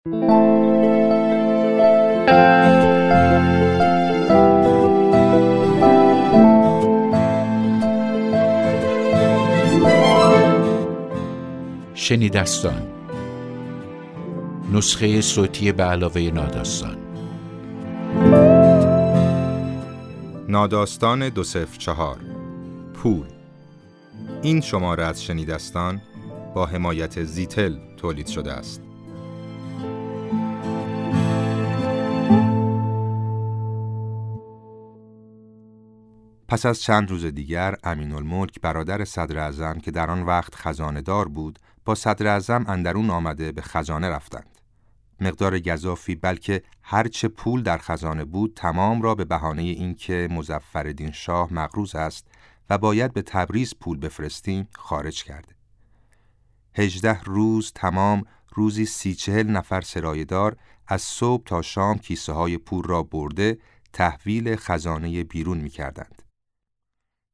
[0.00, 0.12] شنیدستان.
[14.72, 16.96] نسخه صوتی به علاوه ناداستان.
[20.48, 21.44] ناداستان دو
[21.78, 22.18] چهار.
[22.94, 23.26] پول.
[24.42, 26.02] این شماره از شنیدستان
[26.54, 28.89] با حمایت زیتل تولید شده است.
[36.50, 41.02] پس از چند روز دیگر امین الملک برادر صدر ازم که در آن وقت خزانه
[41.02, 44.58] دار بود با صدر ازم اندرون آمده به خزانه رفتند.
[45.20, 51.52] مقدار گذافی بلکه هرچه پول در خزانه بود تمام را به بهانه اینکه مزفردین شاه
[51.52, 52.26] مقروض است
[52.70, 55.54] و باید به تبریز پول بفرستیم خارج کرده.
[56.74, 60.56] هجده روز تمام روزی سی چهل نفر سرایدار
[60.88, 63.58] از صبح تا شام کیسه های پول را برده
[63.92, 66.19] تحویل خزانه بیرون می کردند.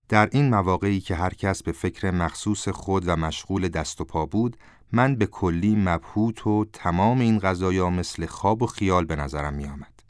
[0.08, 4.26] در این مواقعی که هر کس به فکر مخصوص خود و مشغول دست و پا
[4.26, 4.56] بود
[4.92, 9.66] من به کلی مبهوت و تمام این غذایا مثل خواب و خیال به نظرم می
[9.66, 10.02] آمد.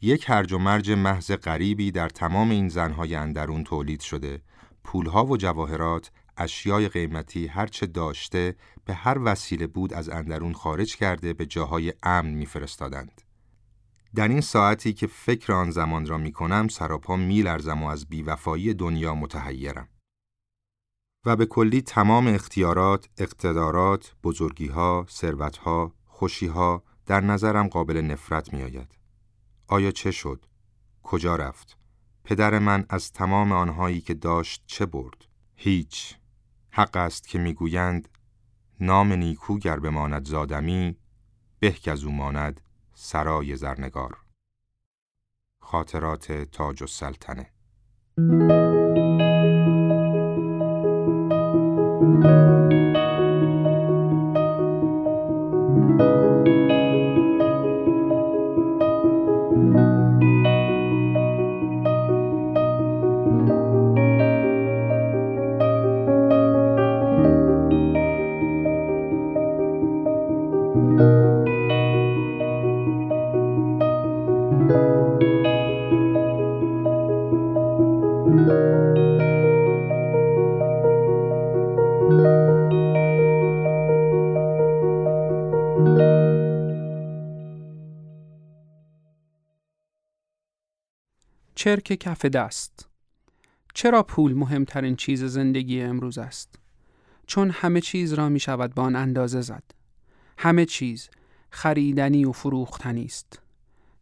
[0.00, 4.42] یک هرج و مرج محض غریبی در تمام این زنهای اندرون تولید شده
[4.84, 11.32] پولها و جواهرات اشیای قیمتی هرچه داشته به هر وسیله بود از اندرون خارج کرده
[11.32, 13.23] به جاهای امن میفرستادند.
[14.14, 18.06] در این ساعتی که فکر آن زمان را می کنم سراپا می لرزم و از
[18.06, 19.88] بیوفایی دنیا متحیرم.
[21.26, 28.94] و به کلی تمام اختیارات، اقتدارات، بزرگیها، ثروتها، خوشیها در نظرم قابل نفرت می آید.
[29.66, 30.46] آیا چه شد؟
[31.02, 31.78] کجا رفت؟
[32.24, 36.16] پدر من از تمام آنهایی که داشت چه برد؟ هیچ.
[36.70, 38.08] حق است که می‌گویند
[38.80, 40.96] نام نیکو گر بماند زادمی
[41.58, 42.60] به از او ماند
[42.94, 44.16] سرای زرنگار.
[45.60, 47.50] خاطرات تاج و سلطنه.
[91.74, 92.88] چرک کف دست
[93.74, 96.58] چرا پول مهمترین چیز زندگی امروز است؟
[97.26, 99.62] چون همه چیز را می شود با آن اندازه زد.
[100.38, 101.08] همه چیز
[101.50, 103.42] خریدنی و فروختنی است.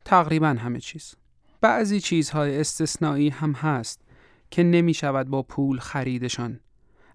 [0.05, 1.15] تقریبا همه چیز.
[1.61, 4.01] بعضی چیزهای استثنایی هم هست
[4.51, 6.61] که نمی شود با پول خریدشان.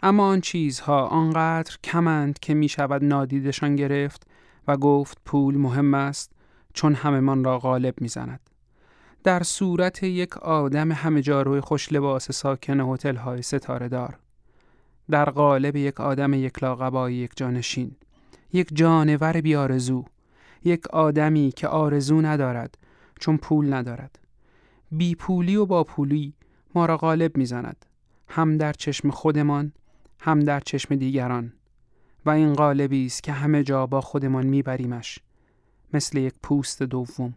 [0.03, 4.27] اما آن چیزها آنقدر کمند که می شود نادیدشان گرفت
[4.67, 6.31] و گفت پول مهم است
[6.73, 8.46] چون همه را غالب می زند.
[9.23, 14.17] در صورت یک آدم همه جاروی خوش لباس ساکن هتل های ستاره دار
[15.09, 17.95] در قالب یک آدم یک لاغبای یک جانشین
[18.53, 20.05] یک جانور بیارزو
[20.63, 22.77] یک آدمی که آرزو ندارد
[23.19, 24.19] چون پول ندارد.
[24.91, 26.33] بی پولی و با پولی
[26.75, 27.85] ما را غالب می‌زند
[28.27, 29.73] هم در چشم خودمان
[30.19, 31.53] هم در چشم دیگران.
[32.25, 35.19] و این قالبی است که همه جا با خودمان میبریمش
[35.93, 37.35] مثل یک پوست دوم.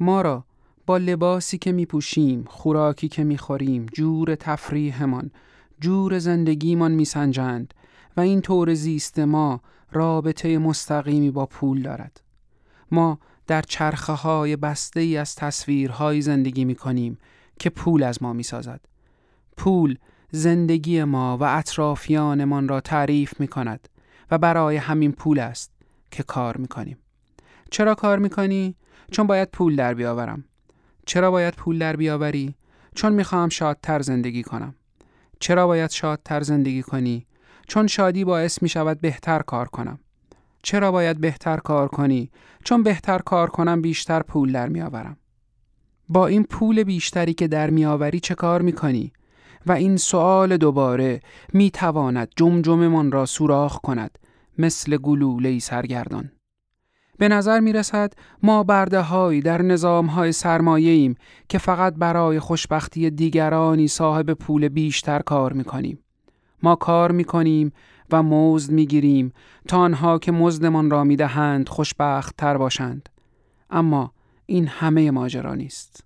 [0.00, 0.44] ما را
[0.86, 5.30] با لباسی که می پوشیم، خوراکی که می خوریم، جور تفریحمان،
[5.80, 7.74] جور زندگیمان می سنجند
[8.16, 9.60] و این طور زیست ما
[9.92, 12.20] رابطه مستقیمی با پول دارد.
[12.90, 17.18] ما در چرخه های بسته ای از تصویرهای زندگی می کنیم
[17.58, 18.80] که پول از ما می سازد.
[19.56, 19.96] پول
[20.30, 23.88] زندگی ما و اطرافیانمان را تعریف می کند
[24.30, 25.72] و برای همین پول است
[26.10, 26.98] که کار می کنیم.
[27.70, 28.74] چرا کار می کنی؟
[29.10, 30.44] چون باید پول در بیاورم.
[31.10, 32.54] چرا باید پول در بیاوری؟
[32.94, 34.74] چون می‌خواهم شادتر زندگی کنم.
[35.40, 37.26] چرا باید شادتر زندگی کنی؟
[37.68, 39.98] چون شادی باعث می شود بهتر کار کنم.
[40.62, 42.30] چرا باید بهتر کار کنی؟
[42.64, 45.16] چون بهتر کار کنم بیشتر پول در میآورم.
[46.08, 49.12] با این پول بیشتری که در میآوری چه کار می کنی؟
[49.66, 51.20] و این سوال دوباره
[51.52, 54.18] می تواند جمجممان را سوراخ کند
[54.58, 56.30] مثل گلوله سرگردان.
[57.20, 58.12] به نظر می رسد
[58.42, 61.14] ما برده هایی در نظام های سرمایه ایم
[61.48, 65.98] که فقط برای خوشبختی دیگرانی صاحب پول بیشتر کار می کنیم.
[66.62, 67.72] ما کار می کنیم
[68.10, 69.32] و مزد می‌گیریم
[69.68, 73.08] تا آنها که مزدمان را می‌دهند خوشبخت تر باشند.
[73.70, 74.12] اما
[74.46, 76.04] این همه ماجرا نیست.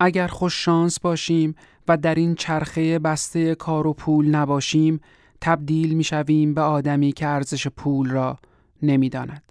[0.00, 1.54] اگر خوش شانس باشیم
[1.88, 5.00] و در این چرخه بسته کار و پول نباشیم
[5.40, 8.38] تبدیل می‌شویم به آدمی که ارزش پول را
[8.82, 9.49] نمی‌داند.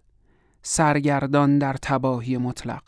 [0.61, 2.83] سرگردان در تباهی مطلق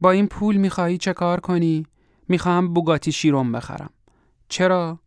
[0.00, 1.86] با این پول می‌خواهی چه کار کنی؟
[2.28, 3.90] می‌خواهم بوگاتی شیروم بخرم
[4.48, 4.98] چرا؟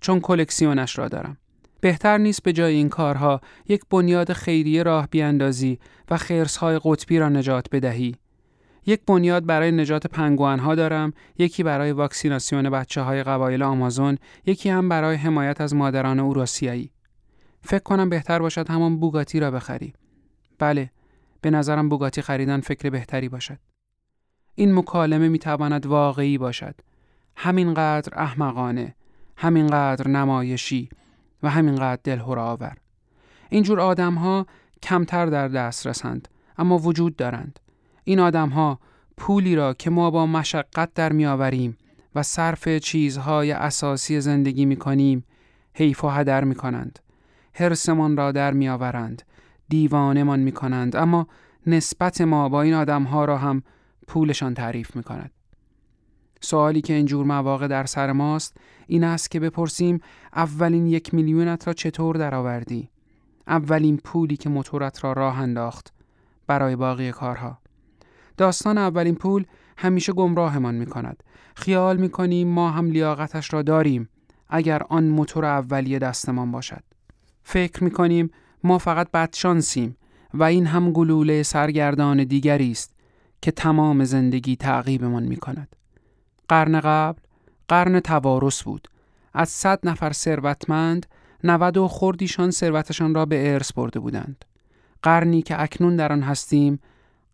[0.00, 1.36] چون کلکسیونش را دارم
[1.80, 5.78] بهتر نیست به جای این کارها یک بنیاد خیریه راه بیاندازی
[6.10, 8.16] و خرسهای قطبی را نجات بدهی
[8.86, 14.68] یک بنیاد برای نجات پنگوان ها دارم، یکی برای واکسیناسیون بچه های قبایل آمازون، یکی
[14.68, 16.90] هم برای حمایت از مادران اوراسیایی.
[17.62, 19.92] فکر کنم بهتر باشد همان بوگاتی را بخری.
[20.58, 20.90] بله،
[21.40, 23.58] به نظرم بوگاتی خریدن فکر بهتری باشد.
[24.54, 26.74] این مکالمه می تواند واقعی باشد.
[27.36, 28.94] همینقدر احمقانه،
[29.36, 30.88] همینقدر نمایشی
[31.42, 32.76] و همینقدر دلهور آور.
[33.48, 34.46] اینجور آدم ها
[34.82, 36.28] کمتر در دست رسند،
[36.58, 37.60] اما وجود دارند.
[38.04, 38.78] این آدم ها
[39.16, 41.76] پولی را که ما با مشقت در می آوریم
[42.14, 45.24] و صرف چیزهای اساسی زندگی می کنیم
[45.74, 46.98] حیف و هدر می کنند.
[47.52, 49.22] حرسمان را در می آورند.
[49.68, 50.96] دیوانمان می کنند.
[50.96, 51.26] اما
[51.66, 53.62] نسبت ما با این آدم ها را هم
[54.06, 55.30] پولشان تعریف می کند.
[56.40, 58.56] سوالی که اینجور مواقع در سر ماست
[58.86, 60.00] این است که بپرسیم
[60.32, 62.90] اولین یک میلیونت را چطور درآوردی؟
[63.46, 65.92] اولین پولی که موتورت را راه انداخت
[66.46, 67.58] برای باقی کارها.
[68.36, 69.44] داستان اولین پول
[69.76, 71.22] همیشه گمراهمان می کند.
[71.54, 74.08] خیال می کنیم ما هم لیاقتش را داریم
[74.48, 76.82] اگر آن موتور اولیه دستمان باشد.
[77.42, 78.30] فکر می کنیم
[78.64, 79.96] ما فقط بدشانسیم
[80.34, 82.94] و این هم گلوله سرگردان دیگری است
[83.42, 85.76] که تمام زندگی تعقیبمان می کند.
[86.48, 87.20] قرن قبل
[87.68, 88.88] قرن توارث بود.
[89.34, 91.06] از صد نفر ثروتمند
[91.44, 94.44] 90 و خوردیشان ثروتشان را به ارث برده بودند.
[95.02, 96.80] قرنی که اکنون در آن هستیم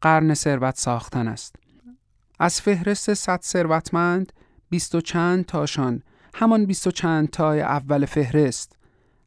[0.00, 1.56] قرن ثروت ساختن است.
[2.38, 4.32] از فهرست صد ثروتمند
[4.70, 6.02] بیست و چند تاشان
[6.34, 8.73] همان بیست و چند تای اول فهرست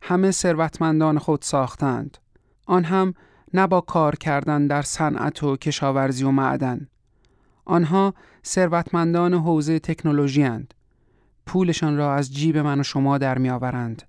[0.02, 2.18] همه ثروتمندان خود ساختند.
[2.66, 3.14] آن هم
[3.54, 6.88] نه با کار کردن در صنعت و کشاورزی و معدن.
[7.66, 8.14] آنها
[8.46, 10.74] ثروتمندان حوزه تکنولوژی اند.
[11.46, 14.04] پولشان را از جیب من و شما در می آورند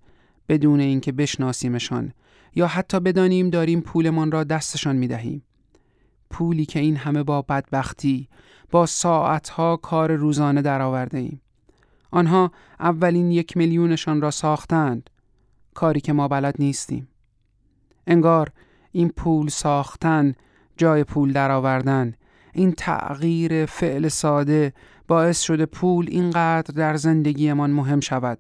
[0.49, 2.12] بدون اینکه بشناسیمشان
[2.55, 5.43] یا حتی بدانیم داریم پولمان را دستشان می دهیم.
[6.31, 8.29] پولی که این همه با بدبختی
[8.70, 11.40] با ساعتها کار روزانه درآورده ایم.
[12.11, 15.11] آنها اولین یک میلیونشان را ساختند
[15.78, 17.08] کاری که ما بلد نیستیم.
[18.06, 18.52] انگار
[18.92, 20.34] این پول ساختن
[20.76, 22.14] جای پول درآوردن
[22.52, 24.72] این تغییر فعل ساده
[25.08, 28.38] باعث شده پول اینقدر در زندگیمان مهم شود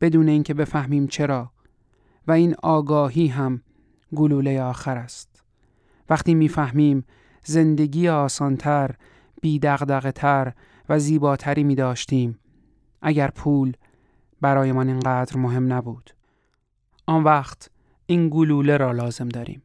[0.00, 1.52] بدون اینکه بفهمیم چرا
[2.26, 3.62] و این آگاهی هم
[4.16, 5.42] گلوله آخر است
[6.10, 7.04] وقتی می‌فهمیم
[7.44, 8.94] زندگی آسانتر،
[10.14, 10.52] تر
[10.88, 12.38] و زیباتری می داشتیم
[13.02, 13.72] اگر پول
[14.40, 16.10] برایمان اینقدر مهم نبود.
[17.06, 17.70] آن وقت
[18.06, 19.62] این گلوله را لازم داریم.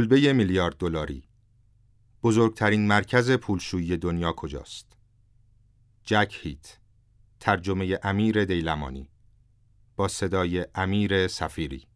[0.00, 1.22] کلبه میلیارد دلاری
[2.22, 4.96] بزرگترین مرکز پولشویی دنیا کجاست؟
[6.04, 6.78] جک هیت
[7.40, 9.08] ترجمه امیر دیلمانی
[9.96, 11.86] با صدای امیر سفیری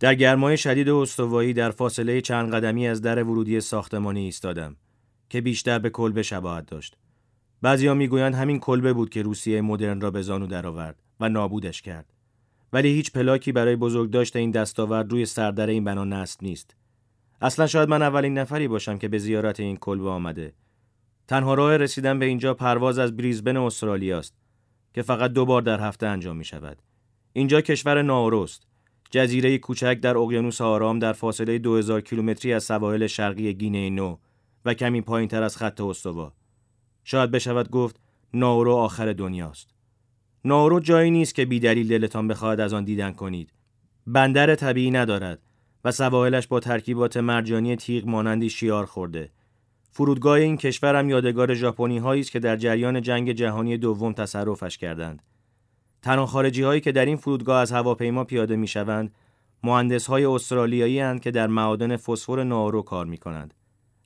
[0.00, 4.76] در گرمای شدید استوایی در فاصله چند قدمی از در ورودی ساختمانی ایستادم
[5.28, 6.96] که بیشتر به کلبه شباهت داشت.
[7.62, 12.12] بعضیا می‌گویند همین کلبه بود که روسیه مدرن را به زانو درآورد و نابودش کرد.
[12.72, 16.74] ولی هیچ پلاکی برای بزرگداشت این دستاورد روی سردر این بنا نصب نیست.
[17.40, 20.52] اصلا شاید من اولین نفری باشم که به زیارت این کلبه آمده.
[21.28, 24.34] تنها راه رسیدن به اینجا پرواز از بریزبن استرالیا است
[24.94, 26.82] که فقط دو بار در هفته انجام می شود.
[27.32, 28.66] اینجا کشور ناوروست.
[29.10, 34.16] جزیره کوچک در اقیانوس آرام در فاصله 2000 کیلومتری از سواحل شرقی گینه نو
[34.64, 36.32] و کمی پایین تر از خط استوا.
[37.04, 38.00] شاید بشود گفت
[38.34, 39.74] ناورو آخر دنیاست.
[40.44, 43.52] ناورو جایی نیست که بیدلیل دلتان بخواهد از آن دیدن کنید.
[44.06, 45.42] بندر طبیعی ندارد
[45.90, 49.30] سواحلش با ترکیبات مرجانی تیغ مانندی شیار خورده.
[49.90, 54.78] فرودگاه این کشور هم یادگار ژاپنی هایی است که در جریان جنگ جهانی دوم تصرفش
[54.78, 55.22] کردند.
[56.02, 59.14] تنها خارجی هایی که در این فرودگاه از هواپیما پیاده می شوند
[59.62, 63.54] مهندس های استرالیایی هستند که در معادن فسفر ناورو کار می کنند.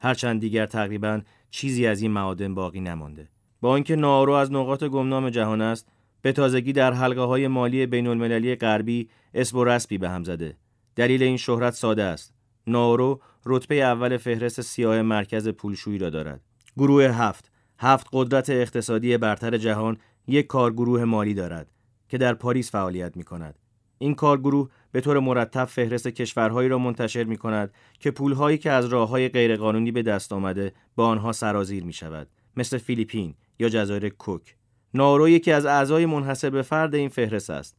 [0.00, 1.20] هرچند دیگر تقریبا
[1.50, 3.28] چیزی از این معادن باقی نمانده.
[3.60, 5.88] با اینکه ناورو از نقاط گمنام جهان است،
[6.22, 10.56] به تازگی در حلقه های مالی بین المللی غربی اسم و رسمی به هم زده.
[10.96, 12.34] دلیل این شهرت ساده است.
[12.66, 16.40] ناورو رتبه اول فهرست سیاه مرکز پولشویی را دارد.
[16.76, 19.96] گروه هفت هفت قدرت اقتصادی برتر جهان
[20.26, 21.70] یک کارگروه مالی دارد
[22.08, 23.58] که در پاریس فعالیت می کند.
[23.98, 28.86] این کارگروه به طور مرتب فهرست کشورهایی را منتشر می کند که پولهایی که از
[28.86, 34.08] راه های غیرقانونی به دست آمده با آنها سرازیر می شود مثل فیلیپین یا جزایر
[34.08, 34.56] کوک.
[34.94, 37.76] نارو یکی از اعضای منحصر به فرد این فهرست است.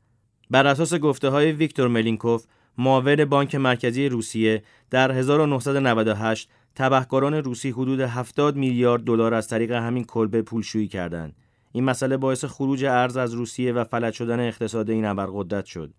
[0.50, 2.46] بر اساس گفته های ویکتور ملینکوف
[2.78, 10.04] معاون بانک مرکزی روسیه در 1998 تبهکاران روسی حدود 70 میلیارد دلار از طریق همین
[10.04, 11.36] کلبه پولشویی کردند.
[11.72, 15.94] این مسئله باعث خروج ارز از روسیه و فلج شدن اقتصاد این ابرقدرت شد.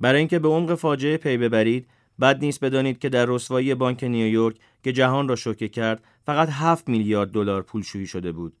[0.00, 1.88] برای اینکه به عمق فاجعه پی ببرید،
[2.20, 6.88] بد نیست بدانید که در رسوایی بانک نیویورک که جهان را شوکه کرد، فقط 7
[6.88, 8.52] میلیارد دلار پولشویی شده بود.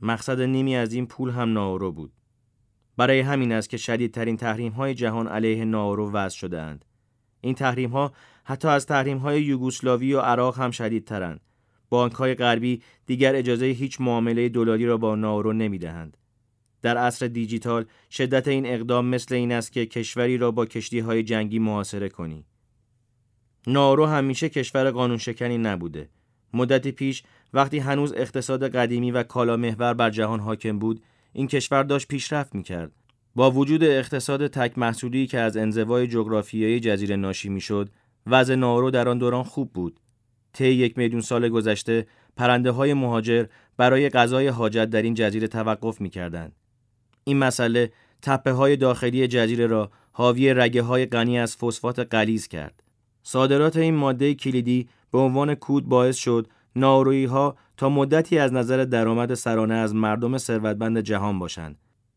[0.00, 2.12] مقصد نیمی از این پول هم ناورو بود.
[2.98, 6.84] برای همین است که شدیدترین تحریم های جهان علیه ناورو وضع شده اند.
[7.40, 8.12] این تحریم ها
[8.44, 11.40] حتی از تحریم های یوگسلاوی و عراق هم شدیدترند.
[11.88, 16.16] بانک های غربی دیگر اجازه هیچ معامله دلاری را با ناورو نمی دهند.
[16.82, 21.22] در عصر دیجیتال شدت این اقدام مثل این است که کشوری را با کشتی های
[21.22, 22.44] جنگی محاصره کنی.
[23.66, 26.08] ناورو همیشه کشور قانون شکنی نبوده.
[26.54, 31.82] مدتی پیش وقتی هنوز اقتصاد قدیمی و کالا محور بر جهان حاکم بود، این کشور
[31.82, 32.92] داشت پیشرفت می‌کرد.
[33.34, 37.90] با وجود اقتصاد تک محصولی که از انزوای جغرافیایی جزیره ناشی می‌شد،
[38.26, 40.00] وضع ناورو در آن دوران خوب بود.
[40.52, 42.06] طی یک میلیون سال گذشته
[42.36, 46.10] پرنده های مهاجر برای غذای حاجت در این جزیره توقف می
[47.24, 47.92] این مسئله
[48.22, 52.82] تپه های داخلی جزیره را حاوی رگه های غنی از فسفات غلیظ کرد.
[53.22, 58.84] صادرات این ماده کلیدی به عنوان کود باعث شد نارویی ها تا مدتی از نظر
[58.84, 61.76] درآمد سرانه از مردم ثروتمند جهان باشند.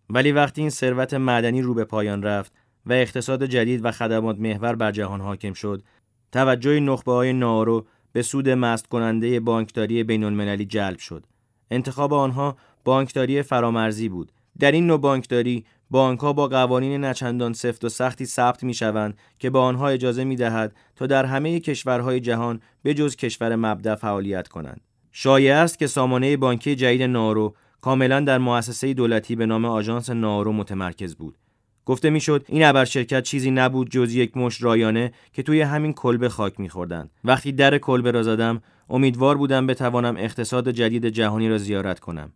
[0.10, 2.54] ولی وقتی این ثروت معدنی رو به پایان رفت
[2.86, 5.84] و اقتصاد جدید و خدمات محور بر جهان حاکم شد،
[6.32, 11.26] توجه نخبه های نارو به سود مست کننده بانکداری بین المللی جلب شد.
[11.72, 17.90] انتخاب آنها بانکداری فرامرزی بود در این نوع بانکداری ها با قوانین نچندان سفت و
[17.90, 22.62] سختی ثبت می شوند که به آنها اجازه می دهد تا در همه کشورهای جهان
[22.84, 24.82] به جز کشور مبدع فعالیت کنند.
[25.12, 30.54] شایع است که سامانه بانکی جدید نارو کاملا در مؤسسه دولتی به نام آژانس نارو
[30.54, 31.38] متمرکز بود.
[31.86, 36.30] گفته می‌شد این ابر شرکت چیزی نبود جز یک مش رایانه که توی همین کلبه
[36.30, 37.10] خاک میخوردند.
[37.24, 42.34] وقتی در کلبه را زدم امیدوار بودم بتوانم اقتصاد جدید جهانی را زیارت کنم.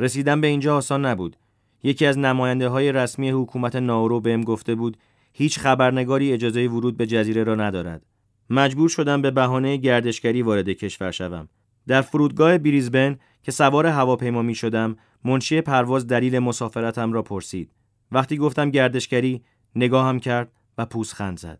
[0.00, 1.36] رسیدن به اینجا آسان نبود.
[1.82, 4.96] یکی از نماینده های رسمی حکومت ناورو بهم گفته بود
[5.32, 8.06] هیچ خبرنگاری اجازه ورود به جزیره را ندارد.
[8.50, 11.48] مجبور شدم به بهانه گردشگری وارد کشور شوم.
[11.86, 17.70] در فرودگاه بریزبن که سوار هواپیما می شدم، منشی پرواز دلیل مسافرتم را پرسید.
[18.12, 19.42] وقتی گفتم گردشگری،
[19.76, 21.58] نگاهم کرد و پوزخند زد.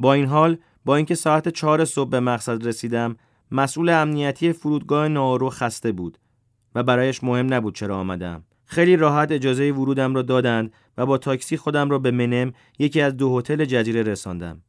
[0.00, 3.16] با این حال، با اینکه ساعت چهار صبح به مقصد رسیدم،
[3.50, 6.18] مسئول امنیتی فرودگاه ناورو خسته بود
[6.74, 8.44] و برایش مهم نبود چرا آمدم.
[8.64, 13.16] خیلی راحت اجازه ورودم را دادند و با تاکسی خودم را به منم یکی از
[13.16, 14.62] دو هتل جزیره رساندم.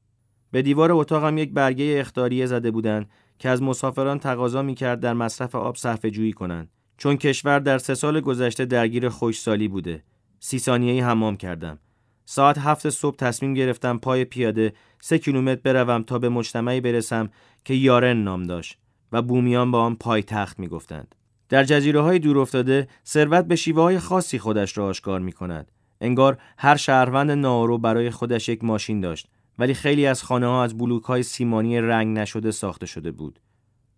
[0.52, 5.56] به دیوار اتاقم یک برگه اختاریه زده بودند که از مسافران تقاضا می‌کرد در مصرف
[5.56, 10.03] آب صرفه جویی کنند چون کشور در سه سال گذشته درگیر خوشسالی بوده.
[10.39, 11.79] سی ثانیه‌ای حمام کردم.
[12.25, 17.29] ساعت هفت صبح تصمیم گرفتم پای پیاده سه کیلومتر بروم تا به مجتمعی برسم
[17.65, 18.77] که یارن نام داشت
[19.12, 21.15] و بومیان با آن پایتخت می‌گفتند.
[21.50, 25.72] در جزیره های دور افتاده ثروت به شیوه های خاصی خودش را آشکار می کند.
[26.01, 29.27] انگار هر شهروند نارو برای خودش یک ماشین داشت
[29.60, 33.40] ولی خیلی از خانه ها از بلوک های سیمانی رنگ نشده ساخته شده بود.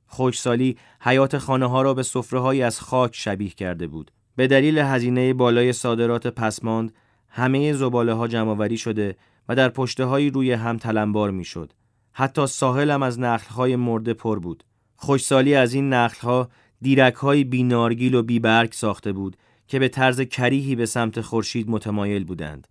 [0.07, 4.11] خوشسالی حیات خانه ها را به صفره از خاک شبیه کرده بود.
[4.35, 6.93] به دلیل هزینه بالای صادرات پسماند
[7.29, 8.27] همه زباله ها
[8.75, 9.15] شده
[9.49, 11.73] و در پشته های روی هم تلمبار می شد.
[12.11, 14.63] حتی ساحل هم از نخل های مرده پر بود.
[14.95, 16.49] خوشسالی از این نخل ها
[16.81, 19.37] دیرک های بینارگیل و بیبرگ ساخته بود
[19.67, 22.67] که به طرز کریهی به سمت خورشید متمایل بودند.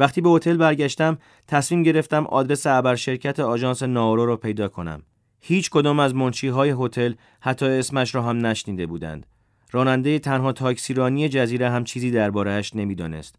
[0.00, 5.02] وقتی به هتل برگشتم تصمیم گرفتم آدرس ابر شرکت آژانس ناورو را پیدا کنم.
[5.40, 9.26] هیچ کدام از منشی های هتل حتی اسمش را هم نشنیده بودند.
[9.72, 13.34] راننده تنها تاکسیرانی جزیره هم چیزی دربارهش نمی‌دانست.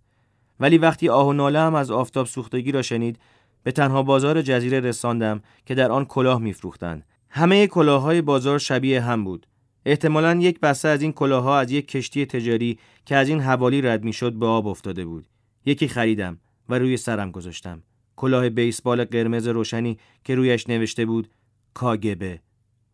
[0.60, 3.20] ولی وقتی آه و ناله هم از آفتاب سوختگی را شنید
[3.64, 7.06] به تنها بازار جزیره رساندم که در آن کلاه میفروختند.
[7.30, 9.48] همه کلاههای بازار شبیه هم بود.
[9.86, 14.04] احتمالا یک بسته از این کلاهها از یک کشتی تجاری که از این حوالی رد
[14.04, 15.28] می‌شد به آب افتاده بود.
[15.66, 16.38] یکی خریدم
[16.72, 17.84] و روی سرم گذاشتم.
[18.16, 21.30] کلاه بیسبال قرمز روشنی که رویش نوشته بود
[21.74, 22.40] کاگبه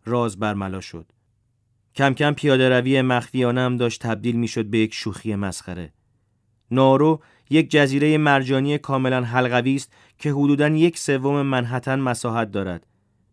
[0.05, 1.12] راز برملا شد.
[1.96, 5.93] کم کم پیاده روی مخفیانم داشت تبدیل می‌شد به یک شوخی مسخره.
[6.72, 12.88] نارو یک جزیره مرجانی کاملا حلقوی است که حدوداً یک سوم منحتن مساحت دارد.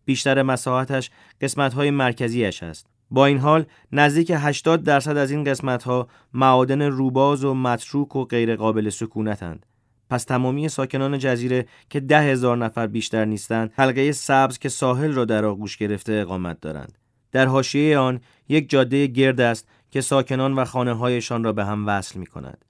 [0.04, 1.10] بیشتر مساحتش
[1.40, 2.86] قسمت‌های مرکزیش است.
[3.10, 8.56] با این حال نزدیک 80 درصد از این قسمت‌ها معادن روباز و متروک و غیر
[8.56, 9.66] قابل سکونتند.
[10.11, 15.25] پس تمامی ساکنان جزیره که ده هزار نفر بیشتر نیستند حلقه سبز که ساحل را
[15.25, 16.99] در آغوش گرفته اقامت دارند.
[17.32, 21.87] در حاشیه آن یک جاده گرد است که ساکنان و خانه هایشان را به هم
[21.87, 22.64] وصل می کند.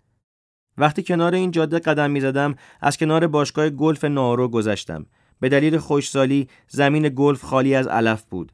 [0.79, 5.07] وقتی کنار این جاده قدم می زدم از کنار باشگاه گلف نارو گذشتم.
[5.41, 8.53] به دلیل خوشسالی زمین گلف خالی از علف بود.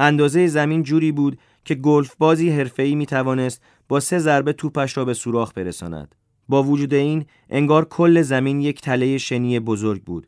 [0.00, 5.04] اندازه زمین جوری بود که گلف بازی حرفه‌ای می توانست با سه ضربه توپش را
[5.04, 6.14] به سوراخ برساند.
[6.48, 10.26] با وجود این انگار کل زمین یک تله شنی بزرگ بود.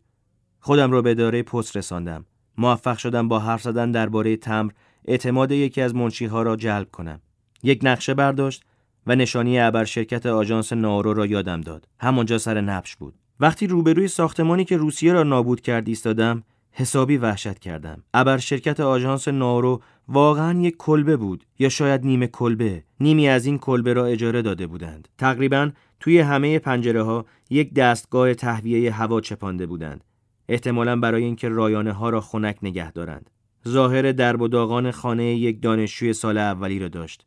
[0.61, 2.25] خودم را به اداره پست رساندم.
[2.59, 4.73] موفق شدم با حرف زدن درباره تمر
[5.05, 7.21] اعتماد یکی از منشیها را جلب کنم.
[7.63, 8.65] یک نقشه برداشت
[9.07, 11.89] و نشانی ابر شرکت آژانس نارو را یادم داد.
[12.01, 13.15] همانجا سر نبش بود.
[13.41, 16.43] وقتی روبروی ساختمانی که روسیه را نابود کرد ایستادم،
[16.79, 18.03] حسابی وحشت کردم.
[18.15, 22.83] ابر شرکت آژانس نارو واقعا یک کلبه بود یا شاید نیمه کلبه.
[23.01, 25.09] نیمی از این کلبه را اجاره داده بودند.
[25.19, 30.05] تقریبا توی همه پنجره ها یک دستگاه تهویه هوا چپانده بودند.
[30.49, 33.31] احتمالا برای اینکه رایانه ها را خنک نگه دارند.
[33.69, 37.27] ظاهر درب و داغان خانه یک دانشجوی سال اولی را داشت.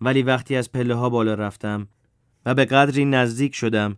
[0.00, 1.88] ولی وقتی از پله ها بالا رفتم
[2.46, 3.96] و به قدری نزدیک شدم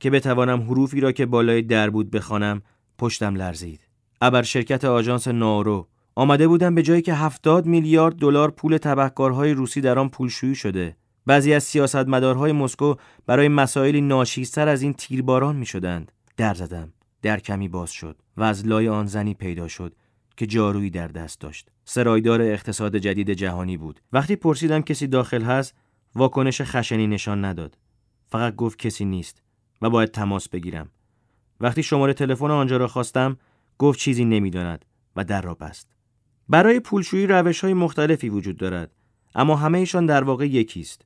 [0.00, 2.62] که بتوانم حروفی را که بالای در بود بخوانم
[2.98, 3.87] پشتم لرزید.
[4.20, 9.80] ابر شرکت آژانس نارو آمده بودم به جایی که هفتاد میلیارد دلار پول تبهکارهای روسی
[9.80, 10.96] در آن پولشویی شده.
[11.26, 12.94] بعضی از سیاستمدارهای مسکو
[13.26, 16.12] برای مسائلی ناشیستر از این تیرباران می شدند.
[16.36, 16.92] در زدم.
[17.22, 19.94] در کمی باز شد و از لای آن زنی پیدا شد
[20.36, 21.68] که جارویی در دست داشت.
[21.84, 24.00] سرایدار اقتصاد جدید جهانی بود.
[24.12, 25.74] وقتی پرسیدم کسی داخل هست،
[26.14, 27.78] واکنش خشنی نشان نداد.
[28.28, 29.42] فقط گفت کسی نیست
[29.82, 30.88] و باید تماس بگیرم.
[31.60, 33.36] وقتی شماره تلفن آنجا را خواستم،
[33.78, 34.84] گفت چیزی نمی‌داند
[35.16, 35.88] و در را بست.
[36.48, 38.90] برای پولشویی روش های مختلفی وجود دارد،
[39.34, 41.02] اما همهشان در واقع یکی است.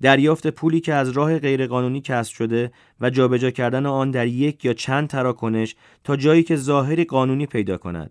[0.00, 4.72] دریافت پولی که از راه غیرقانونی کسب شده و جابجا کردن آن در یک یا
[4.72, 8.10] چند تراکنش تا جایی که ظاهری قانونی پیدا کند.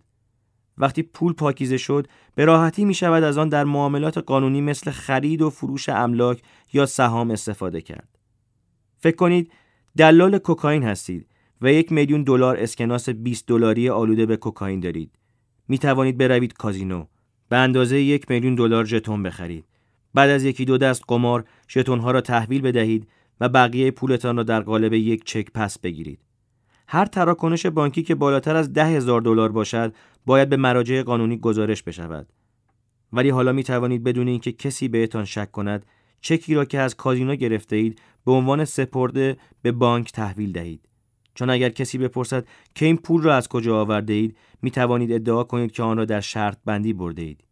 [0.78, 5.41] وقتی پول پاکیزه شد به راحتی می شود از آن در معاملات قانونی مثل خرید
[5.41, 6.41] و فروش املاک
[6.74, 8.17] یا سهام استفاده کرد.
[8.98, 9.52] فکر کنید
[9.98, 11.29] دلال کوکائین هستید
[11.62, 15.12] و یک میلیون دلار اسکناس 20 دلاری آلوده به کوکائین دارید.
[15.67, 17.06] می توانید بروید کازینو
[17.50, 19.65] به اندازه یک میلیون دلار ژتون بخرید.
[20.13, 23.08] بعد از یکی دو دست قمار ژتونها را تحویل بدهید
[23.41, 26.19] و بقیه پولتان را در قالب یک چک پس بگیرید.
[26.88, 29.93] هر تراکنش بانکی که بالاتر از ده هزار دلار باشد
[30.26, 32.28] باید به مراجع قانونی گزارش بشود.
[33.13, 35.86] ولی حالا می توانید بدون اینکه کسی بهتان شک کند
[36.22, 40.88] چکی را که از کازینو گرفته اید به عنوان سپرده به بانک تحویل دهید.
[41.39, 45.43] چون اگر کسی بپرسد که این پول را از کجا آورده اید می توانید ادعا
[45.43, 47.43] کنید که آن را در شرط بندی برده اید.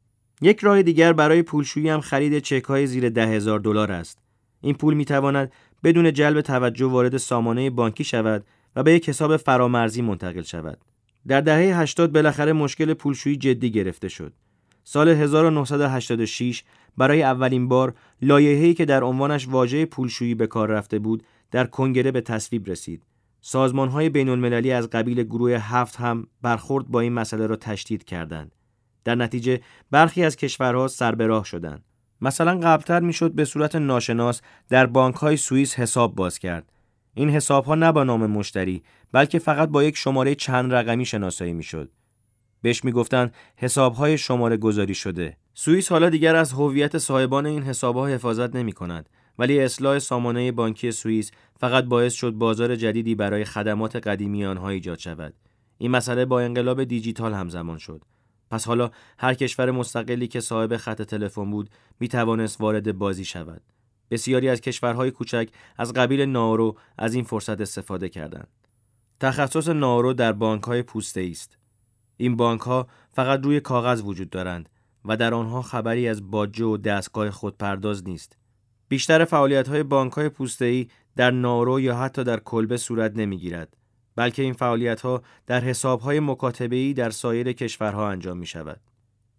[0.42, 4.20] یک راه دیگر برای پولشویی هم خرید چک های زیر ده هزار دلار است.
[4.62, 5.52] این پول می تواند
[5.84, 8.46] بدون جلب توجه وارد سامانه بانکی شود
[8.76, 10.78] و به یک حساب فرامرزی منتقل شود.
[11.28, 14.34] در دهه 80 بالاخره مشکل پولشویی جدی گرفته شد.
[14.84, 16.64] سال 1986
[16.98, 22.12] برای اولین بار لایحه‌ای که در عنوانش واژه پولشویی به کار رفته بود در کنگره
[22.12, 23.04] به تصویب رسید.
[23.50, 28.56] سازمان‌های بین‌المللی از قبیل گروه هفت هم برخورد با این مسئله را تشدید کردند.
[29.04, 31.84] در نتیجه برخی از کشورها سر به راه شدند.
[32.22, 36.72] مثلا قبلتر می‌شد به صورت ناشناس در بانک های سوئیس حساب باز کرد.
[37.14, 41.54] این حساب ها نه با نام مشتری بلکه فقط با یک شماره چند رقمی شناسایی
[41.54, 41.92] می‌شد.
[42.62, 45.38] بهش می‌گفتند حساب های شماره گذاری شده.
[45.54, 49.10] سوئیس حالا دیگر از هویت صاحبان این حساب ها حفاظت نمی کند.
[49.40, 55.00] ولی اصلاح سامانه بانکی سوئیس فقط باعث شد بازار جدیدی برای خدمات قدیمی آنها ایجاد
[55.00, 55.34] شود.
[55.78, 58.02] این مسئله با انقلاب دیجیتال همزمان شد.
[58.52, 61.70] پس حالا هر کشور مستقلی که صاحب خط تلفن بود
[62.00, 63.62] می توانست وارد بازی شود.
[64.12, 68.48] بسیاری از کشورهای کوچک از قبیل نارو از این فرصت استفاده کردند.
[69.20, 71.58] تخصص نارو در بانک های پوسته است.
[72.18, 74.70] این بانک ها فقط روی کاغذ وجود دارند
[75.06, 78.38] و در آنها خبری از باجه و دستگاه خودپرداز نیست.
[78.90, 83.78] بیشتر فعالیت های بانک های پوسته در نارو یا حتی در کلبه صورت نمی‌گیرد
[84.16, 88.80] بلکه این فعالیت ها در حساب های مکاتبه در سایر کشورها انجام می شود.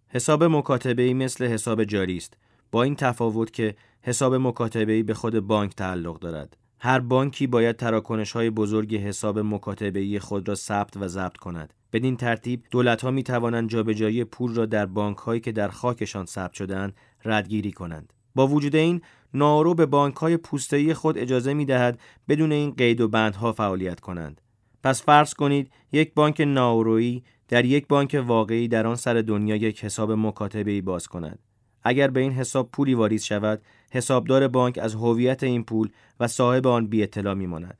[0.08, 2.36] حساب مکاتبه مثل حساب جاری است
[2.72, 6.56] با این تفاوت که حساب مکاتبه به خود بانک تعلق دارد.
[6.80, 11.74] هر بانکی باید تراکنش های بزرگ حساب مکاتبه خود را ثبت و ضبط کند.
[11.92, 16.26] بدین ترتیب دولت ها می توانند جابجایی پول را در بانک هایی که در خاکشان
[16.26, 18.12] ثبت شدهاند ردگیری کنند.
[18.34, 19.02] با وجود این
[19.34, 24.00] نارو به بانک های پوسته‌ای خود اجازه می دهد بدون این قید و بندها فعالیت
[24.00, 24.40] کنند.
[24.82, 29.84] پس فرض کنید یک بانک ناورویی در یک بانک واقعی در آن سر دنیا یک
[29.84, 31.38] حساب مکاتبه ای باز کند.
[31.82, 35.88] اگر به این حساب پولی واریز شود، حسابدار بانک از هویت این پول
[36.20, 37.78] و صاحب آن بی اطلاع میماند.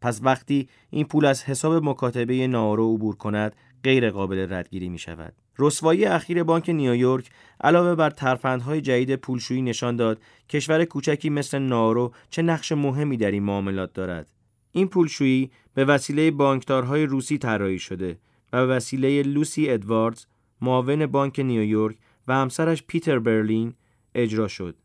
[0.00, 5.34] پس وقتی این پول از حساب مکاتبه نارو عبور کند، غیر قابل ردگیری می شود.
[5.58, 12.12] رسوایی اخیر بانک نیویورک علاوه بر ترفندهای جدید پولشویی نشان داد کشور کوچکی مثل نارو
[12.30, 14.32] چه نقش مهمی در این معاملات دارد.
[14.72, 18.18] این پولشویی به وسیله بانکدارهای روسی طراحی شده
[18.52, 20.26] و به وسیله لوسی ادواردز
[20.60, 21.96] معاون بانک نیویورک
[22.28, 23.74] و همسرش پیتر برلین
[24.14, 24.76] اجرا شد.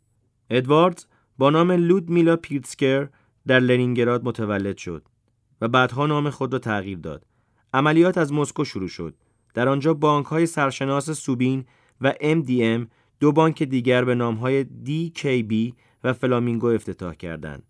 [0.50, 1.06] ادواردز
[1.38, 3.10] با نام لودمیلا پریتسکر
[3.48, 5.06] در لنینگراد متولد شد
[5.62, 7.26] و بعدها نام خود را تغییر داد.
[7.74, 9.16] عملیات از مسکو شروع شد.
[9.54, 11.66] در آنجا بانک های سرشناس سوبین
[12.02, 12.88] و MDM
[13.20, 17.64] دو بانک دیگر به نام های DKB و فلامینگو افتتاح کردند.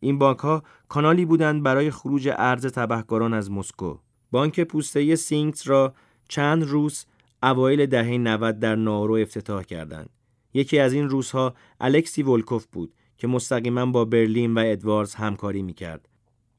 [0.00, 3.98] این بانک ها کانالی بودند برای خروج ارز تبهکاران از مسکو.
[4.30, 5.94] بانک پوسته سینکس را
[6.28, 7.06] چند روس
[7.42, 10.10] اوایل دهه 90 در نائورو افتتاح کردند.
[10.54, 16.08] یکی از این روس‌ها الکسی ولکوف بود که مستقیما با برلین و ادواردز همکاری می‌کرد.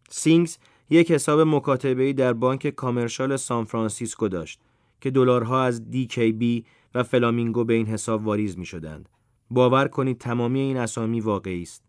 [0.09, 0.57] سینکس
[0.89, 4.59] یک حساب مکاتبه‌ای در بانک کامرشال سان فرانسیسکو داشت
[5.01, 6.63] که دلارها از DKB
[6.95, 9.09] و فلامینگو به این حساب واریز می شدند.
[9.49, 11.83] باور کنید تمامی این اسامی واقعی است.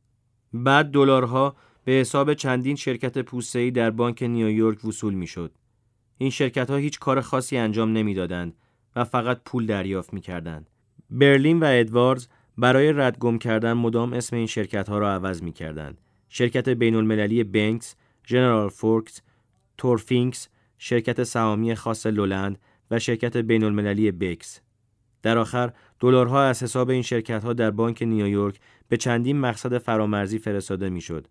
[0.53, 5.53] بعد دلارها به حساب چندین شرکت پوسته‌ای در بانک نیویورک وصول می‌شد.
[6.19, 8.57] این شرکت ها هیچ کار خاصی انجام نمی‌دادند
[8.97, 10.71] و فقط پول دریافت می‌کردند.
[11.11, 12.27] برلین و ادواردز
[12.59, 16.01] برای ردگم کردن مدام اسم این شرکت ها را عوض می‌کردند.
[16.29, 19.21] شرکت بین المللی بنکس، جنرال فورکس،
[19.79, 22.59] تورفینکس، شرکت سهامی خاص لولند
[22.91, 24.61] و شرکت بین المللی بکس.
[25.23, 30.39] در آخر دلارها از حساب این شرکت ها در بانک نیویورک به چندین مقصد فرامرزی
[30.39, 31.27] فرستاده می‌شد.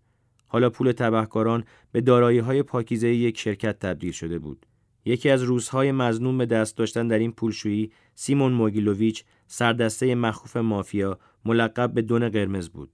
[0.46, 4.66] حالا پول تبهکاران به دارایی های پاکیزه یک شرکت تبدیل شده بود.
[5.04, 11.18] یکی از روزهای مزنون به دست داشتن در این پولشویی سیمون موگیلوویچ سردسته مخوف مافیا
[11.44, 12.92] ملقب به دون قرمز بود.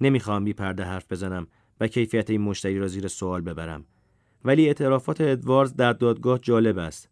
[0.00, 1.46] نمی‌خواهم بی پرده حرف بزنم
[1.80, 3.84] و کیفیت این مشتری را زیر سوال ببرم.
[4.44, 7.08] ولی اعترافات ادواردز در دادگاه جالب است.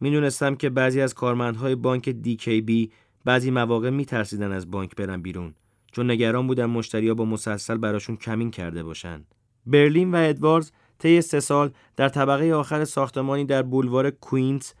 [0.00, 2.92] می‌دونستم که بعضی از کارمندهای بانک DKB
[3.24, 5.54] بعضی مواقع میترسیدن از بانک برن بیرون
[5.92, 9.24] چون نگران بودن مشتریا با مسلسل براشون کمین کرده باشن.
[9.66, 14.72] برلین و ادواردز طی سه سال در طبقه آخر ساختمانی در بولوار کوینز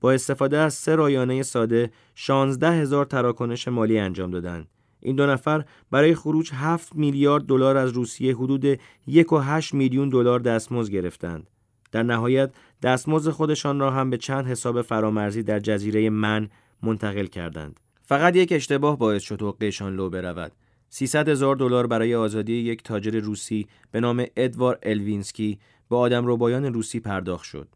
[0.00, 4.66] با استفاده از سه رایانه ساده 16 هزار تراکنش مالی انجام دادند.
[5.02, 10.92] این دو نفر برای خروج 7 میلیارد دلار از روسیه حدود 1.8 میلیون دلار دستمزد
[10.92, 11.50] گرفتند.
[11.92, 12.50] در نهایت
[12.82, 16.48] دستمزد خودشان را هم به چند حساب فرامرزی در جزیره من
[16.82, 17.80] منتقل کردند.
[18.02, 20.52] فقط یک اشتباه باعث شد حقه‌شان لو برود.
[20.88, 25.58] 300 هزار دلار برای آزادی یک تاجر روسی به نام ادوار الوینسکی
[25.90, 27.68] به آدم روبایان روسی پرداخت شد.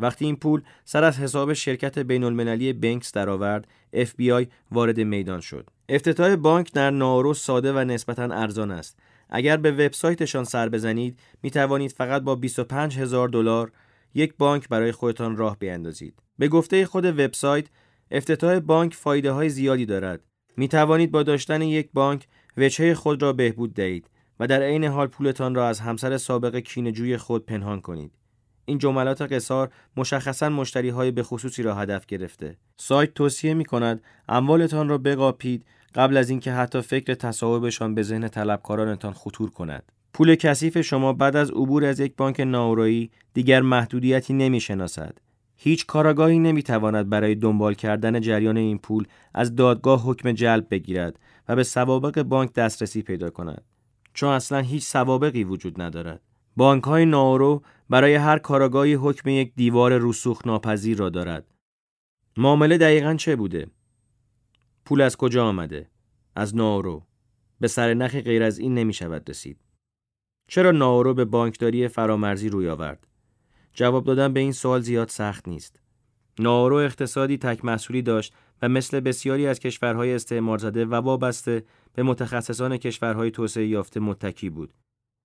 [0.00, 5.70] وقتی این پول سر از حساب شرکت بین المللی بنکس درآورد، FBI وارد میدان شد.
[5.88, 8.98] افتتاح بانک در نائورو ساده و نسبتا ارزان است.
[9.30, 13.72] اگر به وبسایتشان سر بزنید، می توانید فقط با 25 هزار دلار
[14.14, 16.14] یک بانک برای خودتان راه بیاندازید.
[16.38, 17.66] به گفته خود وبسایت،
[18.10, 20.20] افتتاح بانک فایده های زیادی دارد.
[20.56, 25.06] می توانید با داشتن یک بانک وجهه خود را بهبود دهید و در عین حال
[25.06, 28.17] پولتان را از همسر سابق کینجوی خود پنهان کنید.
[28.68, 32.56] این جملات قصار مشخصا مشتری های به خصوصی را هدف گرفته.
[32.76, 38.28] سایت توصیه می کند اموالتان را بقاپید قبل از اینکه حتی فکر تصاحبشان به ذهن
[38.28, 39.92] طلبکارانتان خطور کند.
[40.12, 45.18] پول کثیف شما بعد از عبور از یک بانک ناورایی دیگر محدودیتی نمی شناسد.
[45.56, 49.04] هیچ کاراگاهی نمی تواند برای دنبال کردن جریان این پول
[49.34, 53.62] از دادگاه حکم جلب بگیرد و به سوابق بانک دسترسی پیدا کند.
[54.14, 56.20] چون اصلا هیچ سوابقی وجود ندارد.
[56.58, 61.54] بانک های ناورو برای هر کاراگاهی حکم یک دیوار رسوخ ناپذیر را دارد.
[62.36, 63.66] معامله دقیقا چه بوده؟
[64.84, 65.90] پول از کجا آمده؟
[66.36, 67.06] از ناورو.
[67.60, 69.58] به سر نخی غیر از این نمی شود رسید.
[70.48, 73.06] چرا ناورو به بانکداری فرامرزی روی آورد؟
[73.72, 75.80] جواب دادن به این سوال زیاد سخت نیست.
[76.38, 82.02] ناورو اقتصادی تک مسئولی داشت و مثل بسیاری از کشورهای استعمار زده و وابسته به
[82.02, 84.74] متخصصان کشورهای توسعه یافته متکی بود.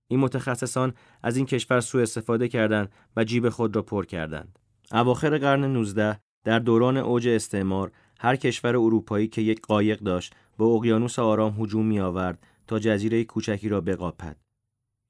[0.07, 4.59] این متخصصان از این کشور سوء استفاده کردند و جیب خود را پر کردند.
[4.91, 10.63] اواخر قرن 19 در دوران اوج استعمار هر کشور اروپایی که یک قایق داشت به
[10.63, 14.37] اقیانوس آرام هجوم می آورد تا جزیره کوچکی را بقاپد.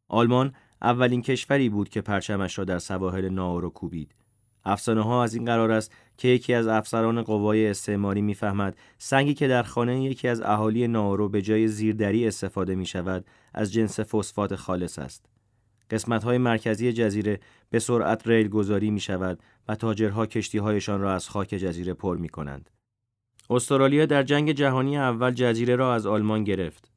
[0.07, 4.15] آلمان اولین کشوری بود که پرچمش را در سواحل ناورو کوبید.
[4.65, 9.47] افسانه ها از این قرار است که یکی از افسران قوای استعماری می‌فهمد سنگی که
[9.47, 14.55] در خانه یکی از اهالی ناورو به جای زیردری استفاده می شود از جنس فسفات
[14.55, 15.25] خالص است.
[15.89, 21.13] قسمت های مرکزی جزیره به سرعت ریل گذاری می شود و تاجرها کشتی هایشان را
[21.13, 22.69] از خاک جزیره پر می کنند.
[23.49, 26.91] استرالیا در جنگ جهانی اول جزیره را از آلمان گرفت.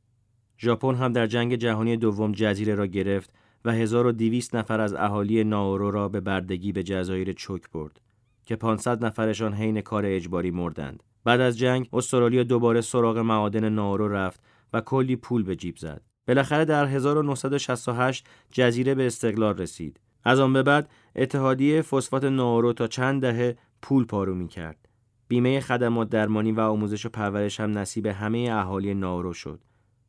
[0.58, 3.30] ژاپن هم در جنگ جهانی دوم جزیره را گرفت
[3.66, 8.00] و 1200 نفر از اهالی ناورو را به بردگی به جزایر چوک برد
[8.44, 11.02] که 500 نفرشان حین کار اجباری مردند.
[11.24, 14.40] بعد از جنگ استرالیا دوباره سراغ معادن ناورو رفت
[14.72, 16.02] و کلی پول به جیب زد.
[16.28, 20.00] بالاخره در 1968 جزیره به استقلال رسید.
[20.24, 24.88] از آن به بعد اتحادیه فسفات ناورو تا چند دهه پول پارو می کرد.
[25.28, 29.60] بیمه خدمات درمانی و آموزش و پرورش هم نصیب همه اهالی ناورو شد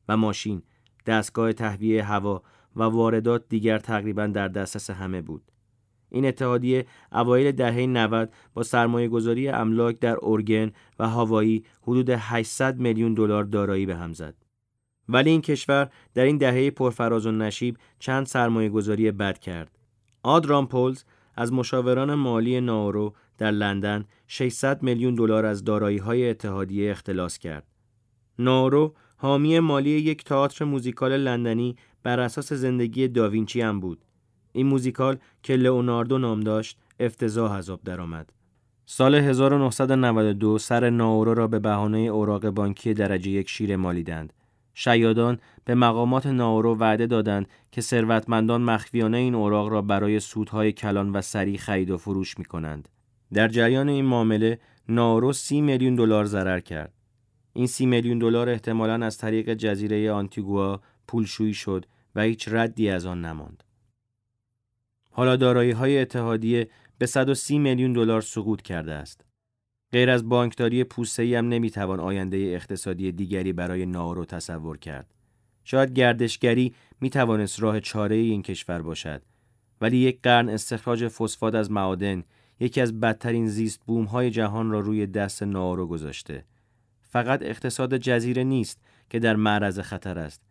[0.09, 0.61] و ماشین،
[1.05, 2.43] دستگاه تهویه هوا
[2.77, 5.51] و واردات دیگر تقریبا در دسترس همه بود.
[6.09, 12.79] این اتحادیه اوایل دهه 90 با سرمایه گذاری املاک در اورگن و هاوایی حدود 800
[12.79, 14.35] میلیون دلار دارایی به هم زد.
[15.09, 19.77] ولی این کشور در این دهه پرفراز و نشیب چند سرمایه گذاری بد کرد.
[20.23, 21.03] آدرام پولز
[21.35, 27.67] از مشاوران مالی ناورو در لندن 600 میلیون دلار از دارایی‌های اتحادیه اختلاس کرد.
[28.39, 31.75] ناورو حامی مالی یک تئاتر موزیکال لندنی
[32.07, 34.05] بر اساس زندگی داوینچی هم بود.
[34.51, 38.33] این موزیکال که لئوناردو نام داشت افتضاح از آب درآمد.
[38.85, 44.33] سال 1992 سر ناورو را به بهانه اوراق بانکی درجه یک شیر مالیدند.
[44.73, 51.11] شیادان به مقامات ناورو وعده دادند که ثروتمندان مخفیانه این اوراق را برای سودهای کلان
[51.11, 52.89] و سریع خرید و فروش می کنند.
[53.33, 56.93] در جریان این معامله ناورو سی میلیون دلار ضرر کرد.
[57.53, 61.85] این سی میلیون دلار احتمالاً از طریق جزیره آنتیگوا پولشویی شد
[62.17, 63.63] و هیچ ردی از آن نماند.
[65.11, 69.25] حالا دارایی های اتحادیه به 130 میلیون دلار سقوط کرده است.
[69.91, 75.13] غیر از بانکداری پوسته‌ای هم نمی‌توان آینده اقتصادی دیگری برای ناورو تصور کرد.
[75.63, 79.21] شاید گردشگری می‌توانست راه چاره این کشور باشد
[79.81, 82.23] ولی یک قرن استخراج فسفات از معادن
[82.59, 86.45] یکی از بدترین زیست بوم های جهان را روی دست ناورو گذاشته.
[87.01, 90.46] فقط اقتصاد جزیره نیست که در معرض خطر است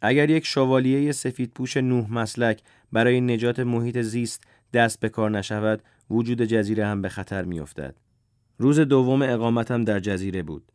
[0.00, 5.82] اگر یک شوالیه سفید پوش نوح مسلک برای نجات محیط زیست دست به کار نشود
[6.10, 7.96] وجود جزیره هم به خطر می افتد.
[8.58, 10.72] روز دوم اقامتم در جزیره بود.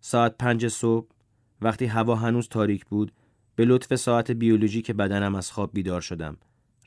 [0.00, 1.08] ساعت پنج صبح
[1.62, 3.12] وقتی هوا هنوز تاریک بود
[3.56, 6.36] به لطف ساعت بیولوژی که بدنم از خواب بیدار شدم.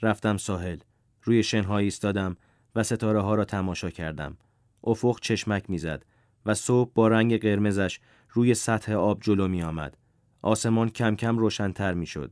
[0.02, 0.78] رفتم ساحل.
[1.24, 2.38] روی شنهایی ایستادم
[2.76, 4.38] و ستاره ها را تماشا کردم.
[4.84, 6.06] افق چشمک می‌زد
[6.46, 8.00] و صبح با رنگ قرمزش
[8.30, 9.98] روی سطح آب جلو می آمد.
[10.42, 12.32] آسمان کم کم روشنتر می شد.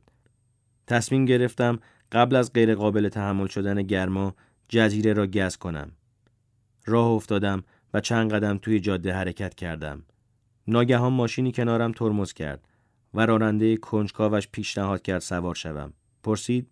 [0.86, 1.78] تصمیم گرفتم
[2.12, 4.34] قبل از غیرقابل تحمل شدن گرما
[4.68, 5.92] جزیره را گز کنم.
[6.86, 10.02] راه افتادم و چند قدم توی جاده حرکت کردم.
[10.66, 12.68] ناگهان ماشینی کنارم ترمز کرد
[13.14, 15.92] و راننده کنجکاوش پیشنهاد کرد سوار شوم.
[16.22, 16.70] پرسید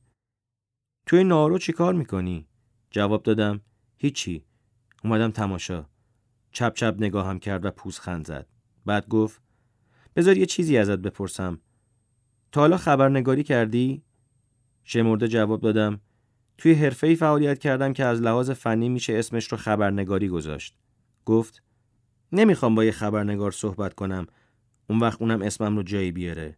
[1.06, 2.46] توی نارو چی کار می‌کنی؟
[2.90, 3.60] جواب دادم
[3.96, 4.44] هیچی.
[5.04, 5.86] اومدم تماشا.
[6.52, 8.46] چپ چپ نگاهم کرد و پوزخند زد.
[8.86, 9.42] بعد گفت
[10.16, 11.60] بذار یه چیزی ازت بپرسم.
[12.52, 14.02] تا حالا خبرنگاری کردی؟
[14.84, 16.00] شمرده جواب دادم.
[16.58, 20.74] توی حرفه‌ای فعالیت کردم که از لحاظ فنی میشه اسمش رو خبرنگاری گذاشت.
[21.24, 21.62] گفت
[22.32, 24.26] نمی‌خوام با یه خبرنگار صحبت کنم.
[24.90, 26.56] اون وقت اونم اسمم رو جایی بیاره.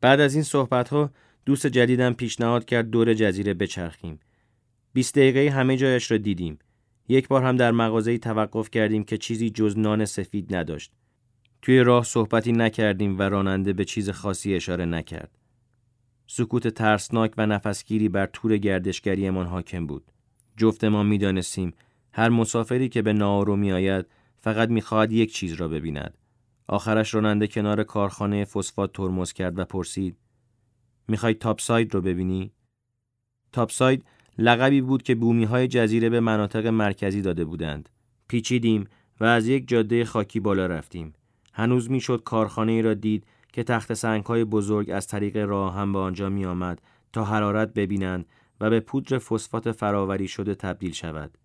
[0.00, 1.10] بعد از این صحبت ها
[1.44, 4.20] دوست جدیدم پیشنهاد کرد دور جزیره بچرخیم.
[4.92, 6.58] 20 دقیقه همه جایش را دیدیم.
[7.08, 10.92] یک بار هم در مغازه‌ای توقف کردیم که چیزی جز نان سفید نداشت.
[11.62, 15.38] توی راه صحبتی نکردیم و راننده به چیز خاصی اشاره نکرد.
[16.26, 20.12] سکوت ترسناک و نفسگیری بر تور گردشگریمان حاکم بود.
[20.56, 21.74] جفت ما می‌دانستیم
[22.12, 24.06] هر مسافری که به ناورو میآید
[24.38, 26.18] فقط می‌خواهد یک چیز را ببیند.
[26.68, 30.16] آخرش راننده کنار کارخانه فسفات ترمز کرد و پرسید
[31.08, 32.52] می‌خوای تاپساید رو ببینی؟
[33.52, 34.04] تاپساید
[34.38, 37.88] لقبی بود که بومی های جزیره به مناطق مرکزی داده بودند.
[38.28, 38.84] پیچیدیم
[39.20, 41.12] و از یک جاده خاکی بالا رفتیم.
[41.56, 45.92] هنوز می‌شد کارخانه ای را دید که تخت سنگ های بزرگ از طریق راه هم
[45.92, 48.26] به آنجا می آمد تا حرارت ببینند
[48.60, 51.38] و به پودر فسفات فراوری شده تبدیل شود.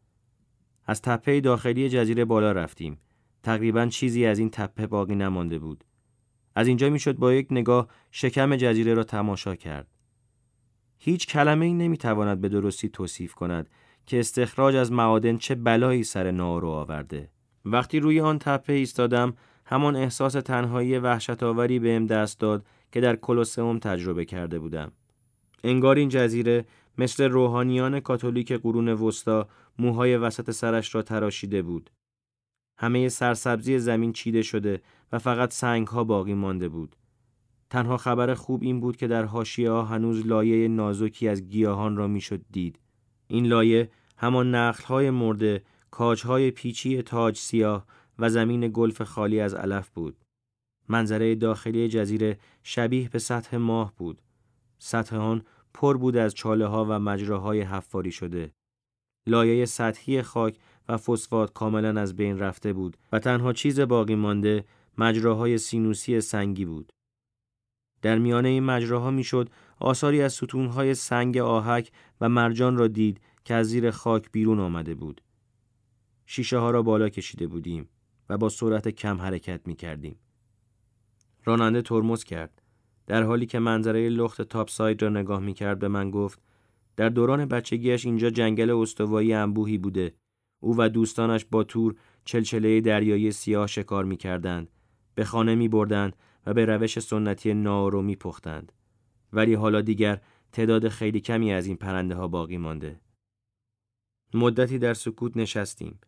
[0.85, 2.97] از تپه داخلی جزیره بالا رفتیم.
[3.43, 5.83] تقریبا چیزی از این تپه باقی نمانده بود.
[6.55, 9.87] از اینجا می‌شد با یک نگاه شکم جزیره را تماشا کرد.
[10.97, 13.69] هیچ کلمه ای نمی‌تواند به درستی توصیف کند
[14.05, 17.29] که استخراج از معادن چه بلایی سر نارو آورده.
[17.65, 19.33] وقتی روی آن تپه ایستادم
[19.71, 24.91] همان احساس تنهایی وحشتآوری بهم دست داد که در کلوسئوم تجربه کرده بودم.
[25.63, 26.65] انگار این جزیره
[26.97, 29.47] مثل روحانیان کاتولیک قرون وسطا
[29.79, 31.89] موهای وسط سرش را تراشیده بود.
[32.77, 34.81] همه سرسبزی زمین چیده شده
[35.11, 36.95] و فقط سنگ ها باقی مانده بود.
[37.69, 42.07] تنها خبر خوب این بود که در حاشیه ها هنوز لایه نازکی از گیاهان را
[42.07, 42.79] می‌شد دید.
[43.27, 47.85] این لایه همان نخل های مرده، کاج های پیچی تاج سیاه
[48.19, 50.25] و زمین گلف خالی از علف بود.
[50.89, 54.21] منظره داخلی جزیره شبیه به سطح ماه بود.
[54.79, 55.43] سطح آن
[55.73, 58.51] پر بود از چاله ها و مجراهای حفاری شده.
[59.27, 60.57] لایه سطحی خاک
[60.89, 64.65] و فسفات کاملا از بین رفته بود و تنها چیز باقی مانده
[64.97, 66.93] مجراهای سینوسی سنگی بود.
[68.01, 73.53] در میانه این مجراها می‌شد آثاری از ستونهای سنگ آهک و مرجان را دید که
[73.53, 75.21] از زیر خاک بیرون آمده بود.
[76.25, 77.89] شیشه ها را بالا کشیده بودیم
[78.31, 80.15] و با سرعت کم حرکت می کردیم.
[81.45, 82.61] راننده ترمز کرد.
[83.07, 86.41] در حالی که منظره لخت تاپ ساید را نگاه می کرد به من گفت
[86.95, 90.13] در دوران بچگیش اینجا جنگل استوایی انبوهی بوده.
[90.59, 94.69] او و دوستانش با تور چلچله دریایی سیاه شکار می کردند.
[95.15, 96.15] به خانه می بردند
[96.45, 98.71] و به روش سنتی نارو می پختند.
[99.33, 102.99] ولی حالا دیگر تعداد خیلی کمی از این پرنده ها باقی مانده.
[104.33, 105.99] مدتی در سکوت نشستیم.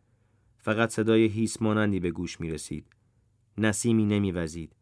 [0.64, 2.86] فقط صدای هیس مانندی به گوش می رسید.
[3.58, 4.76] نسیمی نمی وزید.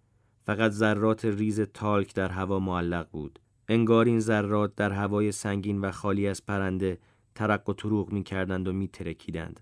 [0.47, 3.39] فقط ذرات ریز تالک در هوا معلق بود.
[3.69, 6.99] انگار این ذرات در هوای سنگین و خالی از پرنده
[7.35, 9.61] ترق و تروغ می کردند و می ترکیدند.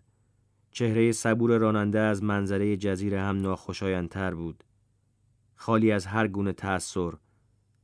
[0.71, 4.65] چهره صبور راننده از منظره جزیره هم ناخوشایندتر بود.
[5.57, 7.13] خالی از هر گونه تأثیر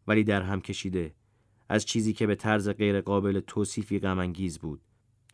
[0.06, 1.14] ولی در هم کشیده
[1.68, 4.80] از چیزی که به طرز غیرقابل توصیفی غمانگیز بود.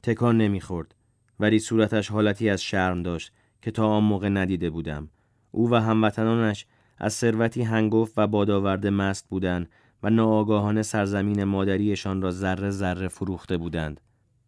[0.02, 0.94] تکان نمی‌خورد
[1.42, 5.08] ولی صورتش حالتی از شرم داشت که تا آن موقع ندیده بودم.
[5.50, 6.66] او و هموطنانش
[6.98, 9.68] از ثروتی هنگفت و بادآورده مست بودند
[10.02, 14.00] و ناآگاهانه سرزمین مادریشان را ذره ذره فروخته بودند.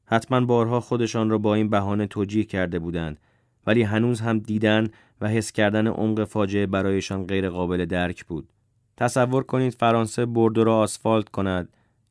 [0.05, 3.21] حتما بارها خودشان را با این بهانه توجیه کرده بودند
[3.67, 4.89] ولی هنوز هم دیدن
[5.21, 8.49] و حس کردن عمق فاجعه برایشان غیر قابل درک بود.
[8.97, 11.69] تصور کنید فرانسه بردو را آسفالت کند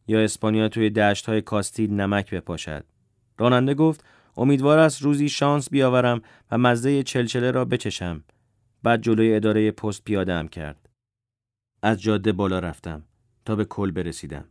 [0.08, 2.86] یا اسپانیا توی دشت های کاستیل نمک بپاشد.
[3.38, 4.04] راننده گفت
[4.38, 8.24] امیدوار است روزی شانس بیاورم و مزه چلچله را بچشم.
[8.84, 10.90] بعد جلوی اداره پست پیادم کرد.
[11.82, 13.04] از جاده بالا رفتم
[13.46, 14.46] تا به کل برسیدم.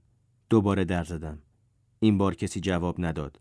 [0.51, 1.39] دوباره در زدم.
[2.01, 3.41] این بار کسی جواب نداد.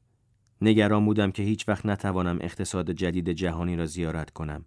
[0.62, 4.66] نگران بودم که هیچ وقت نتوانم اقتصاد جدید جهانی را زیارت کنم.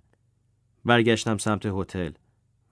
[0.85, 2.11] برگشتم سمت هتل.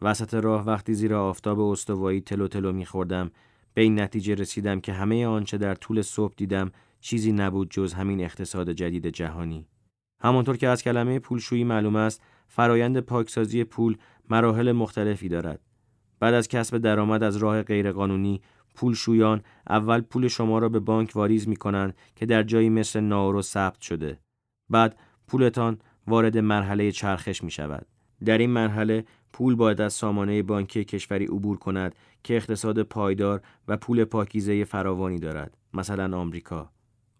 [0.03, 3.31] وسط راه وقتی زیر آفتاب استوایی تلو تلو میخوردم
[3.75, 8.25] به این نتیجه رسیدم که همه آنچه در طول صبح دیدم چیزی نبود جز همین
[8.25, 9.67] اقتصاد جدید جهانی.
[10.21, 13.97] همانطور که از کلمه پولشویی معلوم است فرایند پاکسازی پول
[14.31, 15.61] مراحل مختلفی دارد.
[16.21, 18.41] بعد از کسب درآمد از راه غیرقانونی
[18.75, 23.43] پولشویان اول پول شما را به بانک واریز می کنند که در جایی مثل ناورو
[23.43, 24.19] ثبت شده.
[24.71, 27.87] بعد پولتان وارد مرحله چرخش می شود.
[28.25, 33.77] در این مرحله پول باید از سامانه بانکی کشوری عبور کند که اقتصاد پایدار و
[33.77, 36.71] پول پاکیزه فراوانی دارد مثلا آمریکا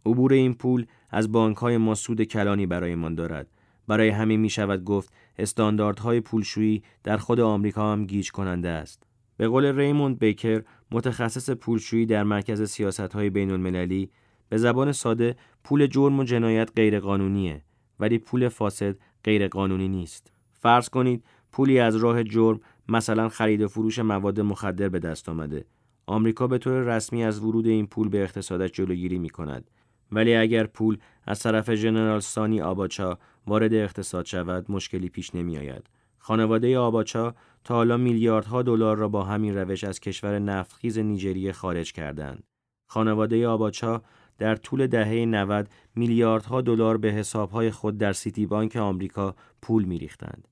[0.07, 3.49] عبور این پول از بانک های ما سود کلانی برایمان دارد.
[3.89, 9.03] برای همین می شود گفت استانداردهای پولشویی در خود آمریکا هم گیج کننده است.
[9.37, 14.11] به قول ریموند بیکر متخصص پولشویی در مرکز سیاست های بین المللی
[14.49, 17.63] به زبان ساده پول جرم و جنایت غیرقانونیه
[18.01, 20.33] ولی پول فاسد غیرقانونی نیست.
[20.53, 25.65] فرض کنید پولی از راه جرم مثلا خرید و فروش مواد مخدر به دست آمده.
[26.07, 29.71] آمریکا به طور رسمی از ورود این پول به اقتصادش جلوگیری می کند
[30.13, 35.91] ولی اگر پول از طرف ژنرال سانی آباچا وارد اقتصاد شود مشکلی پیش نمی آید.
[36.19, 41.93] خانواده آباچا تا حالا میلیاردها دلار را با همین روش از کشور نفتخیز نیجریه خارج
[41.93, 42.45] کردند.
[42.87, 44.03] خانواده آباچا
[44.39, 50.49] در طول دهه 90 میلیاردها دلار به حسابهای خود در سیتی بانک آمریکا پول میریختند.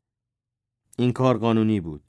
[0.99, 2.03] این کار قانونی بود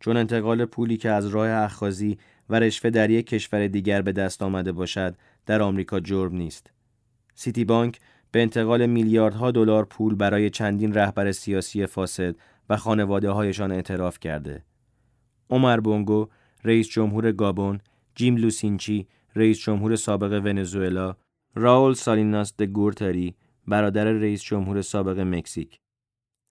[0.00, 2.18] چون انتقال پولی که از راه اخخازی
[2.50, 5.16] و رشوه در یک کشور دیگر به دست آمده باشد
[5.46, 6.73] در آمریکا جرم نیست.
[7.34, 8.00] سیتی بانک
[8.32, 12.36] به انتقال میلیاردها دلار پول برای چندین رهبر سیاسی فاسد
[12.70, 14.64] و خانواده هایشان اعتراف کرده.
[15.50, 16.28] عمر بونگو،
[16.64, 17.80] رئیس جمهور گابون،
[18.14, 19.06] جیم لوسینچی،
[19.36, 21.16] رئیس جمهور سابق ونزوئلا،
[21.54, 23.34] راول سالیناس د گورتری
[23.66, 25.78] برادر رئیس جمهور سابق مکزیک.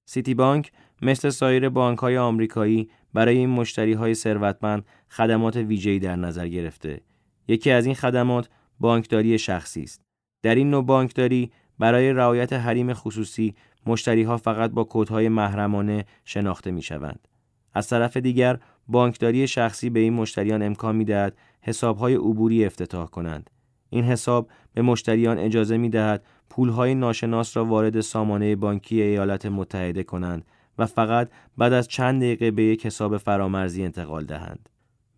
[0.10, 0.72] سیتی بانک
[1.02, 7.02] مثل سایر بانک های آمریکایی برای این مشتری های ثروتمند خدمات ویژه‌ای در نظر گرفته.
[7.48, 10.02] یکی از این خدمات بانکداری شخصی است.
[10.44, 16.72] در این نوع بانکداری برای رعایت حریم خصوصی مشتری ها فقط با کودهای محرمانه شناخته
[16.72, 17.28] می شوند.
[17.74, 23.08] از طرف دیگر بانکداری شخصی به این مشتریان امکان می دهد حساب های عبوری افتتاح
[23.08, 23.50] کنند.
[23.90, 29.46] این حساب به مشتریان اجازه می دهد پول های ناشناس را وارد سامانه بانکی ایالات
[29.46, 30.46] متحده کنند
[30.78, 34.70] و فقط بعد از چند دقیقه به یک حساب فرامرزی انتقال دهند.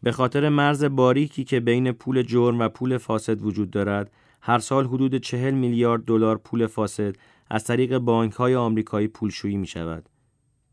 [0.04, 4.12] به خاطر مرز باریکی که بین پول جرم و پول فاسد وجود دارد،
[4.48, 7.16] هر سال حدود چهل میلیارد دلار پول فاسد
[7.50, 10.10] از طریق بانک های آمریکایی پولشویی می شود.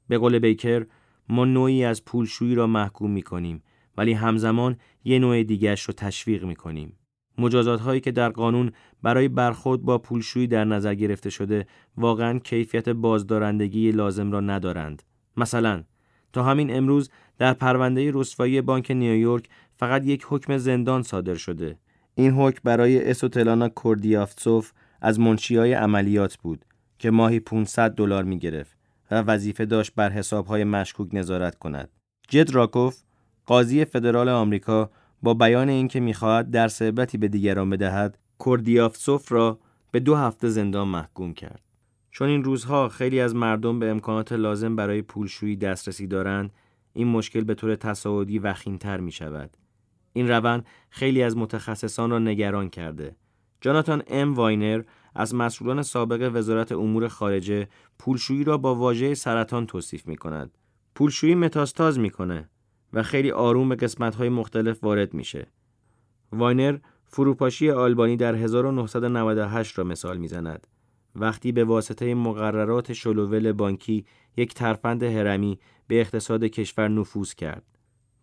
[0.08, 0.86] به قول بیکر
[1.28, 3.62] ما نوعی از پولشویی را محکوم می کنیم
[3.96, 6.96] ولی همزمان یه نوع دیگرش را تشویق می کنیم.
[7.38, 11.66] مجازات هایی که در قانون برای برخورد با پولشویی در نظر گرفته شده
[11.96, 15.02] واقعا کیفیت بازدارندگی لازم را ندارند.
[15.36, 15.84] مثلا
[16.32, 21.78] تا همین امروز در پرونده رسوایی بانک نیویورک فقط یک حکم زندان صادر شده.
[22.14, 26.64] این حکم برای اسوتلانا کوردیافسوف از منشیای عملیات بود
[26.98, 28.76] که ماهی 500 دلار می گرفت
[29.10, 31.88] و وظیفه داشت بر حسابهای مشکوک نظارت کند.
[32.28, 33.02] جد راکوف
[33.46, 34.90] قاضی فدرال آمریکا
[35.22, 39.58] با بیان اینکه می‌خواهد در عبرتی به دیگران بدهد کوردیافسوف را
[39.90, 41.60] به دو هفته زندان محکوم کرد.
[42.10, 46.50] چون این روزها خیلی از مردم به امکانات لازم برای پولشویی دسترسی دارند،
[46.92, 49.56] این مشکل به طور تصاعدی وخیمتر می شود.
[50.12, 53.16] این روند خیلی از متخصصان را نگران کرده.
[53.60, 54.82] جاناتان ام واینر
[55.14, 60.58] از مسئولان سابق وزارت امور خارجه پولشویی را با واژه سرطان توصیف می کند.
[60.94, 62.48] پولشویی متاستاز می‌کنه
[62.92, 65.46] و خیلی آروم به قسمت‌های مختلف وارد میشه.
[66.32, 70.66] واینر فروپاشی آلبانی در 1998 را مثال می‌زند.
[71.14, 74.04] وقتی به واسطه مقررات شلوول بانکی
[74.36, 77.64] یک ترفند هرمی به اقتصاد کشور نفوذ کرد.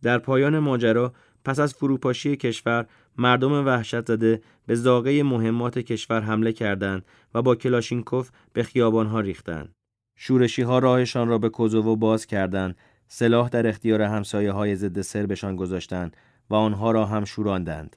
[0.01, 1.13] در پایان ماجرا
[1.49, 2.85] پس از فروپاشی کشور
[3.17, 9.75] مردم وحشت زده به زاغه مهمات کشور حمله کردند و با کلاشینکوف به خیابانها ریختند.
[10.15, 12.77] شورشی ها راهشان را به کوزوو باز کردند،
[13.07, 16.17] سلاح در اختیار همسایه های ضد سربشان گذاشتند
[16.49, 17.95] و آنها را هم شوراندند.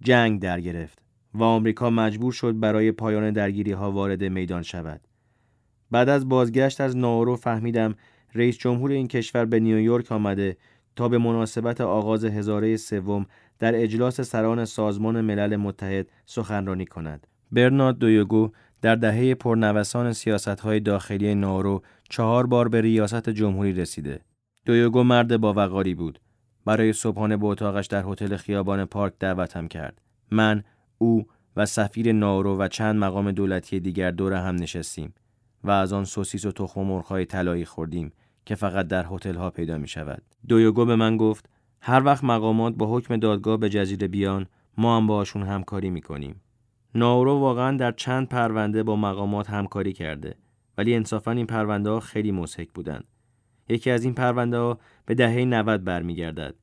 [0.00, 0.98] جنگ در گرفت
[1.34, 5.00] و آمریکا مجبور شد برای پایان درگیری ها وارد میدان شود.
[5.90, 7.94] بعد از بازگشت از ناورو فهمیدم
[8.34, 10.56] رئیس جمهور این کشور به نیویورک آمده
[10.96, 13.26] تا به مناسبت آغاز هزاره سوم
[13.58, 17.26] در اجلاس سران سازمان ملل متحد سخنرانی کند.
[17.52, 18.50] برنارد دویوگو
[18.82, 20.14] در دهه پرنوسان
[20.62, 24.20] های داخلی نارو چهار بار به ریاست جمهوری رسیده.
[24.66, 26.20] دویوگو مرد با وقاری بود.
[26.64, 30.00] برای صبحانه به اتاقش در هتل خیابان پارک دعوتم کرد.
[30.30, 30.62] من،
[30.98, 31.26] او
[31.56, 35.14] و سفیر نارو و چند مقام دولتی دیگر دور هم نشستیم
[35.64, 38.12] و از آن سوسیس و تخم مرغ‌های طلایی خوردیم
[38.44, 40.22] که فقط در هتل ها پیدا می شود.
[40.48, 41.48] دویوگو به من گفت
[41.80, 44.46] هر وقت مقامات با حکم دادگاه به جزیره بیان
[44.78, 46.40] ما هم باشون همکاری می کنیم.
[46.94, 50.34] ناورو واقعا در چند پرونده با مقامات همکاری کرده
[50.78, 53.04] ولی انصافا این پرونده ها خیلی مسحک بودند.
[53.68, 56.54] یکی از این پرونده ها به دهه 90 برمیگردد.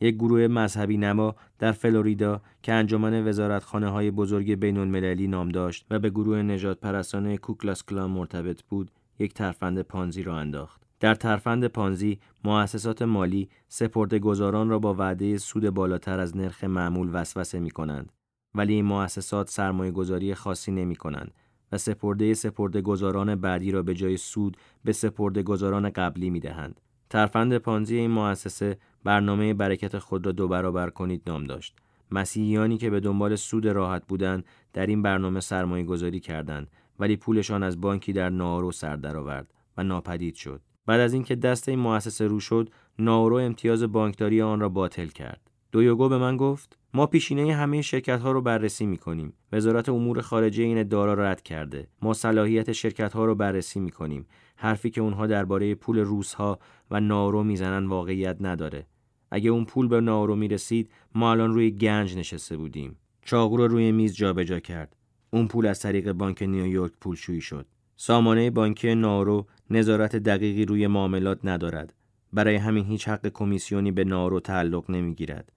[0.00, 5.86] یک گروه مذهبی نما در فلوریدا که انجمن وزارتخانه های بزرگ بین المللی نام داشت
[5.90, 10.85] و به گروه نجات پرستانه کوکلاس کلان مرتبط بود یک ترفند پانزی را انداخت.
[11.00, 17.10] در ترفند پانزی مؤسسات مالی سپرده گذاران را با وعده سود بالاتر از نرخ معمول
[17.12, 18.12] وسوسه می کنند
[18.54, 21.34] ولی این مؤسسات سرمایه گذاری خاصی نمی کنند
[21.72, 26.80] و سپرده سپرده گذاران بعدی را به جای سود به سپرده گذاران قبلی می دهند.
[27.10, 31.76] ترفند پانزی این مؤسسه برنامه برکت خود را دو برابر کنید نام داشت.
[32.10, 37.62] مسیحیانی که به دنبال سود راحت بودند در این برنامه سرمایه گذاری کردند ولی پولشان
[37.62, 40.60] از بانکی در نارو سر درآورد و ناپدید شد.
[40.86, 45.50] بعد از اینکه دست این مؤسسه رو شد ناورو امتیاز بانکداری آن را باطل کرد
[45.72, 49.32] دویوگو به من گفت ما پیشینه همه شرکت ها رو بررسی می کنیم.
[49.52, 51.88] وزارت امور خارجه این ادعا را رد کرده.
[52.02, 54.26] ما صلاحیت شرکت ها رو بررسی می کنیم.
[54.56, 56.58] حرفی که اونها درباره پول روس ها
[56.90, 58.86] و نارو می‌زنن واقعیت نداره.
[59.30, 62.96] اگه اون پول به نارو می رسید ما الان روی گنج نشسته بودیم.
[63.22, 64.96] چاقو رو روی میز جابجا کرد.
[65.30, 67.66] اون پول از طریق بانک نیویورک پولشویی شد.
[67.96, 71.94] سامانه بانکی نارو نظارت دقیقی روی معاملات ندارد.
[72.32, 75.52] برای همین هیچ حق کمیسیونی به نارو تعلق نمی‌گیرد.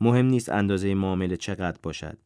[0.00, 2.18] مهم نیست اندازه معامله چقدر باشد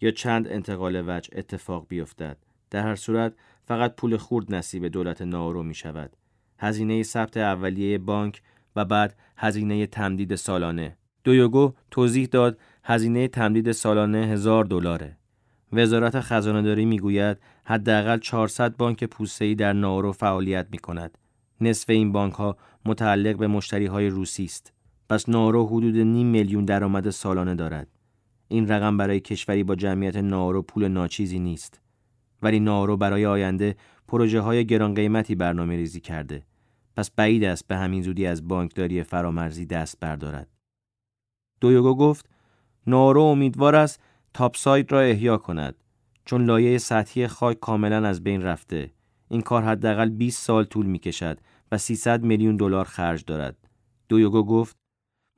[0.00, 2.36] یا چند انتقال وجه اتفاق بیفتد.
[2.70, 6.16] در هر صورت فقط پول خورد نصیب دولت نارو می شود.
[6.58, 8.42] هزینه ثبت اولیه بانک
[8.76, 10.96] و بعد هزینه تمدید سالانه.
[11.24, 15.16] دویوگو توضیح داد هزینه تمدید سالانه هزار دلاره.
[15.72, 17.38] وزارت خزانه داری می‌گوید
[17.68, 21.18] حداقل 400 بانک پوسته‌ای در ناورو فعالیت می کند.
[21.60, 24.72] نصف این بانک ها متعلق به مشتری های روسی است.
[25.08, 27.88] پس نارو حدود نیم میلیون درآمد سالانه دارد.
[28.48, 31.80] این رقم برای کشوری با جمعیت نارو پول ناچیزی نیست.
[32.42, 33.76] ولی نارو برای آینده
[34.08, 36.42] پروژه های گران قیمتی برنامه ریزی کرده.
[36.96, 40.48] پس بعید است به همین زودی از بانکداری فرامرزی دست بردارد.
[41.60, 42.28] دویوگو گفت
[42.86, 44.00] نارو امیدوار است
[44.34, 45.74] تاپساید را احیا کند
[46.26, 48.90] چون لایه سطحی خاک کاملا از بین رفته.
[49.28, 51.38] این کار حداقل 20 سال طول می کشد
[51.72, 53.56] و 300 میلیون دلار خرج دارد.
[54.08, 54.76] دویوگو گفت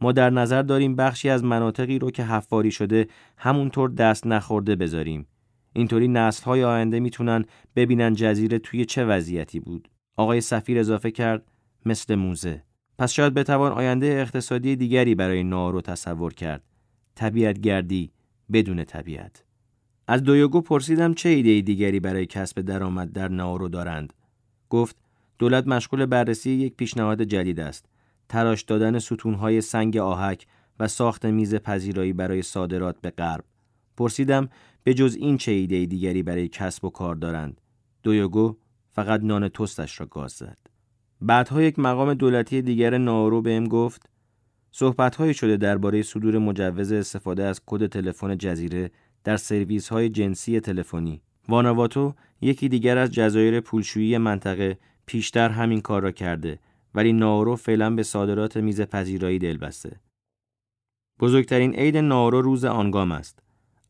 [0.00, 5.26] ما در نظر داریم بخشی از مناطقی رو که حفاری شده همونطور دست نخورده بذاریم.
[5.72, 6.14] اینطوری
[6.44, 7.44] های آینده می‌تونن
[7.76, 9.88] ببینن جزیره توی چه وضعیتی بود.
[10.16, 11.52] آقای سفیر اضافه کرد
[11.86, 12.62] مثل موزه.
[12.98, 16.62] پس شاید بتوان آینده اقتصادی دیگری برای نارو تصور کرد.
[17.14, 18.12] طبیعت گردی
[18.52, 19.47] بدون طبیعت.
[20.10, 24.12] از دویوگو پرسیدم چه ایده دیگری برای کسب درآمد در نارو دارند.
[24.70, 24.96] گفت
[25.38, 27.86] دولت مشغول بررسی یک پیشنهاد جدید است.
[28.28, 30.46] تراش دادن ستونهای سنگ آهک
[30.80, 33.44] و ساخت میز پذیرایی برای صادرات به غرب.
[33.96, 34.48] پرسیدم
[34.84, 37.60] به جز این چه ایده دیگری برای کسب و کار دارند.
[38.02, 38.56] دویوگو
[38.90, 40.58] فقط نان توستش را گاز زد.
[41.20, 44.08] بعدها یک مقام دولتی دیگر نارو بهم گفت
[44.70, 48.90] صحبتهایی شده درباره صدور مجوز استفاده از کد تلفن جزیره
[49.24, 51.22] در سرویس های جنسی تلفنی.
[51.48, 56.58] واناواتو یکی دیگر از جزایر پولشویی منطقه پیشتر همین کار را کرده
[56.94, 60.00] ولی نارو فعلا به صادرات میز پذیرایی دل بسته.
[61.20, 63.42] بزرگترین عید نارو روز آنگام است.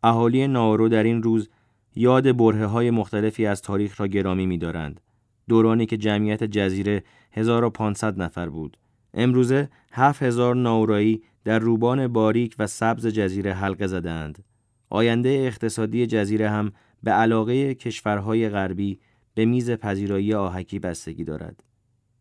[0.03, 1.49] اهالی نارو در این روز
[1.97, 5.01] یاد بره های مختلفی از تاریخ را گرامی می دارند.
[5.49, 8.77] دورانی که جمعیت جزیره 1500 نفر بود.
[9.15, 14.45] امروزه 7000 ناورایی در روبان باریک و سبز جزیره حلقه زدند.
[14.91, 16.73] آینده اقتصادی جزیره هم
[17.03, 19.01] به علاقه کشورهای غربی
[19.35, 21.65] به میز پذیرایی آهکی بستگی دارد.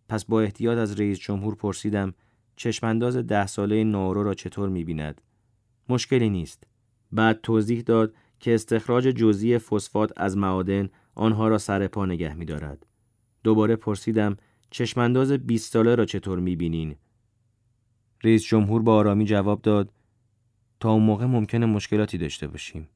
[0.09, 2.13] پس با احتیاط از رئیس جمهور پرسیدم
[2.55, 5.22] چشمانداز ده ساله نورو را چطور می‌بیند؟
[5.89, 6.63] مشکلی نیست.
[7.11, 12.45] بعد توضیح داد که استخراج جزئی فسفات از معادن آنها را سر پا نگه می
[12.45, 12.86] دارد.
[13.43, 14.38] دوباره پرسیدم
[14.70, 16.95] چشمانداز 20 ساله را چطور می بینین؟
[18.24, 19.89] رئیس جمهور با آرامی جواب داد
[20.80, 22.89] تا اون موقع ممکنه مشکلاتی داشته باشیم.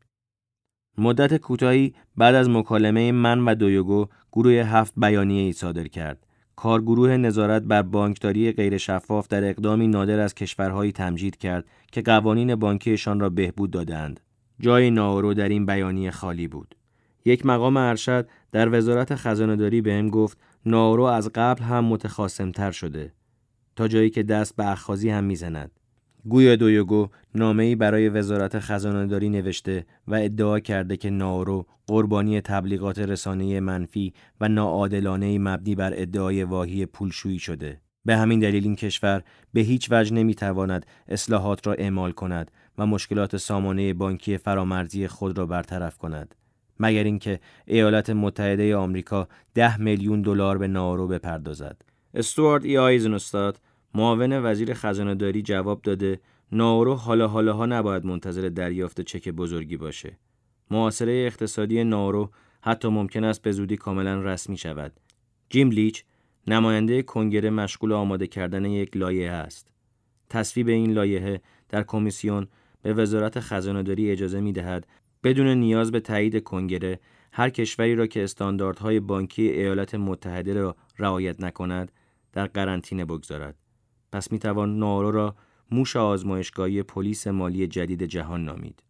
[0.98, 6.28] مدت کوتاهی بعد از مکالمه من و دویوگو گروه هفت بیانیه ای صادر کرد.
[6.56, 12.56] کارگروه نظارت بر بانکداری غیر شفاف در اقدامی نادر از کشورهایی تمجید کرد که قوانین
[12.56, 14.20] بانکیشان را بهبود دادند.
[14.60, 16.76] جای ناورو در این بیانیه خالی بود.
[17.26, 23.14] یک مقام ارشد در وزارت خزانهداری بهم گفت ناورو از قبل هم متخاصمتر شده
[23.76, 25.81] تا جایی که دست به اخخازی هم می‌زند.
[26.30, 33.60] گویا دویوگو نامه‌ای برای وزارت خزانهداری نوشته و ادعا کرده که ناورو قربانی تبلیغات رسانه
[33.60, 37.82] منفی و ناعادلانه مبنی بر ادعای واهی پولشویی شده.
[38.06, 43.38] به همین دلیل این کشور به هیچ وجه نمی‌تواند اصلاحات را اعمال کند و مشکلات
[43.38, 46.36] سامانه بانکی فرامرزی خود را برطرف کند.
[46.80, 51.82] مگر اینکه ایالات متحده آمریکا ده میلیون دلار به نارو بپردازد.
[52.14, 53.60] استوارد ای آیزن استاد
[53.94, 56.20] معاون وزیر خزانه داری جواب داده
[56.52, 60.18] نارو حالا حالا ها نباید منتظر دریافت چک بزرگی باشه.
[60.72, 62.32] معاصره اقتصادی نارو
[62.62, 65.00] حتی ممکن است به زودی کاملا رسمی شود.
[65.50, 66.04] جیم لیچ
[66.48, 69.72] نماینده کنگره مشغول آماده کردن یک لایحه است.
[70.30, 72.48] تصویب این لایحه در کمیسیون
[72.82, 74.88] به وزارت خزانهداری اجازه می دهد
[75.24, 77.00] بدون نیاز به تایید کنگره
[77.34, 81.92] هر کشوری را که استانداردهای بانکی ایالات متحده را رعایت نکند
[82.34, 83.56] در قرنطینه بگذارد.
[84.12, 85.36] پس می توان نارو را
[85.72, 88.84] موش آزمایشگاهی پلیس مالی جدید جهان نامید.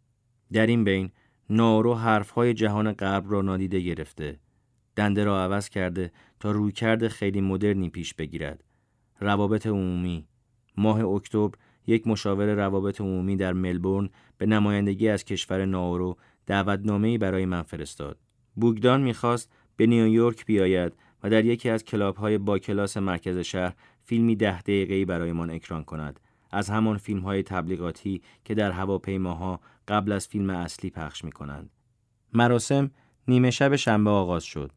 [0.54, 1.12] در این بین
[1.50, 4.40] نارو حرفهای جهان غرب را نادیده گرفته.
[4.96, 8.64] دنده را عوض کرده تا رویکرد خیلی مدرنی پیش بگیرد.
[9.20, 10.28] روابط عمومی
[10.78, 11.58] ماه اکتبر
[11.88, 18.18] یک مشاور روابط عمومی در ملبورن به نمایندگی از کشور نارو دعوتنامه‌ای برای من فرستاد.
[18.56, 20.94] بوگدان می‌خواست به نیویورک بیاید
[21.24, 26.20] و در یکی از کلاب‌های با کلاس مرکز شهر فیلمی ده دقیقه‌ای برایمان اکران کند
[26.52, 31.70] از همان فیلم‌های تبلیغاتی که در هواپیماها قبل از فیلم اصلی پخش می‌کنند.
[32.34, 32.92] مراسم
[33.28, 34.72] نیمه شب شنبه آغاز شد.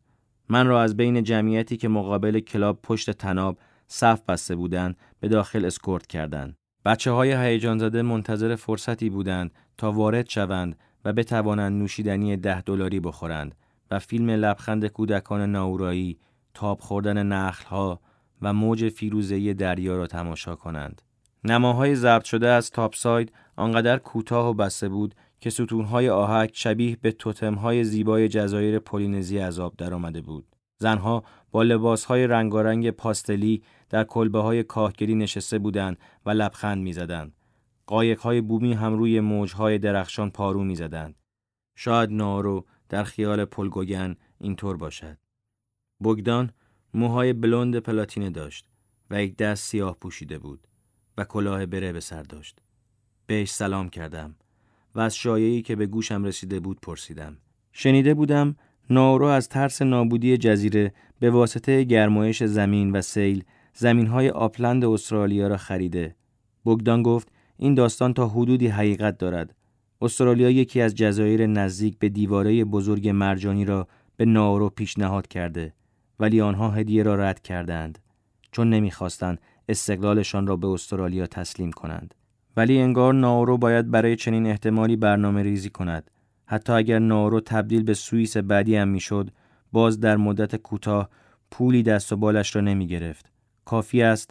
[0.49, 5.65] من را از بین جمعیتی که مقابل کلاب پشت تناب صف بسته بودند به داخل
[5.65, 6.57] اسکورت کردند.
[6.85, 13.01] بچه های هیجان زده منتظر فرصتی بودند تا وارد شوند و بتوانند نوشیدنی ده دلاری
[13.01, 13.55] بخورند
[13.91, 16.19] و فیلم لبخند کودکان ناورایی،
[16.55, 18.01] تاب خوردن نخلها
[18.45, 21.03] و موج فیروزهی دریا را تماشا کنند.
[21.45, 27.13] نماهای ضبط شده از تاپساید آنقدر کوتاه و بسته بود که ستونهای آهک شبیه به
[27.13, 30.47] توتمهای زیبای جزایر پولینزی از آب درآمده بود.
[30.79, 37.33] زنها با لباسهای رنگارنگ پاستلی در کلبه های کاهگلی نشسته بودند و لبخند می‌زدند.
[37.87, 41.15] قایق های بومی هم روی موجهای درخشان پارو می‌زدند.
[41.77, 45.19] شاید نارو در خیال پلگوگن اینطور باشد.
[46.03, 46.51] بگدان
[46.95, 48.67] موهای بلوند پلاتینه داشت
[49.11, 50.61] و یک دست سیاه پوشیده بود
[51.19, 52.59] و کلاه بره به سر داشت.
[53.27, 54.35] بهش سلام کردم
[54.95, 57.37] و از شایعی که به گوشم رسیده بود پرسیدم.
[57.73, 58.57] شنیده بودم
[58.91, 65.57] نارو از ترس نابودی جزیره به واسطه گرمایش زمین و سیل زمینهای آپلند استرالیا را
[65.57, 66.17] خریده.
[66.67, 69.55] بگدان گفت این داستان تا حدودی حقیقت دارد.
[70.01, 75.73] استرالیا یکی از جزایر نزدیک به دیواره بزرگ مرجانی را به نارو پیشنهاد کرده
[76.21, 77.99] ولی آنها هدیه را رد کردند
[78.53, 82.15] چون نمی‌خواستند استقلالشان را به استرالیا تسلیم کنند.
[82.57, 86.11] ولی انگار نارو باید برای چنین احتمالی برنامه ریزی کند.
[86.47, 89.31] حتی اگر نارو تبدیل به سوئیس بعدی هم می‌شد،
[89.73, 91.09] باز در مدت کوتاه
[91.51, 93.33] پولی دست و بالش را نمی گرفت.
[93.65, 94.31] کافی است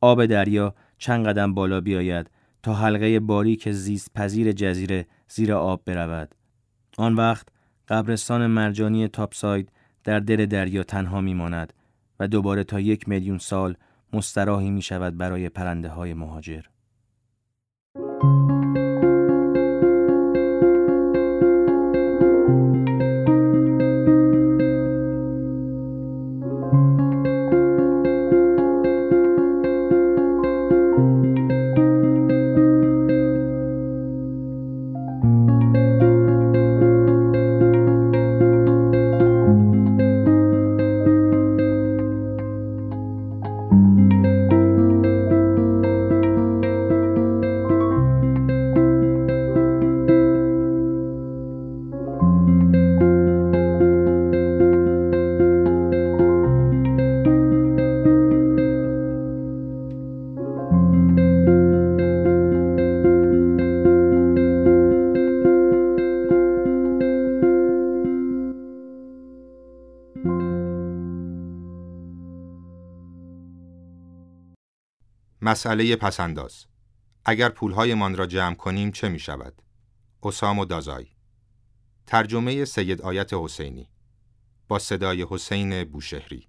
[0.00, 2.30] آب دریا چند قدم بالا بیاید
[2.62, 6.34] تا حلقه باریک زیست پذیر جزیره زیر آب برود.
[6.98, 7.48] آن وقت
[7.88, 9.72] قبرستان مرجانی تاپساید
[10.04, 11.72] در دل دریا تنها میماند
[12.20, 13.74] و دوباره تا یک میلیون سال
[14.12, 16.62] مستراحی می شود برای پرنده های مهاجر.
[75.50, 76.66] مسئله پسنداز.
[77.24, 79.62] اگر پولهایمان را جمع کنیم چه می شود؟
[80.22, 81.06] اسام و دازای.
[82.06, 83.88] ترجمه سید آیت حسینی.
[84.68, 86.48] با صدای حسین بوشهری.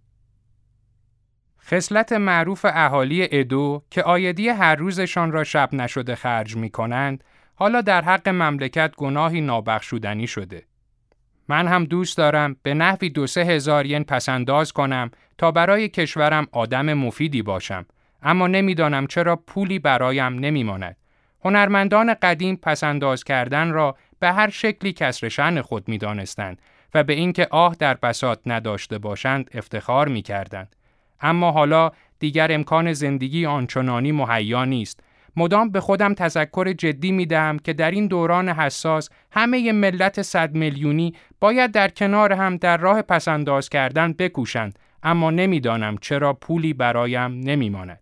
[1.62, 7.24] خصلت معروف اهالی ادو که آیدی هر روزشان را شب نشده خرج می کنند
[7.56, 10.66] حالا در حق مملکت گناهی نابخشودنی شده.
[11.48, 16.48] من هم دوست دارم به نحوی دو سه هزار ین پسنداز کنم تا برای کشورم
[16.52, 17.86] آدم مفیدی باشم.
[18.22, 20.98] اما نمی‌دانم چرا پولی برایم نمیماند.
[21.46, 26.62] هنرمندان قدیم پسنداز کردن را به هر شکلی کسر شن خود می دانستند
[26.94, 30.76] و به اینکه آه در بساط نداشته باشند افتخار می کردند.
[31.22, 35.00] اما حالا دیگر امکان زندگی آنچنانی مهیا نیست.
[35.36, 40.56] مدام به خودم تذکر جدی می دهم که در این دوران حساس همه ملت صد
[40.56, 47.32] میلیونی باید در کنار هم در راه پسنداز کردن بکوشند اما نمی‌دانم چرا پولی برایم
[47.32, 48.01] نمیماند.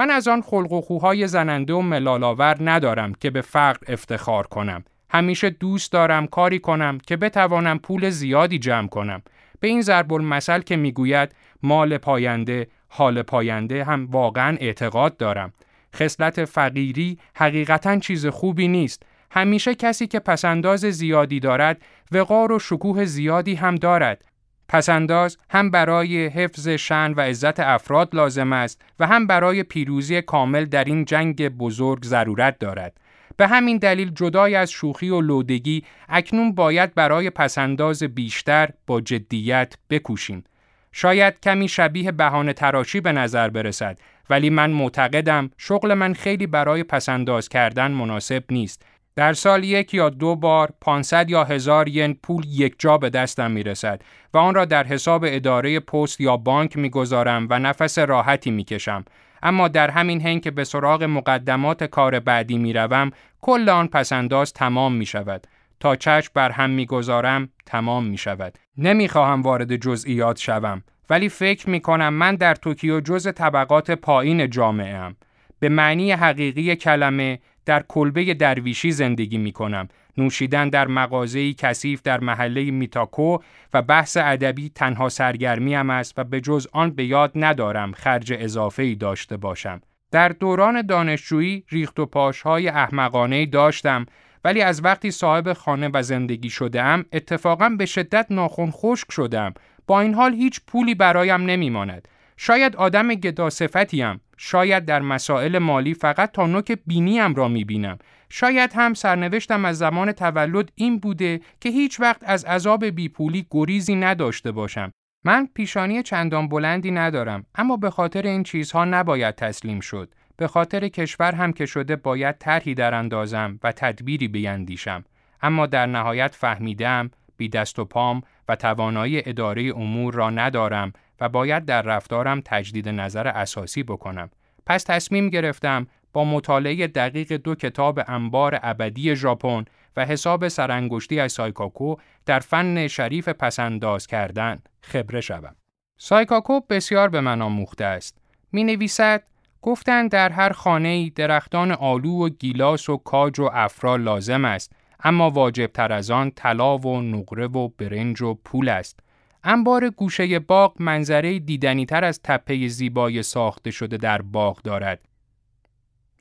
[0.00, 4.84] من از آن خلق و خوهای زننده و ملالاور ندارم که به فقر افتخار کنم.
[5.10, 9.22] همیشه دوست دارم کاری کنم که بتوانم پول زیادی جمع کنم.
[9.60, 15.52] به این ضرب المثل که می‌گوید مال پاینده، حال پاینده هم واقعا اعتقاد دارم.
[15.96, 19.02] خصلت فقیری حقیقتا چیز خوبی نیست.
[19.30, 21.82] همیشه کسی که پسنداز زیادی دارد
[22.12, 24.24] وقار و شکوه زیادی هم دارد
[24.70, 30.64] پسنداز هم برای حفظ شن و عزت افراد لازم است و هم برای پیروزی کامل
[30.64, 32.92] در این جنگ بزرگ ضرورت دارد.
[33.36, 39.74] به همین دلیل جدای از شوخی و لودگی اکنون باید برای پسنداز بیشتر با جدیت
[39.90, 40.44] بکوشیم.
[40.92, 43.98] شاید کمی شبیه بهانه تراشی به نظر برسد
[44.30, 48.82] ولی من معتقدم شغل من خیلی برای پسنداز کردن مناسب نیست
[49.16, 53.50] در سال یک یا دو بار 500 یا هزار ین پول یک جا به دستم
[53.50, 54.02] می رسد
[54.34, 58.64] و آن را در حساب اداره پست یا بانک می گذارم و نفس راحتی می
[58.64, 59.04] کشم.
[59.42, 64.52] اما در همین هنگ که به سراغ مقدمات کار بعدی می روم کل آن پسنداز
[64.52, 65.46] تمام می شود.
[65.80, 68.58] تا چشم بر هم می گذارم تمام می شود.
[68.78, 74.50] نمی خواهم وارد جزئیات شوم ولی فکر می کنم من در توکیو جز طبقات پایین
[74.50, 75.16] جامعه ام.
[75.58, 77.38] به معنی حقیقی کلمه
[77.70, 79.88] در کلبه درویشی زندگی می کنم.
[80.18, 83.38] نوشیدن در مغازه‌ای کثیف در محله میتاکو
[83.74, 88.82] و بحث ادبی تنها سرگرمیم است و به جز آن به یاد ندارم خرج اضافه
[88.82, 89.80] ای داشته باشم.
[90.10, 94.06] در دوران دانشجویی ریخت و پاشهای احمقانه داشتم
[94.44, 99.54] ولی از وقتی صاحب خانه و زندگی شدم اتفاقا به شدت ناخون خشک شدم
[99.86, 105.94] با این حال هیچ پولی برایم نمیماند شاید آدم گدا صفتیم شاید در مسائل مالی
[105.94, 107.98] فقط تا نوک بینیم را می‌بینم.
[108.28, 113.94] شاید هم سرنوشتم از زمان تولد این بوده که هیچ وقت از عذاب بیپولی گریزی
[113.94, 114.92] نداشته باشم.
[115.24, 120.14] من پیشانی چندان بلندی ندارم اما به خاطر این چیزها نباید تسلیم شد.
[120.36, 125.04] به خاطر کشور هم که شده باید طرحی در اندازم و تدبیری بیندیشم.
[125.42, 131.28] اما در نهایت فهمیدم بی دست و پام و توانایی اداره امور را ندارم و
[131.28, 134.30] باید در رفتارم تجدید نظر اساسی بکنم
[134.66, 139.64] پس تصمیم گرفتم با مطالعه دقیق دو کتاب انبار ابدی ژاپن
[139.96, 141.96] و حساب سرانگشتی از سایکاکو
[142.26, 145.56] در فن شریف پس‌انداز کردن خبره شوم.
[145.96, 148.18] سایکاکو بسیار به من آموخته است.
[148.52, 149.22] می نویسد
[149.62, 154.72] گفتند در هر خانه درختان آلو و گیلاس و کاج و افرا لازم است
[155.04, 159.00] اما واجب تر از آن طلا و نقره و برنج و پول است.
[159.44, 165.00] انبار گوشه باغ منظره دیدنی تر از تپه زیبای ساخته شده در باغ دارد.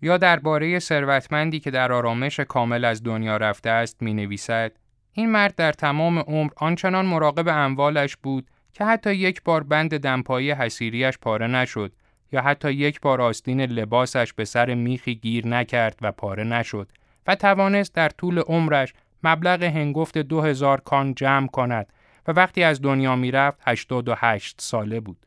[0.02, 4.72] یا درباره ثروتمندی که در آرامش کامل از دنیا رفته است می نویسد
[5.14, 10.52] این مرد در تمام عمر آنچنان مراقب اموالش بود که حتی یک بار بند دمپایی
[10.52, 11.92] حسیریش پاره نشد
[12.32, 16.92] یا حتی یک بار آستین لباسش به سر میخی گیر نکرد و پاره نشد
[17.28, 18.94] و توانست در طول عمرش
[19.24, 21.88] مبلغ هنگفت دو هزار کان جمع کند
[22.28, 25.18] و وقتی از دنیا می‌رفت 88 ساله بود.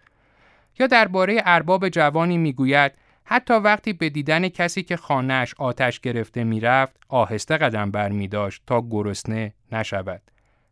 [0.78, 2.93] یا درباره ارباب جوانی می‌گوید
[3.24, 8.62] حتی وقتی به دیدن کسی که خانهش آتش گرفته می‌رفت آهسته قدم بر می داشت
[8.66, 10.22] تا گرسنه نشود.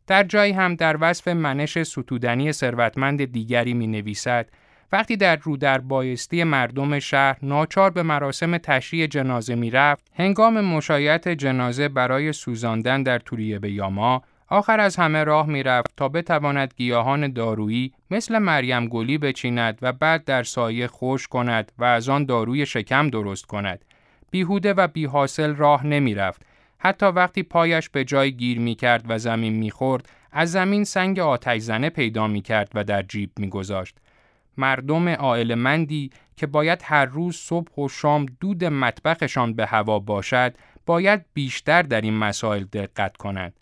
[0.07, 4.49] در جایی هم در وصف منش ستودنی ثروتمند دیگری می نویسد
[4.93, 10.61] وقتی در رو در بایستی مردم شهر ناچار به مراسم تشریع جنازه می رفت، هنگام
[10.61, 14.23] مشایعت جنازه برای سوزاندن در توریه به یاما
[14.53, 19.93] آخر از همه راه می رفت تا بتواند گیاهان دارویی مثل مریم گلی بچیند و
[19.93, 23.85] بعد در سایه خوش کند و از آن داروی شکم درست کند.
[24.31, 26.43] بیهوده و بیحاصل راه نمی رفت.
[26.79, 31.19] حتی وقتی پایش به جای گیر می کرد و زمین می خورد، از زمین سنگ
[31.19, 33.97] آتش زنه پیدا می کرد و در جیب می گذاشت.
[34.57, 35.15] مردم
[35.55, 40.55] مندی که باید هر روز صبح و شام دود مطبخشان به هوا باشد،
[40.87, 43.53] باید بیشتر در این مسائل دقت کنند.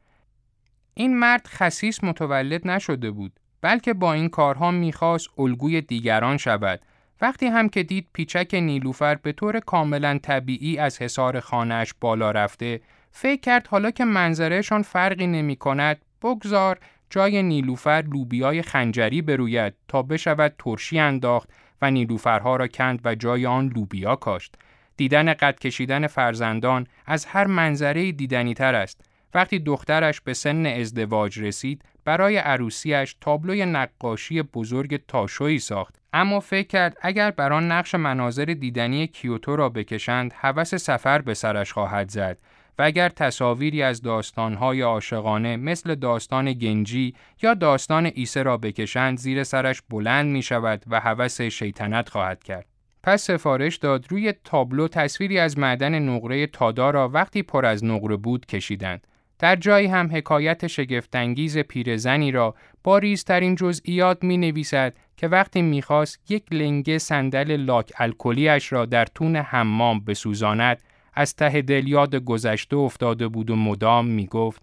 [1.01, 6.81] این مرد خصیص متولد نشده بود بلکه با این کارها می‌خواست الگوی دیگران شود.
[7.21, 12.81] وقتی هم که دید پیچک نیلوفر به طور کاملا طبیعی از حصار خانهش بالا رفته
[13.11, 16.79] فکر کرد حالا که منظرهشان فرقی نمی کند بگذار
[17.11, 21.51] جای نیلوفر لوبیای خنجری بروید تا بشود ترشی انداخت
[21.83, 24.55] و نیلوفرها را کند و جای آن لوبیا کاشت.
[24.97, 29.08] دیدن قد کشیدن فرزندان از هر منظره دیدنی تر است.
[29.35, 36.67] وقتی دخترش به سن ازدواج رسید برای عروسیش تابلوی نقاشی بزرگ تاشویی ساخت اما فکر
[36.67, 42.11] کرد اگر بر آن نقش مناظر دیدنی کیوتو را بکشند هوس سفر به سرش خواهد
[42.11, 42.39] زد
[42.79, 49.45] و اگر تصاویری از داستانهای عاشقانه مثل داستان گنجی یا داستان ایسه را بکشند زیر
[49.45, 52.67] سرش بلند می شود و هوس شیطنت خواهد کرد.
[53.03, 58.17] پس سفارش داد روی تابلو تصویری از معدن نقره تادا را وقتی پر از نقره
[58.17, 59.07] بود کشیدند.
[59.39, 66.31] در جایی هم حکایت شگفتانگیز پیرزنی را با ریزترین جزئیات می نویسد که وقتی می‌خواست
[66.33, 70.83] یک لنگه صندل لاک الکلیش را در تون حمام بسوزاند
[71.15, 74.63] از ته دل یاد گذشته افتاده بود و مدام می گفت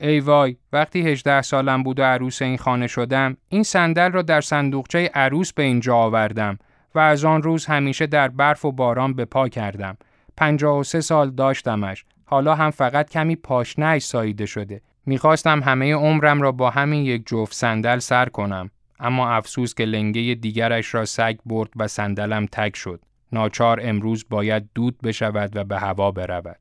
[0.00, 4.40] ای وای وقتی 18 سالم بود و عروس این خانه شدم این صندل را در
[4.40, 6.58] صندوقچه عروس به اینجا آوردم
[6.94, 9.96] و از آن روز همیشه در برف و باران به پا کردم.
[10.36, 12.04] 53 سال داشتمش.
[12.24, 14.80] حالا هم فقط کمی پاشنهش ساییده شده.
[15.06, 18.70] می‌خواستم همه عمرم را با همین یک جفت صندل سر کنم.
[19.00, 23.00] اما افسوس که لنگه دیگرش را سگ برد و صندلم تک شد.
[23.32, 26.58] ناچار امروز باید دود بشود و به هوا برود.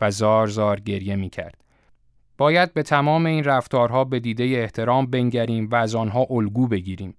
[0.00, 1.64] و زار زار گریه می کرد.
[2.38, 7.14] باید به تمام این رفتارها به دیده احترام بنگریم و از آنها الگو بگیریم.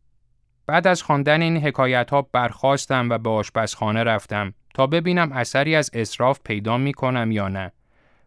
[0.67, 5.89] بعد از خواندن این حکایت ها برخواستم و به آشپزخانه رفتم تا ببینم اثری از
[5.93, 7.71] اصراف پیدا می کنم یا نه.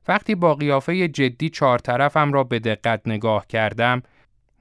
[0.09, 4.03] وقتی با قیافه جدی چهار طرفم را به دقت نگاه کردم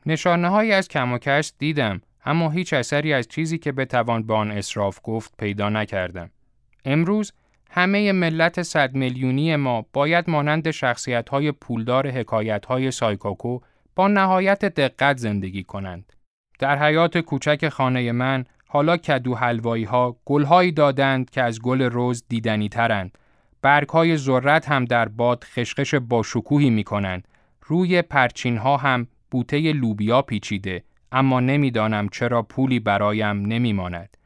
[0.06, 1.20] نشانه های از کم و
[1.58, 6.30] دیدم اما هیچ اثری از چیزی که بتوان به آن اصراف گفت پیدا نکردم.
[6.86, 7.34] امروز
[7.72, 13.60] همه ملت صد میلیونی ما باید مانند شخصیت های پولدار حکایت های سایکاکو
[13.96, 16.14] با نهایت دقت زندگی کنند.
[16.60, 22.24] در حیات کوچک خانه من حالا کدو حلوایی ها گلهایی دادند که از گل روز
[22.30, 23.18] دیدنی ترند
[23.62, 27.28] برگهای ذرت هم در باد خشخش با شکوهی می کنند.
[27.62, 34.18] روی پرچین ها هم بوته لوبیا پیچیده اما نمی‌دانم چرا پولی برایم نمیماند.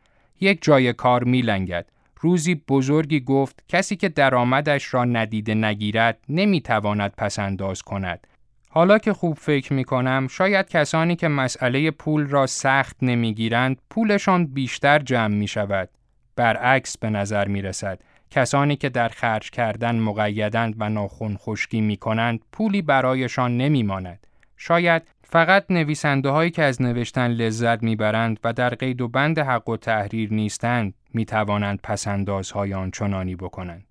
[0.41, 1.85] یک جای کار می لنگد.
[2.19, 8.27] روزی بزرگی گفت کسی که درآمدش را ندیده نگیرد نمی‌تواند پسنداز کند.
[8.69, 14.45] حالا که خوب فکر می کنم شاید کسانی که مسئله پول را سخت نمی‌گیرند پولشان
[14.45, 15.89] بیشتر جمع می شود.
[16.35, 17.99] برعکس به نظر می رسد.
[18.35, 24.27] کسانی که در خرج کردن مقیدند و ناخون خشکی می کنند پولی برایشان نمی ماند.
[24.57, 29.69] شاید فقط نویسنده هایی که از نوشتن لذت می‌برند و در قید و بند حق
[29.69, 33.85] و تحریر نیستند می توانند پسندازهای آنچنانی بکنند.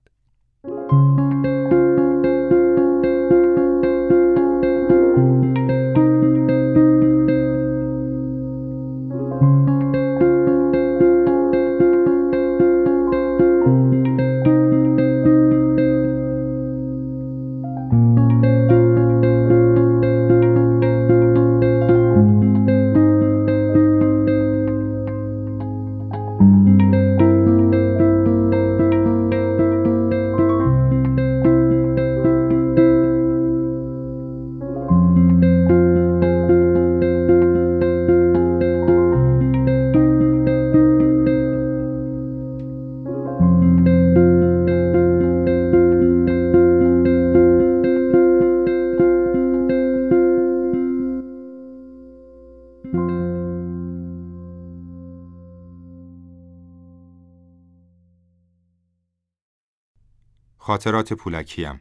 [60.75, 61.81] خاطرات پولکیم.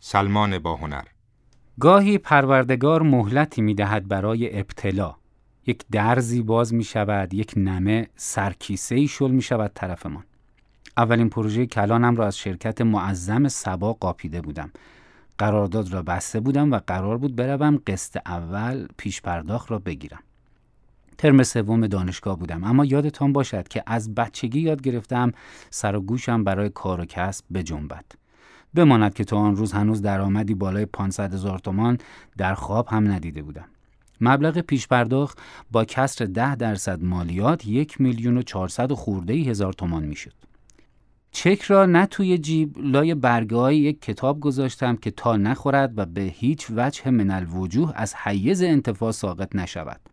[0.00, 1.04] سلمان با هنر.
[1.80, 5.14] گاهی پروردگار مهلتی می دهد برای ابتلا.
[5.66, 10.24] یک درزی باز می شود یک نمه سرکیسه شل می شود طرفمان.
[10.96, 14.70] اولین پروژه کلانم را از شرکت معظم سبا قاپیده بودم.
[15.38, 20.22] قرارداد را بسته بودم و قرار بود بروم قسط اول پیش پرداخت را بگیرم.
[21.22, 25.32] ترم سوم دانشگاه بودم اما یادتان باشد که از بچگی یاد گرفتم
[25.70, 28.04] سر و گوشم برای کار و کسب بجنبد
[28.74, 31.98] بماند که تا آن روز هنوز درآمدی بالای 500 هزار تومان
[32.38, 33.64] در خواب هم ندیده بودم
[34.20, 35.38] مبلغ پیش پرداخت
[35.72, 40.34] با کسر ده درصد مالیات یک میلیون و چهارصد و خورده هزار تومان می‌شد.
[41.32, 46.20] چک را نه توی جیب لای برگه یک کتاب گذاشتم که تا نخورد و به
[46.20, 50.11] هیچ وجه من الوجوه از حیز انتفاع ساقط نشود.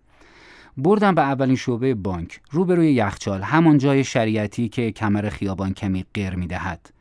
[0.79, 2.41] بردم به اولین شعبه بانک.
[2.51, 6.93] روبروی یخچال همان جای شریعتی که کمر خیابان کمی غیر می‌دهد.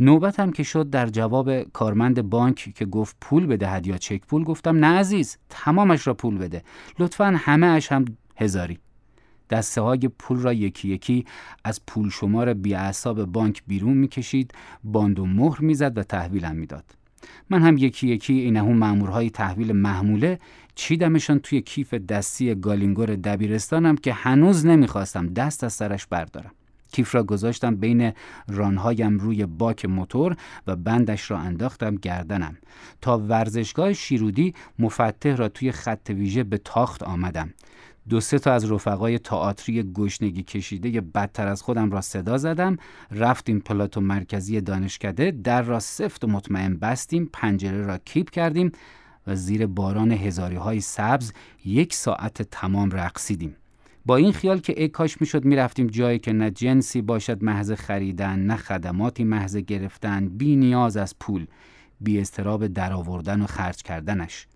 [0.00, 4.84] نوبتم که شد در جواب کارمند بانک که گفت پول بدهد یا چک پول گفتم
[4.84, 6.62] نه عزیز تمامش را پول بده.
[6.98, 8.04] لطفا همه اش هم
[8.36, 8.78] هزاری.
[9.50, 11.24] دسته های پول را یکی یکی
[11.64, 12.76] از پول شمار بی
[13.32, 14.52] بانک بیرون می‌کشید
[14.84, 16.84] باند و مهر می‌زد و تحویلم می‌داد.
[17.50, 20.38] من هم یکی یکی اینهو مامورهای تحویل محموله
[20.74, 26.52] چیدمشان توی کیف دستی گالینگور دبیرستانم که هنوز نمی‌خواستم دست از سرش بردارم.
[26.92, 28.12] کیف را گذاشتم بین
[28.48, 32.56] رانهایم روی باک موتور و بندش را انداختم گردنم.
[33.00, 37.54] تا ورزشگاه شیرودی مفتح را توی خط ویژه به تاخت آمدم.
[38.08, 42.76] دو سه تا از رفقای تئاتری گشنگی کشیده بدتر از خودم را صدا زدم.
[43.10, 48.72] رفتیم پلاتو مرکزی دانشکده در را سفت و مطمئن بستیم پنجره را کیپ کردیم.
[49.26, 51.32] و زیر باران هزاری های سبز
[51.64, 53.56] یک ساعت تمام رقصیدیم.
[54.06, 58.38] با این خیال که ای کاش می‌شد می‌رفتیم جایی که نه جنسی باشد محض خریدن
[58.38, 61.46] نه خدماتی محض گرفتن بی نیاز از پول
[62.00, 64.46] بی استراب درآوردن و خرج کردنش.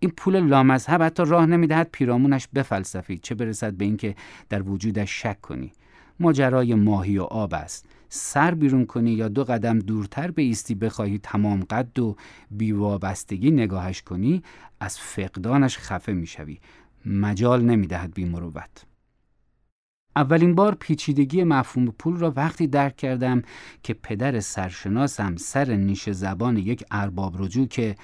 [0.00, 4.14] این پول لامذهب حتی راه نمی‌دهد پیرامونش بفلسفی چه برسد به اینکه
[4.48, 5.72] در وجودش شک کنی.
[6.20, 7.86] ماجرای ماهی و آب است.
[8.16, 12.16] سر بیرون کنی یا دو قدم دورتر به ایستی بخواهی تمام قد و
[12.50, 14.42] بیوابستگی نگاهش کنی
[14.80, 16.60] از فقدانش خفه می‌شوی.
[17.06, 18.84] مجال نمی‌دهد بیمروت
[20.16, 23.42] اولین بار پیچیدگی مفهوم پول را وقتی درک کردم
[23.82, 27.94] که پدر سرشناسم سر نیش زبان یک ارباب رجوع که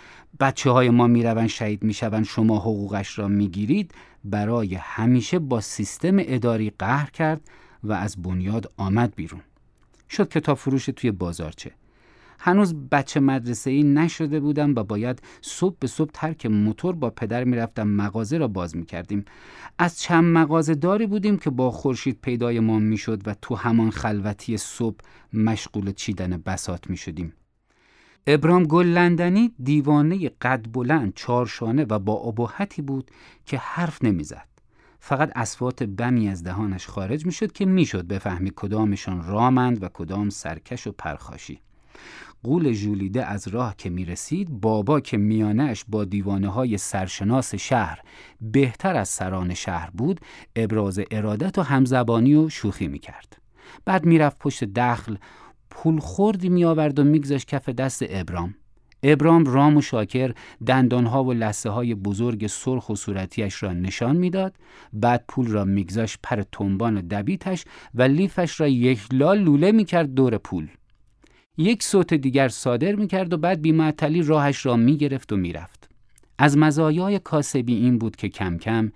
[0.40, 3.94] بچه های ما می‌روند شهید می‌شوند شما حقوقش را می‌گیرید
[4.24, 7.40] برای همیشه با سیستم اداری قهر کرد
[7.84, 9.40] و از بنیاد آمد بیرون.
[10.10, 11.70] شد کتاب فروش توی بازارچه.
[12.38, 17.44] هنوز بچه مدرسه ای نشده بودم و باید صبح به صبح ترک موتور با پدر
[17.44, 19.24] می‌رفتم مغازه را باز می‌کردیم.
[19.78, 24.56] از چند مغازه داری بودیم که با خورشید پیدای ما می‌شد و تو همان خلوتی
[24.56, 24.96] صبح
[25.32, 27.32] مشغول چیدن بسات می‌شدیم.
[28.26, 33.10] ابرام گل لندنی دیوانه قد بلند چارشانه و با ابهتی بود
[33.46, 34.49] که حرف نمی‌زد.
[35.00, 40.86] فقط اسوات بمی از دهانش خارج می‌شد که می‌شد بفهمی کدامشان رامند و کدام سرکش
[40.86, 41.60] و پرخاشی
[42.42, 48.00] قول ژولیده از راه که می رسید بابا که میانش با دیوانه های سرشناس شهر
[48.40, 50.20] بهتر از سران شهر بود
[50.56, 53.36] ابراز ارادت و همزبانی و شوخی می کرد.
[53.84, 55.16] بعد می‌رفت پشت دخل
[55.70, 58.54] پول خوردی می آورد و میگذاشت کف دست ابرام
[59.02, 60.34] ابرام رام و شاکر
[60.66, 64.56] دندانها و لسه های بزرگ سرخ و صورتیش را نشان می‌داد.
[64.92, 70.38] بعد پول را میگذاشت پر تنبان دبیتش و لیفش را یک لال لوله می‌کرد دور
[70.38, 70.68] پول.
[71.56, 75.90] یک صوت دیگر صادر می‌کرد و بعد بیمعطلی راهش را می‌گرفت و می‌رفت.
[76.38, 78.92] از مزایای کاسبی این بود که کم کم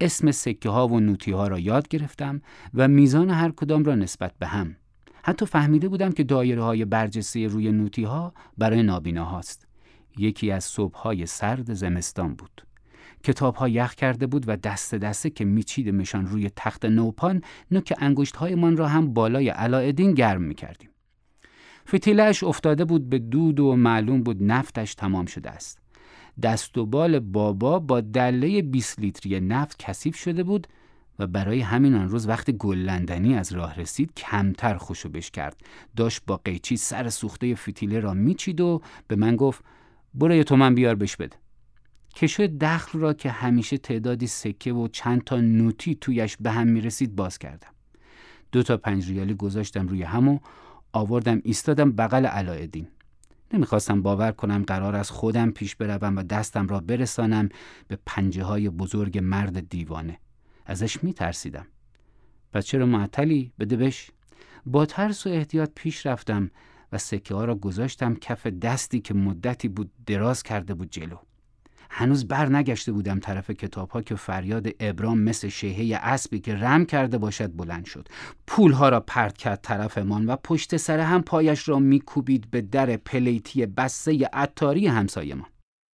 [0.00, 2.42] اسم سکه ها و نوتی ها را یاد گرفتم
[2.74, 4.76] و میزان هر کدام را نسبت به هم.
[5.28, 9.66] حتی فهمیده بودم که دایره های برجسته روی نوتی ها برای نابینا هاست.
[10.18, 12.66] یکی از صبح های سرد زمستان بود.
[13.22, 18.42] کتاب ها یخ کرده بود و دست دسته که میچیدمشان روی تخت نوپان نوک انگشت
[18.42, 20.90] من را هم بالای علایدین گرم می‌کردیم.
[21.88, 25.78] فتیلش افتاده بود به دود و معلوم بود نفتش تمام شده است.
[26.42, 30.66] دست و بال بابا با دله 20 لیتری نفت کثیف شده بود
[31.18, 35.60] و برای همین آن روز وقتی گلندنی از راه رسید کمتر خوشو بش کرد.
[35.96, 39.64] داشت با قیچی سر سوخته فتیله را میچید و به من گفت
[40.14, 41.36] برو یه تومن بیار بش بده.
[42.14, 47.16] کشو دخل را که همیشه تعدادی سکه و چند تا نوتی تویش به هم می‌رسید
[47.16, 47.68] باز کردم.
[48.52, 50.38] دو تا پنج ریالی گذاشتم روی هم و
[50.92, 52.88] آوردم ایستادم بغل علایدین
[53.52, 57.48] نمی‌خواستم باور کنم قرار از خودم پیش بروم و دستم را برسانم
[57.88, 60.18] به پنجه های بزرگ مرد دیوانه.
[60.66, 61.66] ازش میترسیدم.
[62.52, 64.10] پس چرا معطلی؟ بده بش
[64.66, 66.50] با ترس و احتیاط پیش رفتم
[66.92, 71.16] و سکه ها را گذاشتم کف دستی که مدتی بود دراز کرده بود جلو.
[71.90, 76.86] هنوز بر نگشته بودم طرف کتاب ها که فریاد ابرام مثل شیهه اسبی که رم
[76.86, 78.08] کرده باشد بلند شد.
[78.46, 82.96] پول ها را پرت کرد طرفمان و پشت سر هم پایش را میکوبید به در
[82.96, 85.48] پلیتی بسته عطاری همسایمان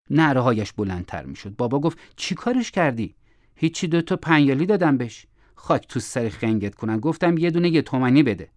[0.09, 1.55] نعره هایش بلندتر می‌شد.
[1.55, 3.15] بابا گفت چی کارش کردی؟
[3.55, 5.25] هیچی دو تا پنیالی دادم بهش.
[5.55, 6.99] خاک تو سر خنگت کنن.
[6.99, 8.49] گفتم یه دونه یه تومنی بده.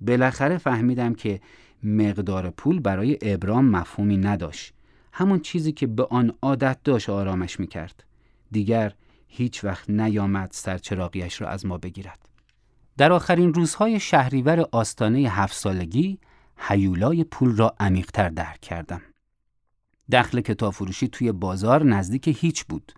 [0.00, 1.40] بالاخره فهمیدم که
[1.82, 4.74] مقدار پول برای ابرام مفهومی نداشت.
[5.12, 8.04] همون چیزی که به آن عادت داشت آرامش می‌کرد.
[8.50, 8.92] دیگر
[9.28, 12.28] هیچ وقت نیامد سرچراغیش را از ما بگیرد.
[12.96, 16.18] در آخرین روزهای شهریور آستانه هفت سالگی
[16.56, 19.02] حیولای پول را عمیقتر درک کردم.
[20.12, 22.92] دخل کتاب فروشی توی بازار نزدیک هیچ بود.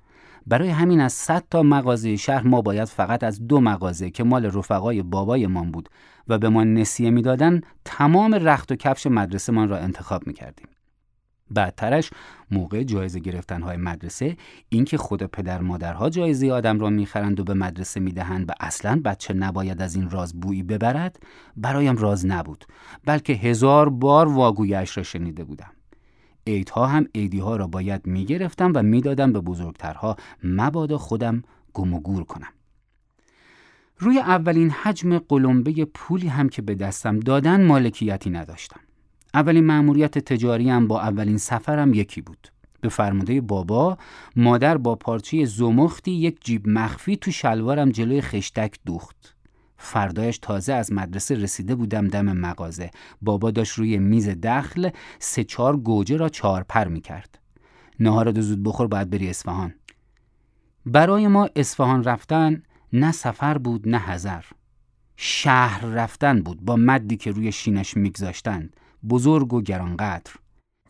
[0.47, 4.45] برای همین از 100 تا مغازه شهر ما باید فقط از دو مغازه که مال
[4.47, 5.89] رفقای بابایمان بود
[6.29, 10.69] و به ما نسیه می‌دادن تمام رخت و کفش مدرسه من را انتخاب می‌کردیم.
[11.51, 12.11] بعدترش
[12.51, 14.37] موقع جایزه گرفتن های مدرسه
[14.69, 19.35] اینکه خود پدر مادرها جایزه آدم را می‌خرند و به مدرسه می‌دهند و اصلا بچه
[19.35, 21.19] نباید از این راز بویی ببرد
[21.57, 22.65] برایم راز نبود
[23.05, 25.71] بلکه هزار بار واگویش را شنیده بودم
[26.47, 31.43] عیدها هم عیدیها را باید می‌گرفتم و می‌دادم به بزرگترها مبادا خودم
[31.73, 32.49] گم و گور کنم.
[33.99, 38.81] روی اولین حجم قلمبه پولی هم که به دستم دادن مالکیتی نداشتم.
[39.35, 42.49] اولین مأموریت تجاریم با اولین سفرم یکی بود.
[42.81, 43.99] به فرموده بابا
[44.37, 49.34] مادر با پارچه زمختی یک جیب مخفی تو شلوارم جلوی خشتک دوخت.
[49.85, 52.91] فردایش تازه از مدرسه رسیده بودم دم مغازه.
[53.23, 57.39] بابا داشت روی میز دخل سه چهار گوجه را چهار پر می کرد
[58.01, 59.75] نهار زود بخور باید بری اصفهان.
[60.87, 62.63] برای ما اصفهان رفتن
[62.93, 64.45] نه سفر بود نه هزر
[65.17, 68.77] شهر رفتن بود با مدی که روی شینش میگذاشتند.
[69.09, 70.33] بزرگ و گرانقدر.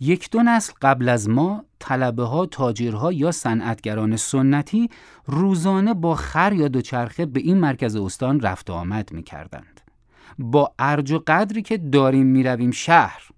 [0.01, 4.91] یک دو نسل قبل از ما طلبه ها تاجرها یا صنعتگران سنتی
[5.26, 9.80] روزانه با خر یا دوچرخه به این مرکز استان رفت و آمد می کردند.
[10.39, 13.28] با ارج و قدری که داریم می رویم شهر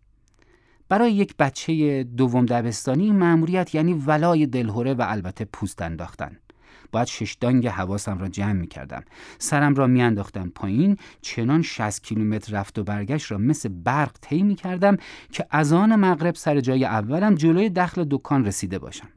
[0.88, 6.38] برای یک بچه دوم دبستانی مأموریت یعنی ولای دلهوره و البته پوست انداختن
[6.93, 9.03] باید ششدانگ حواسم را جمع می کردم.
[9.39, 14.43] سرم را می انداختم پایین چنان 60 کیلومتر رفت و برگشت را مثل برق طی
[14.43, 14.97] می کردم
[15.32, 19.09] که از آن مغرب سر جای اولم جلوی دخل دکان رسیده باشم.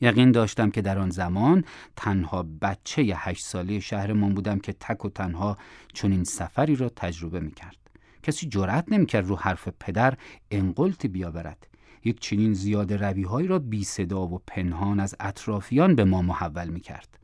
[0.00, 1.64] یقین داشتم که در آن زمان
[1.96, 5.56] تنها بچه هشت ساله شهرمان بودم که تک و تنها
[5.92, 7.76] چنین سفری را تجربه می کرد.
[8.22, 10.14] کسی جرأت نمی‌کرد رو حرف پدر
[10.50, 11.67] انقلتی بیاورد
[12.04, 16.80] یک چنین زیاده رویهایی را بی صدا و پنهان از اطرافیان به ما محول می
[16.80, 17.18] کرد.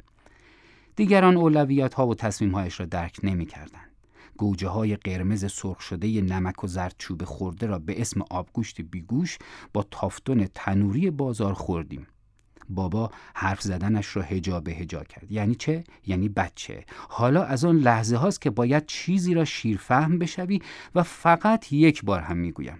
[0.96, 3.80] دیگران اولویت ها و تصمیم هایش را درک نمی کردن.
[4.36, 9.38] گوجه های قرمز سرخ شده نمک و زردچوب خورده را به اسم آبگوشت بیگوش
[9.72, 12.06] با تافتون تنوری بازار خوردیم.
[12.68, 17.76] بابا حرف زدنش را هجا به هجا کرد یعنی چه یعنی بچه حالا از آن
[17.76, 20.62] لحظه هاست که باید چیزی را شیرفهم بشوی
[20.94, 22.78] و فقط یک بار هم می‌گویم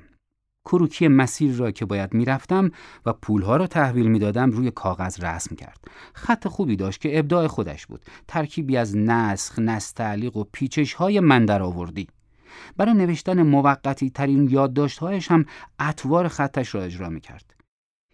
[0.65, 2.71] کروکی مسیر را که باید می‌رفتم
[3.07, 5.81] و پولها را تحویل می‌دادم روی کاغذ رسم کرد
[6.13, 11.47] خط خوبی داشت که ابداع خودش بود ترکیبی از نسخ نستعلیق و پیچش های من
[11.47, 12.09] در آوردی
[12.77, 15.45] برای نوشتن موقتی ترین یادداشتهایش هم
[15.79, 17.55] اطوار خطش را اجرا می کرد.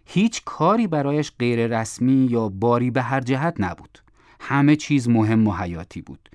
[0.06, 3.98] هیچ کاری برایش غیر رسمی یا باری به هر جهت نبود.
[4.40, 6.28] همه چیز مهم و حیاتی بود.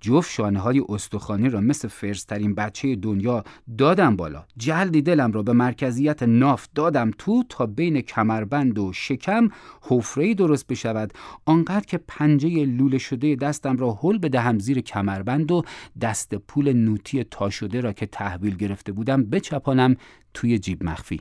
[0.00, 3.44] جفت شانه های استخوانی را مثل فرسترین بچه دنیا
[3.78, 4.44] دادم بالا.
[4.56, 9.48] جلدی دلم را به مرکزیت ناف دادم تو تا بین کمربند و شکم
[9.82, 11.12] حفره درست بشود.
[11.44, 15.62] آنقدر که پنجه لوله شده دستم را حل بدهم زیر کمربند و
[16.00, 19.96] دست پول نوتی تا شده را که تحویل گرفته بودم بچپانم
[20.34, 21.20] توی جیب مخفی.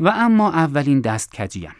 [0.00, 1.70] و اما اولین دست کجیم.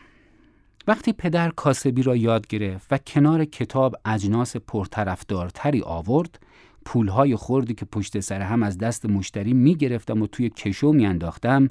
[0.90, 6.38] وقتی پدر کاسبی را یاد گرفت و کنار کتاب اجناس پرطرفدارتری آورد
[6.84, 11.06] پولهای خوردی که پشت سر هم از دست مشتری می گرفتم و توی کشو می
[11.06, 11.68] انداختم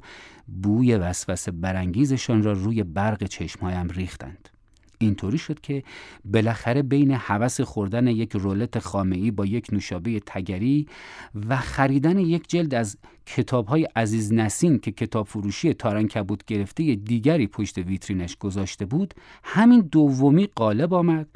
[0.62, 4.49] بوی وسوسه برانگیزشان را روی برق چشمهایم ریختند.
[5.00, 5.82] اینطوری شد که
[6.24, 10.86] بالاخره بین هوس خوردن یک رولت خامعی با یک نوشابه تگری
[11.48, 12.96] و خریدن یک جلد از
[13.26, 19.80] کتاب های عزیز نسین که کتاب فروشی کبود گرفته دیگری پشت ویترینش گذاشته بود همین
[19.80, 21.28] دومی قالب آمد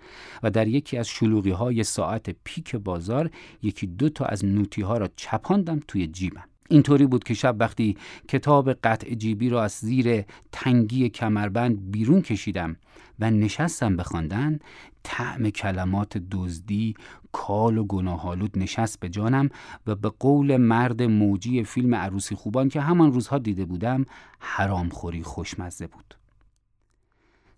[0.43, 3.31] و در یکی از شلوغی های ساعت پیک بازار
[3.63, 6.54] یکی دو تا از نوتی ها را چپاندم توی جیبم.
[6.69, 7.97] اینطوری بود که شب وقتی
[8.29, 12.77] کتاب قطع جیبی را از زیر تنگی کمربند بیرون کشیدم
[13.19, 14.59] و نشستم بخواندن
[15.03, 16.95] طعم کلمات دزدی
[17.33, 19.49] کال و گناهالود نشست به جانم
[19.87, 24.05] و به قول مرد موجی فیلم عروسی خوبان که همان روزها دیده بودم
[24.41, 26.24] حرامخوری خوشمزه بود.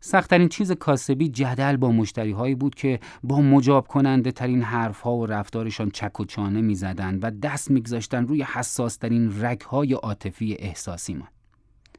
[0.07, 5.17] سختترین چیز کاسبی جدل با مشتری هایی بود که با مجاب کننده ترین حرف ها
[5.17, 9.93] و رفتارشان چک و چانه می زدن و دست میگذاشتن روی حساس ترین رگ های
[9.93, 11.29] عاطفی احساسی ما.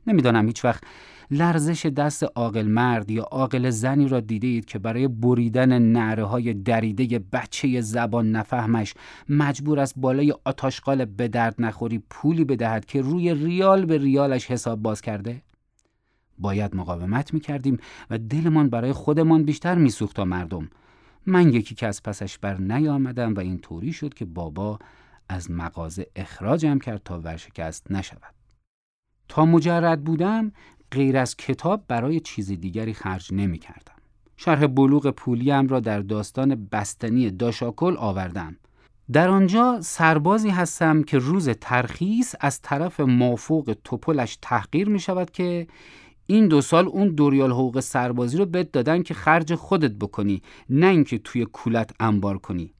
[0.07, 0.83] نمی‌دانم هیچ وقت
[1.31, 7.19] لرزش دست عاقل مرد یا عاقل زنی را دیدید که برای بریدن نعره های دریده
[7.19, 8.93] بچه زبان نفهمش
[9.29, 14.81] مجبور است بالای آتاشقال به درد نخوری پولی بدهد که روی ریال به ریالش حساب
[14.81, 15.41] باز کرده؟
[16.37, 17.77] باید مقاومت می کردیم
[18.09, 20.69] و دلمان برای خودمان بیشتر می سوخت تا مردم
[21.25, 24.79] من یکی که از پسش بر نیامدم و این طوری شد که بابا
[25.29, 28.33] از مغازه اخراجم کرد تا ورشکست نشود
[29.29, 30.51] تا مجرد بودم
[30.91, 33.93] غیر از کتاب برای چیز دیگری خرج نمی کردم.
[34.37, 38.57] شرح بلوغ پولیم را در داستان بستنی داشاکل آوردم.
[39.11, 45.67] در آنجا سربازی هستم که روز ترخیص از طرف مافوق توپلش تحقیر می شود که
[46.27, 50.87] این دو سال اون دوریال حقوق سربازی رو بد دادن که خرج خودت بکنی نه
[50.87, 52.73] اینکه توی کولت انبار کنی.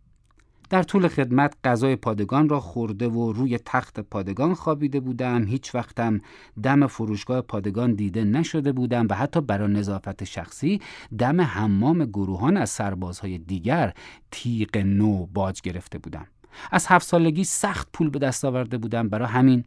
[0.70, 5.46] در طول خدمت غذای پادگان را خورده و روی تخت پادگان خوابیده بودم.
[5.46, 6.22] هیچ وقتم
[6.64, 10.82] دم فروشگاه پادگان دیده نشده بودم و حتی برای نظافت شخصی
[11.18, 13.94] دم حمام گروهان از سربازهای دیگر
[14.32, 16.28] تیغ نو باج گرفته بودم.
[16.72, 19.10] از هفت سالگی سخت پول به دست آورده بودم.
[19.10, 19.64] برای همین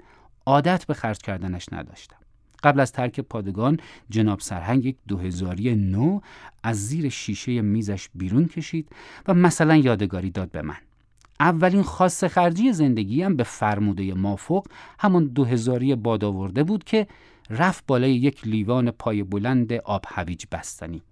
[0.47, 2.20] عادت به خرج کردنش نداشتم.
[2.63, 3.77] قبل از ترک پادگان
[4.11, 6.21] جناب سرهنگ یک دو هزاری نو
[6.63, 8.89] از زیر شیشه میزش بیرون کشید
[9.29, 10.77] و مثلا یادگاری داد به من.
[11.41, 14.67] اولین خاص خرجی زندگیم به فرموده مافوق
[14.99, 17.07] همون دو هزاری باد آورده بود که
[17.51, 21.03] رفت بالای یک لیوان پای بلند آب هویج بستنی.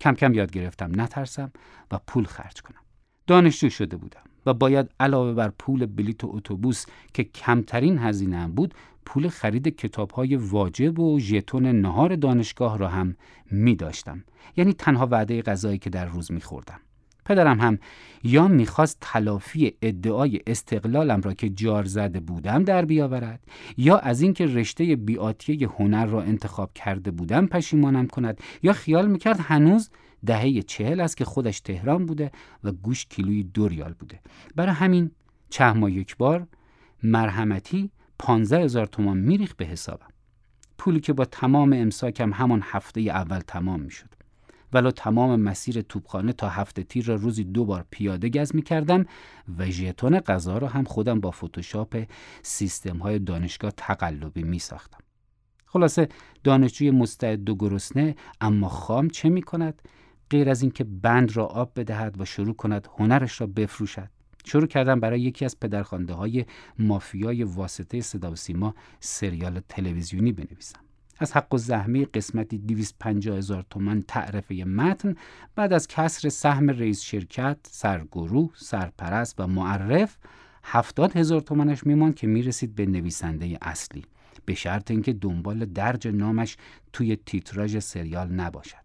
[0.00, 1.52] کم کم یاد گرفتم نترسم
[1.90, 2.80] و پول خرج کنم.
[3.26, 9.28] دانشجو شده بودم و باید علاوه بر پول بلیت اتوبوس که کمترین هزینه بود پول
[9.28, 13.16] خرید کتاب های واجب و ژتون نهار دانشگاه را هم
[13.50, 14.24] می داشتم
[14.56, 16.80] یعنی تنها وعده غذایی که در روز می خوردم
[17.24, 17.78] پدرم هم
[18.22, 23.40] یا می‌خواست تلافی ادعای استقلالم را که جار زده بودم در بیاورد
[23.76, 29.40] یا از اینکه رشته بیاتیه هنر را انتخاب کرده بودم پشیمانم کند یا خیال می‌کرد
[29.40, 29.90] هنوز
[30.26, 32.30] دهه چهل است که خودش تهران بوده
[32.64, 34.20] و گوش کیلوی دوریال بوده.
[34.56, 35.10] برای همین
[35.50, 36.46] چه ماه یک بار
[37.02, 37.90] مرحمتی
[38.22, 40.06] پانزه هزار تومان میریخ به حسابم
[40.78, 44.08] پولی که با تمام امساکم همان هفته اول تمام می‌شد
[44.72, 49.06] ولو تمام مسیر توپخانه تا هفته تیر را روزی دو بار پیاده گز می کردم
[49.58, 52.04] و ژتون غذا را هم خودم با فتوشاپ
[52.42, 54.98] سیستم های دانشگاه تقلبی می ساختم.
[55.66, 56.08] خلاصه
[56.44, 59.82] دانشجوی مستعد و گرسنه اما خام چه می کند؟
[60.30, 64.08] غیر از اینکه بند را آب بدهد و شروع کند هنرش را بفروشد
[64.44, 66.44] شروع کردم برای یکی از پدرخوانده های
[66.78, 70.80] مافیای واسطه صدا و سیما سریال تلویزیونی بنویسم.
[71.18, 75.14] از حق و زحمه قسمتی 250 هزار تومن تعرفه متن
[75.54, 80.18] بعد از کسر سهم رئیس شرکت، سرگروه، سرپرست و معرف
[80.64, 84.04] هفتاد هزار تومنش میماند که می‌رسید به نویسنده اصلی.
[84.44, 86.56] به شرط اینکه دنبال درج نامش
[86.92, 88.81] توی تیتراژ سریال نباشد.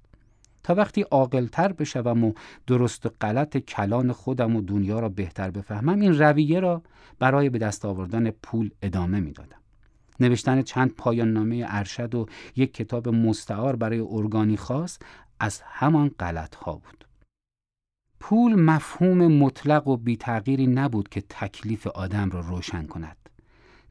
[0.68, 2.34] تا وقتی عاقلتر بشوم و
[2.68, 6.82] درست و غلط کلان خودم و دنیا را بهتر بفهمم این رویه را
[7.20, 9.58] برای به دست آوردن پول ادامه می‌دادم.
[10.20, 12.26] نوشتن چند پایان نامه ارشد و
[12.56, 15.00] یک کتاب مستعار برای ارگانی خاص
[15.40, 17.08] از همان غلط ها بود.
[18.20, 23.27] پول مفهوم مطلق و بیتغییری نبود که تکلیف آدم را روشن کند.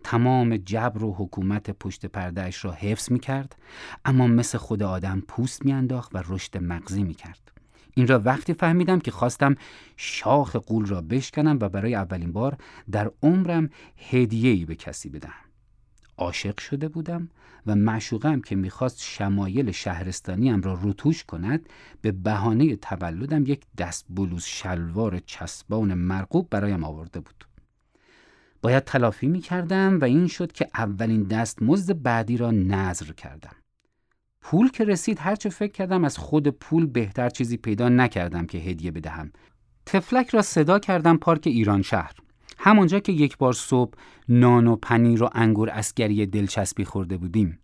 [0.06, 3.56] تمام جبر و حکومت پشت پردهش را حفظ می کرد
[4.04, 7.52] اما مثل خود آدم پوست می انداخت و رشد مغزی می کرد.
[7.94, 9.54] این را وقتی فهمیدم که خواستم
[9.96, 12.56] شاخ قول را بشکنم و برای اولین بار
[12.90, 13.70] در عمرم
[14.10, 15.34] هدیه‌ای به کسی بدم.
[16.16, 17.28] عاشق شده بودم
[17.66, 21.68] و معشوقم که می‌خواست شمایل شهرستانیم را روتوش کند
[22.00, 27.44] به بهانه تولدم یک دست بلوز شلوار چسبان مرقوب برایم آورده بود.
[28.66, 33.56] باید تلافی می کردم و این شد که اولین دست مزد بعدی را نظر کردم.
[34.40, 38.90] پول که رسید هرچه فکر کردم از خود پول بهتر چیزی پیدا نکردم که هدیه
[38.90, 39.32] بدهم.
[39.86, 42.12] تفلک را صدا کردم پارک ایران شهر.
[42.58, 43.92] همانجا که یک بار صبح
[44.28, 47.58] نان و پنیر و انگور اسگری دلچسبی خورده بودیم.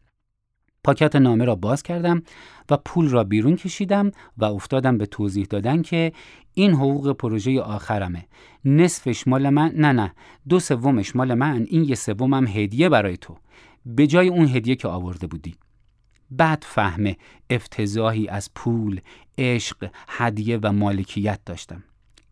[0.84, 2.22] پاکت نامه را باز کردم
[2.70, 6.12] و پول را بیرون کشیدم و افتادم به توضیح دادن که
[6.54, 8.26] این حقوق پروژه آخرمه.
[8.64, 10.14] نصفش مال من نه نه.
[10.48, 13.36] دو سومش مال من این یه سومم هدیه برای تو.
[13.86, 15.54] به جای اون هدیه که آورده بودی.
[16.30, 17.16] بعد فهمه
[17.50, 19.00] افتضاحی از پول
[19.38, 21.82] عشق هدیه و مالکیت داشتم.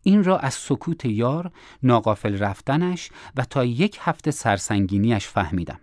[0.03, 1.51] این را از سکوت یار
[1.83, 5.79] ناقافل رفتنش و تا یک هفته سرسنگینیش فهمیدم.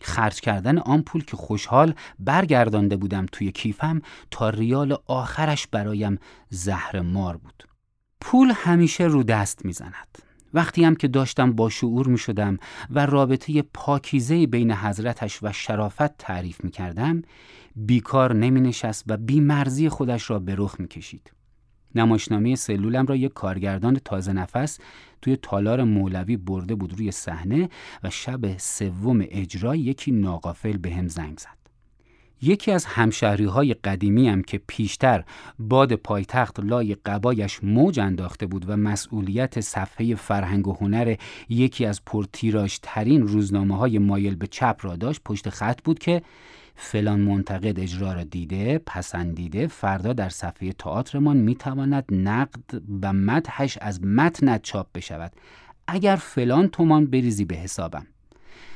[0.00, 6.18] خرج کردن آن پول که خوشحال برگردانده بودم توی کیفم تا ریال آخرش برایم
[6.50, 7.68] زهر مار بود
[8.20, 10.18] پول همیشه رو دست می‌زند
[10.54, 12.58] وقتی هم که داشتم با شعور می شدم
[12.90, 17.22] و رابطه پاکیزه بین حضرتش و شرافت تعریف می کردم
[17.76, 21.32] بیکار نمی نشست و بیمرزی خودش را به رخ می کشید.
[21.94, 24.78] نمایشنامه سلولم را یک کارگردان تازه نفس
[25.22, 27.68] توی تالار مولوی برده بود روی صحنه
[28.02, 31.58] و شب سوم اجرا یکی ناقافل به هم زنگ زد.
[32.42, 35.24] یکی از همشهری های قدیمی هم که پیشتر
[35.58, 41.14] باد پایتخت لای قبایش موج انداخته بود و مسئولیت صفحه فرهنگ و هنر
[41.48, 46.22] یکی از پرتیراژ ترین روزنامه های مایل به چپ را داشت پشت خط بود که
[46.80, 54.04] فلان منتقد اجرا را دیده پسندیده فردا در صفحه تئاترمان می‌تواند نقد و مدحش از
[54.04, 55.32] متنت چاپ بشود.
[55.86, 58.06] اگر فلان تومان بریزی به حسابم.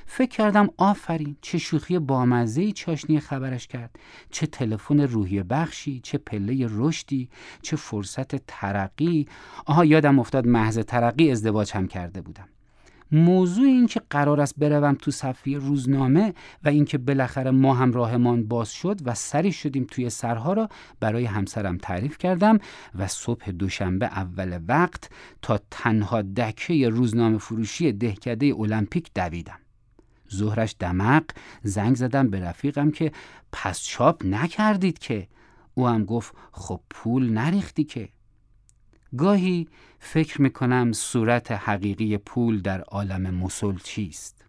[0.07, 3.99] فکر کردم آفرین چه شوخی بامزه چاشنی خبرش کرد.
[4.31, 7.29] چه تلفن روحی بخشی چه پله رشدی
[7.63, 9.29] چه فرصت ترقی.
[9.67, 12.49] آها یادم افتاد محض ترقی ازدواج هم کرده بودم.
[13.13, 16.35] موضوع این که قرار است بروم تو صفحه روزنامه
[16.65, 20.69] و اینکه بالاخره ما هم راهمان باز شد و سری شدیم توی سرها را
[21.01, 22.59] برای همسرم تعریف کردم
[22.95, 25.11] و صبح دوشنبه اول وقت
[25.43, 29.59] تا تنها دکه روزنامه فروشی دهکده المپیک دویدم.
[30.35, 31.25] ظهرش دمق
[31.63, 33.13] زنگ زدم به رفیقم که
[33.53, 35.29] پس چاپ نکردید که؟
[35.75, 38.09] او هم گفت خب پول نریختی که.
[39.17, 39.69] گاهی
[39.99, 44.43] فکر می‌کنم صورت حقیقی پول در عالم مسل چیست؟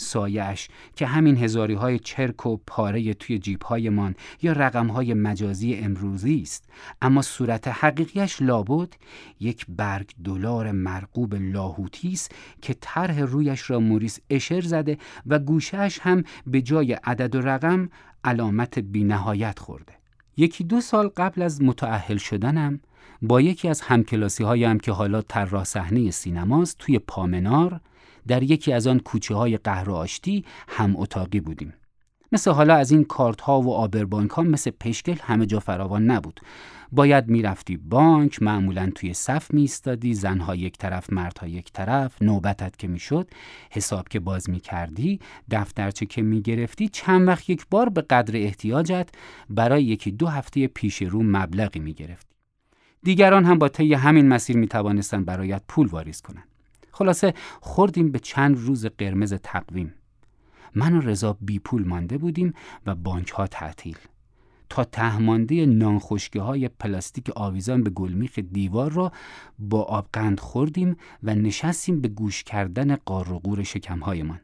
[0.00, 5.74] سایش که همین هزاری های چرک و پاره توی جیب هایمان یا رقم های مجازی
[5.74, 6.64] امروزی است
[7.02, 8.92] اما صورت حقیقیش لابد
[9.40, 15.98] یک برگ دلار مرقوب لاهوتی است که طرح رویش را موریس اشر زده و گوشهش
[16.02, 17.88] هم به جای عدد و رقم
[18.24, 19.92] علامت بینهایت خورده.
[20.36, 22.80] یکی دو سال قبل از متعهل شدنم
[23.22, 27.80] با یکی از همکلاسی هایم که حالا طراح صحنه سینماست توی پامنار
[28.28, 31.74] در یکی از آن کوچه های قهر آشتی هم اتاقی بودیم.
[32.32, 36.40] مثل حالا از این کارت ها و آبربانک ها مثل پشکل همه جا فراوان نبود.
[36.92, 42.88] باید می‌رفتی بانک معمولا توی صف میستادی زنها یک طرف مردها یک طرف نوبتت که
[42.88, 43.30] می‌شد
[43.70, 45.20] حساب که باز می‌کردی
[45.50, 49.08] دفترچه که می‌گرفتی چند وقت یک بار به قدر احتیاجت
[49.50, 52.27] برای یکی دو هفته پیش رو مبلغی می‌گرفتی
[53.02, 56.48] دیگران هم با طی همین مسیر می توانستند برایت پول واریز کنند.
[56.92, 59.94] خلاصه خوردیم به چند روز قرمز تقویم.
[60.74, 62.54] من و رضا بی پول مانده بودیم
[62.86, 63.98] و بانک ها تعطیل.
[64.68, 69.12] تا تهمانده نانخشکه های پلاستیک آویزان به گلمیخ دیوار را
[69.58, 74.40] با آبقند خوردیم و نشستیم به گوش کردن قار شکمهایمان.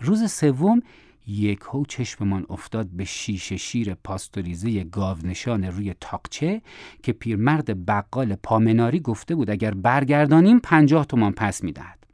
[0.00, 0.82] روز سوم
[1.26, 6.62] یک هو چشممان افتاد به شیشه شیر پاستوریزه گاونشان روی تاقچه
[7.02, 12.06] که پیرمرد بقال پامناری گفته بود اگر برگردانیم پنجاه تومان پس می‌دهد.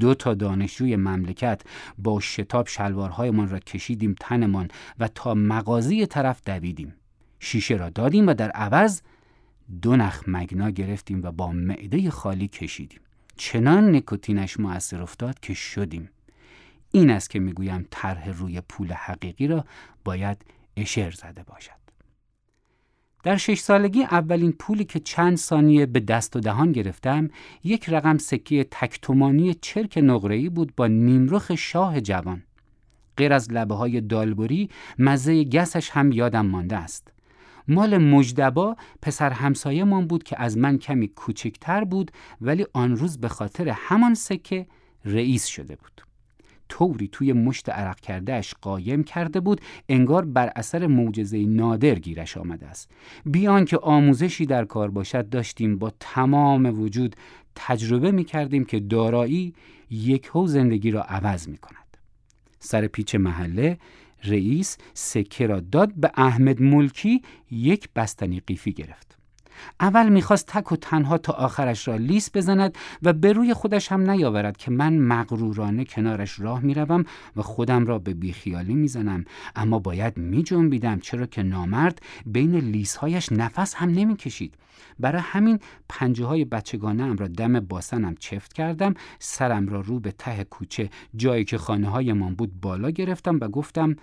[0.00, 1.62] دو تا دانشجوی مملکت
[1.98, 4.68] با شتاب شلوارهایمان را کشیدیم تنمان
[4.98, 6.94] و تا مغازی طرف دویدیم.
[7.40, 9.00] شیشه را دادیم و در عوض
[9.82, 13.00] دو نخ مگنا گرفتیم و با معده خالی کشیدیم.
[13.36, 16.08] چنان نیکوتینش مؤثر افتاد که شدیم.
[16.94, 19.64] این است که می‌گویم طرح روی پول حقیقی را
[20.04, 20.36] باید
[20.76, 21.84] اشر زده باشد.
[23.22, 27.30] در شش سالگی اولین پولی که چند ثانیه به دست و دهان گرفتم
[27.64, 32.42] یک رقم سکه تکتومانی چرک نقره‌ای بود با نیمرخ شاه جوان.
[33.16, 37.12] غیر از لبه های دالبری مزه گسش هم یادم مانده است.
[37.68, 42.10] مال مجدبا پسر همسایهمان بود که از من کمی کوچکتر بود
[42.40, 44.66] ولی آن روز به خاطر همان سکه
[45.04, 46.13] رئیس شده بود.
[46.68, 52.66] طوری توی مشت عرق کردهش قایم کرده بود انگار بر اثر معجزه نادر گیرش آمده
[52.66, 52.90] است.
[53.26, 57.16] بیان که آموزشی در کار باشد داشتیم با تمام وجود
[57.54, 59.54] تجربه می کردیم که دارایی
[59.90, 61.96] یک هو زندگی را عوض می کند
[62.58, 63.78] سر پیچ محله
[64.24, 69.18] رئیس سکه را داد به احمد ملکی یک بستنی قیفی گرفت.
[69.80, 74.10] اول می‌خواست تک و تنها تا آخرش را لیس بزند و به روی خودش هم
[74.10, 77.04] نیاورد که من مغرورانه کنارش راه می‌روم
[77.36, 79.24] و خودم را به بیخیالی می‌زنم.
[79.56, 84.54] اما باید میجنبیدم چرا که نامرد بین لیسهایش نفس هم نمی‌کشید.
[85.00, 85.58] برای همین
[85.88, 90.90] پنجه های بچگانه ام را دم باسنم چفت کردم سرم را رو به ته کوچه
[91.16, 93.96] جایی که خانه هایمان بود بالا گرفتم و گفتم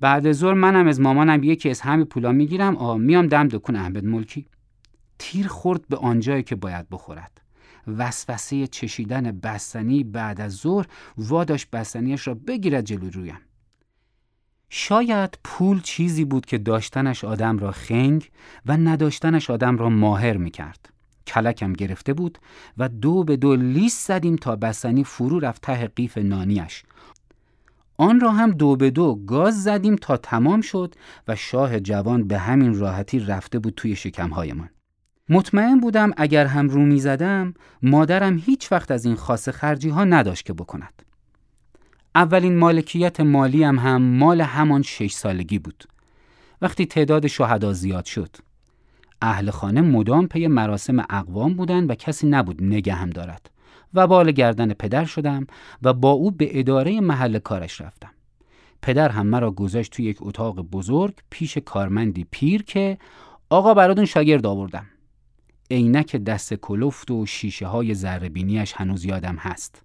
[0.00, 2.76] بعد زور منم از مامانم یکی از همه پولا می‌گیرم.
[2.76, 4.46] آ میام دم دکون احمد ملکی.
[5.22, 7.40] تیر خورد به آنجایی که باید بخورد
[7.86, 10.86] وسوسه چشیدن بستنی بعد از ظهر
[11.16, 13.40] واداش بستنیش را بگیرد جلو رویم
[14.68, 18.30] شاید پول چیزی بود که داشتنش آدم را خنگ
[18.66, 20.88] و نداشتنش آدم را ماهر می کرد.
[21.26, 22.38] کلکم گرفته بود
[22.78, 26.82] و دو به دو لیست زدیم تا بستنی فرو رفت ته قیف نانیش
[27.96, 30.94] آن را هم دو به دو گاز زدیم تا تمام شد
[31.28, 34.68] و شاه جوان به همین راحتی رفته بود توی شکمهایمان.
[35.32, 40.04] مطمئن بودم اگر هم رو می زدم مادرم هیچ وقت از این خاص خرجی ها
[40.04, 41.02] نداشت که بکند.
[42.14, 45.84] اولین مالکیت مالی هم, مال همان شش سالگی بود.
[46.62, 48.36] وقتی تعداد شهدا زیاد شد.
[49.22, 53.50] اهل خانه مدام پی مراسم اقوام بودند و کسی نبود نگه هم دارد.
[53.94, 55.46] و بال گردن پدر شدم
[55.82, 58.10] و با او به اداره محل کارش رفتم.
[58.82, 62.98] پدر هم مرا گذاشت توی یک اتاق بزرگ پیش کارمندی پیر که
[63.50, 64.86] آقا برادون شاگرد آوردم.
[65.70, 69.82] عینک دست کلفت و شیشه های زربینیش هنوز یادم هست.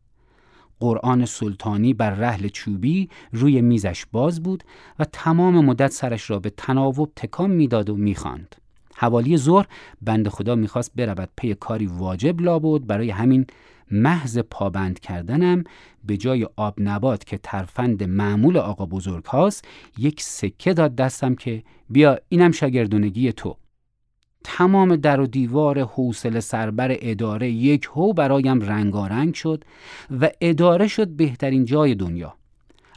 [0.80, 4.64] قرآن سلطانی بر رحل چوبی روی میزش باز بود
[5.00, 8.56] و تمام مدت سرش را به تناوب تکان می‌داد و می‌خواند.
[8.96, 9.68] حوالی ظهر
[10.02, 13.46] بند خدا می‌خواست برود پی کاری واجب لابد برای همین
[13.92, 15.64] محض پابند کردنم
[16.04, 19.66] به جای آب نبات که ترفند معمول آقا بزرگ هاست
[19.98, 23.58] یک سکه داد دستم که بیا اینم شاگردونگی تو
[24.48, 29.64] تمام در و دیوار حوصله سربر اداره یک هو برایم رنگارنگ شد
[30.22, 32.34] و اداره شد بهترین جای دنیا.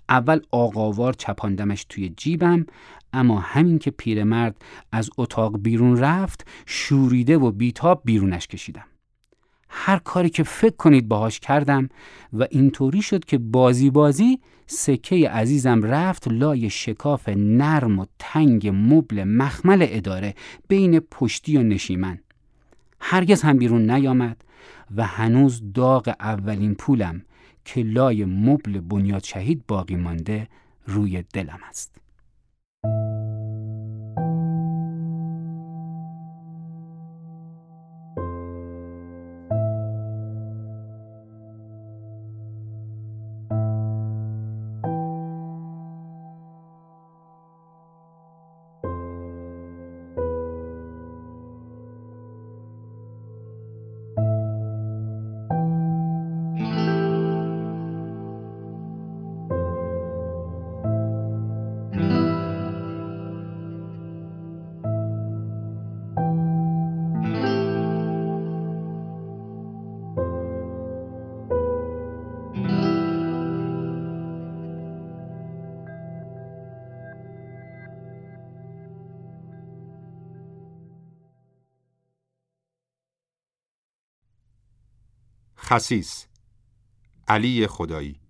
[0.08, 2.66] اول آقاوار چپاندمش توی جیبم
[3.12, 4.56] اما همین که پیرمرد
[4.92, 8.84] از اتاق بیرون رفت شوریده و بیتاب بیرونش کشیدم.
[9.68, 11.88] هر کاری که فکر کنید باهاش کردم
[12.32, 19.24] و اینطوری شد که بازی بازی سکه عزیزم رفت لای شکاف نرم و تنگ مبل
[19.24, 20.34] مخمل اداره
[20.68, 22.18] بین پشتی و نشیمن.
[23.00, 24.44] هرگز هم بیرون نیامد
[24.96, 27.22] و هنوز داغ اولین پولم
[27.64, 30.48] که لای مبل بنیاد شهید باقی مانده
[30.86, 32.07] روی دلم است.
[85.68, 86.26] خسیس.
[87.28, 88.20] علی خدایی.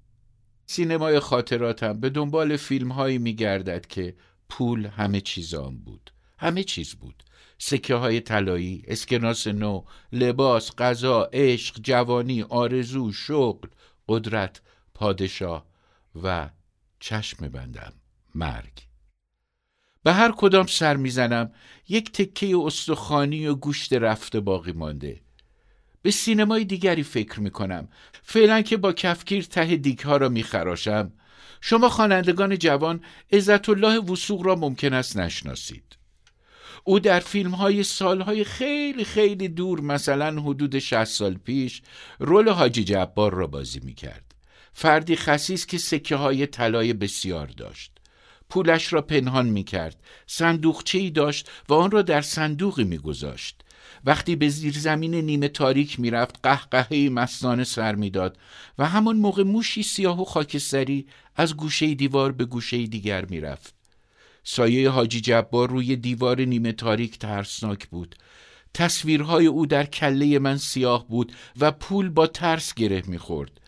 [0.66, 4.16] سینمای خاطراتم به دنبال فیلم هایی می گردد که
[4.48, 6.10] پول همه چیزان بود.
[6.39, 7.23] همه چیز بود.
[7.59, 13.69] سکه های طلایی، اسکناس نو، لباس، غذا، عشق، جوانی، آرزو، شغل،
[14.09, 14.62] قدرت
[14.94, 15.66] پادشاه
[16.23, 16.51] و
[17.01, 17.93] چشم بندم
[18.35, 18.73] مرگ.
[20.02, 21.52] به هر کدام سر می‌زنم
[21.89, 25.27] یک تکه استخوانی و گوشت رفته باقی مانده.
[26.09, 27.89] به سینمای دیگری فکر می‌کنم
[28.22, 31.12] فعلا که با کفگیر ته دیک ها را میخراشم
[31.60, 33.01] شما خوانندگان جوان
[33.32, 35.97] عزت الله وسوق را ممکن است نشناسید
[36.85, 41.82] او در فیلم های سالهای خیلی خیلی دور مثلا حدود 60 سال پیش
[42.18, 44.35] رول حاجی جبار را بازی می کرد.
[44.72, 47.93] فردی خسیس که سکه های طلای بسیار داشت.
[48.48, 49.97] پولش را پنهان می کرد.
[50.26, 53.64] صندوقچه ای داشت و آن را در صندوقی می گذاشت.
[54.09, 58.39] وقتی به زیر زمین نیمه تاریک می‌رفت قهقهه مستانه سر می‌داد
[58.78, 61.06] و همان موقع موشی سیاه و خاکستری
[61.36, 63.74] از گوشه دیوار به گوشه دیگر می‌رفت.
[64.44, 68.16] سایه حاجی جبار روی دیوار نیمه تاریک ترسناک بود.
[68.74, 73.60] تصویرهای او در کله من سیاه بود و پول با ترس گره می‌خورد.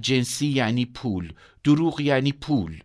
[0.00, 1.32] جنسی یعنی پول
[1.64, 2.82] دروغ یعنی پول.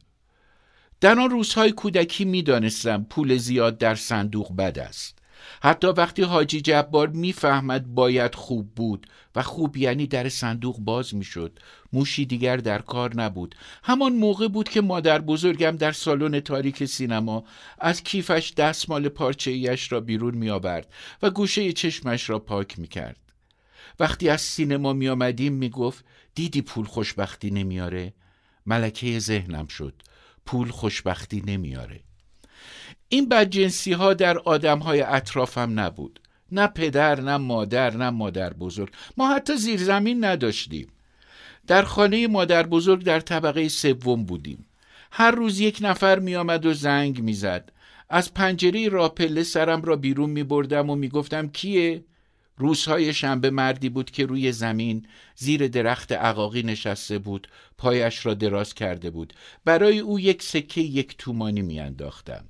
[1.00, 5.21] در آن روزهای کودکی می‌دانستم پول زیاد در صندوق بد است.
[5.64, 11.60] حتی وقتی حاجی جبار می‌فهمد باید خوب بود و خوب یعنی در صندوق باز می‌شد
[11.94, 17.44] موشی دیگر در کار نبود همان موقع بود که مادر بزرگم در سالن تاریک سینما
[17.80, 22.88] از کیفش دستمال پارچه ایش را بیرون می آورد و گوشه چشمش را پاک می
[22.88, 23.18] کرد.
[24.00, 26.06] وقتی از سینما می آمدیم می گفت
[26.36, 28.14] دیدی پول خوشبختی نمیاره؟
[28.66, 29.94] ملکه ذهنم شد
[30.46, 32.00] پول خوشبختی نمیاره
[33.14, 36.20] این بدجنسی ها در آدم های اطرافم نبود
[36.52, 40.88] نه پدر نه مادر نه مادر بزرگ ما حتی زیرزمین نداشتیم
[41.68, 44.66] در خانه مادر بزرگ در طبقه سوم بودیم
[45.12, 47.72] هر روز یک نفر می آمد و زنگ می زد.
[48.10, 52.04] از پنجره راپله سرم را بیرون می بردم و می گفتم کیه؟
[52.58, 57.48] روزهای شنبه مردی بود که روی زمین زیر درخت عقاقی نشسته بود
[57.78, 59.34] پایش را دراز کرده بود
[59.66, 62.46] برای او یک سکه یک تومانی می انداختم.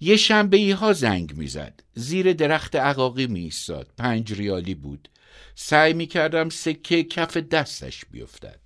[0.00, 1.80] یه شنبه ای ها زنگ می‌زد.
[1.94, 5.08] زیر درخت عقاقی می ایستاد پنج ریالی بود.
[5.54, 8.60] سعی می کردم سکه کف دستش بیفتد.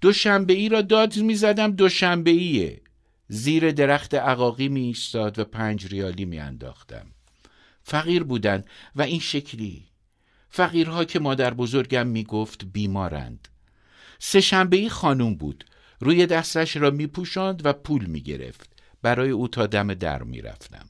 [0.00, 2.80] دو شنبه ای را داد می زدم دو شنبه ایه
[3.28, 7.06] زیر درخت عقاقی می ایستاد و پنج ریالی می انداختم
[7.82, 8.64] فقیر بودن
[8.96, 9.84] و این شکلی.
[10.50, 13.48] فقیرها که مادر بزرگم می گفت بیمارند.
[14.18, 15.64] سه شنبه ای خانوم بود.
[16.00, 18.73] روی دستش را می پوشاند و پول می گرفت
[19.04, 20.88] برای او تا دم در می‌رفتم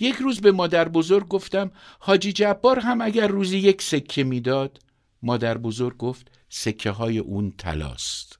[0.00, 4.80] یک روز به مادر بزرگ گفتم حاجی جبار هم اگر روزی یک سکه می‌داد
[5.22, 8.38] مادر بزرگ گفت سکه های اون تلاست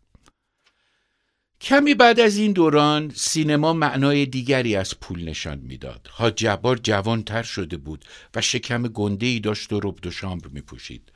[1.61, 6.07] کمی بعد از این دوران سینما معنای دیگری از پول نشان می‌داد.
[6.07, 8.05] ها جبار جوانتر شده بود
[8.35, 11.13] و شکم گنده ای داشت و رب شامر می پوشید.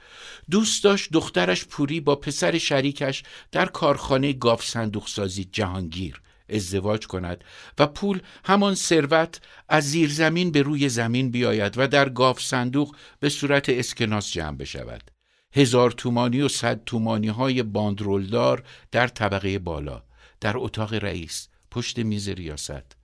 [0.50, 3.22] دوست داشت دخترش پوری با پسر شریکش
[3.52, 7.44] در کارخانه گاف صندوق سازی جهانگیر ازدواج کند
[7.78, 12.96] و پول همان ثروت از زیر زمین به روی زمین بیاید و در گاف صندوق
[13.20, 15.10] به صورت اسکناس جمع بشود
[15.52, 20.02] هزار تومانی و صد تومانی های باندرولدار در طبقه بالا
[20.40, 23.00] در اتاق رئیس پشت میز ریاست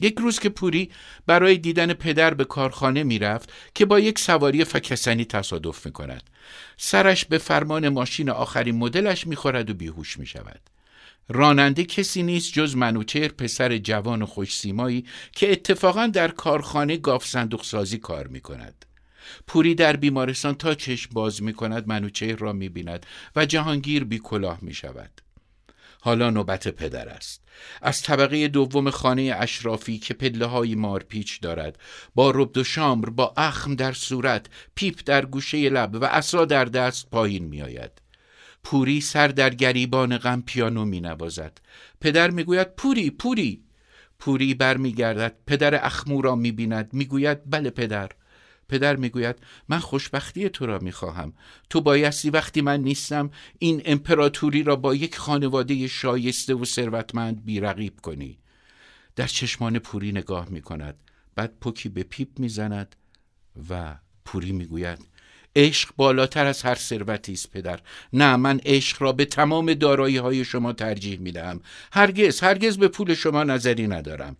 [0.00, 0.90] یک روز که پوری
[1.26, 6.30] برای دیدن پدر به کارخانه می‌رفت که با یک سواری فکسنی تصادف می کند.
[6.76, 10.60] سرش به فرمان ماشین آخرین مدلش می‌خورد و بیهوش می شود.
[11.28, 17.62] راننده کسی نیست جز منوچهر پسر جوان و خوشسیمایی که اتفاقا در کارخانه گاف صندوق
[17.62, 18.84] سازی کار می کند.
[19.46, 24.18] پوری در بیمارستان تا چشم باز می کند منوچهر را می بیند و جهانگیر بی
[24.18, 25.20] کلاه می شود.
[26.04, 27.42] حالا نوبت پدر است
[27.82, 31.78] از طبقه دوم خانه اشرافی که پله های مارپیچ دارد
[32.14, 36.64] با ربد و شامر با اخم در صورت پیپ در گوشه لب و اصلا در
[36.64, 37.90] دست پایین می آید
[38.64, 41.58] پوری سر در گریبان غم پیانو می نوازد.
[42.00, 43.64] پدر می‌گوید پوری پوری.
[44.18, 46.90] پوری برمیگردد پدر اخمو را می بیند.
[46.92, 48.10] می‌گوید بله پدر.
[48.68, 49.36] پدر می‌گوید
[49.68, 51.32] من خوشبختی تو را می‌خواهم
[51.70, 58.00] تو بایستی وقتی من نیستم این امپراتوری را با یک خانواده شایسته و ثروتمند بیرقیب
[58.00, 58.38] کنی.
[59.16, 60.96] در چشمان پوری نگاه می‌کند
[61.34, 62.96] بعد پوکی به پیپ می‌زند
[63.70, 64.98] و پوری می‌گوید
[65.56, 67.78] عشق بالاتر از هر ثروتی است پدر
[68.12, 71.60] نه من عشق را به تمام دارایی های شما ترجیح می دهم
[71.92, 74.36] هرگز هرگز به پول شما نظری ندارم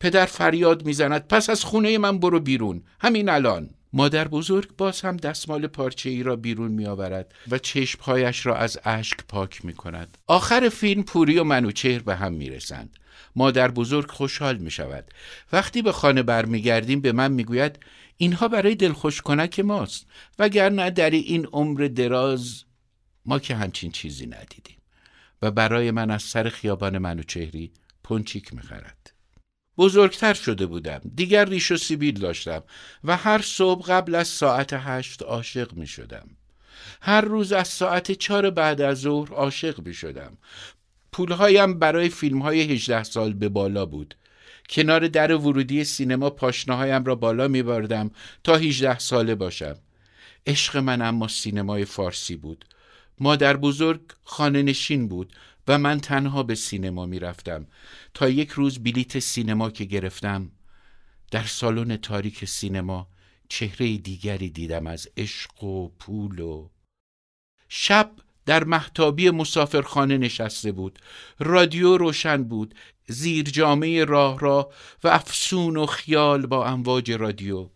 [0.00, 5.16] پدر فریاد می‌زند پس از خونه من برو بیرون همین الان مادر بزرگ باز هم
[5.16, 10.18] دستمال پارچه ای را بیرون می آورد و چشمهایش را از اشک پاک می کند.
[10.26, 12.96] آخر فیلم پوری و منوچهر به هم می رسند.
[13.36, 15.04] مادر بزرگ خوشحال می شود.
[15.52, 17.78] وقتی به خانه برمیگردیم به من می‌گوید
[18.16, 20.06] اینها برای دلخوش کنک ماست.
[20.38, 22.64] وگرنه در این عمر دراز
[23.24, 24.76] ما که همچین چیزی ندیدیم.
[25.42, 27.72] و برای من از سر خیابان منوچهری
[28.04, 29.12] پنچیک می‌خرد.
[29.78, 31.00] بزرگتر شده بودم.
[31.14, 32.62] دیگر ریش و سیبیل داشتم
[33.04, 36.28] و هر صبح قبل از ساعت هشت عاشق می شدم
[37.00, 40.38] هر روز از ساعت چهار بعد از ظهر عاشق می شدم
[41.12, 44.14] پولهایم برای فیلم های 18 سال به بالا بود.
[44.68, 48.10] کنار در ورودی سینما پاشناهایم را بالا می بردم
[48.44, 49.76] تا 18 ساله باشم.
[50.46, 52.64] عشق من اما سینمای فارسی بود.
[53.20, 55.32] مادر بزرگ خانه نشین بود
[55.68, 57.66] و من تنها به سینما می رفتم
[58.14, 60.50] تا یک روز بلیت سینما که گرفتم
[61.30, 63.08] در سالن تاریک سینما
[63.48, 66.68] چهره دیگری دیدم از عشق و پول و
[67.68, 68.10] شب
[68.46, 70.98] در محتابی مسافرخانه نشسته بود.
[71.38, 72.74] رادیو روشن بود.
[73.08, 74.70] زیر جامعه راه را
[75.04, 77.68] و افسون و خیال با امواج رادیو.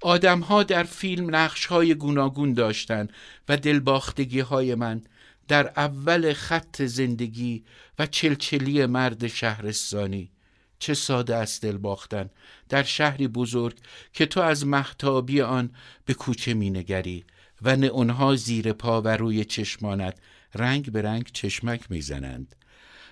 [0.00, 3.12] آدمها در فیلم نقش های گوناگون داشتند
[3.48, 5.02] و دلباختگی های من
[5.48, 7.64] در اول خط زندگی
[7.98, 10.30] و چلچلی مرد شهرستانی.
[10.78, 12.30] چه ساده است دل باختن
[12.68, 13.76] در شهری بزرگ
[14.12, 15.70] که تو از محتابی آن
[16.04, 17.24] به کوچه مینگری
[17.62, 20.18] و اونها زیر پا و روی چشمانت
[20.54, 22.56] رنگ به رنگ چشمک می‌زنند.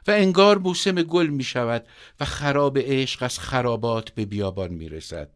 [0.07, 1.87] و انگار موسم گل می شود
[2.21, 5.29] و خراب عشق از خرابات به بیابان می رسد.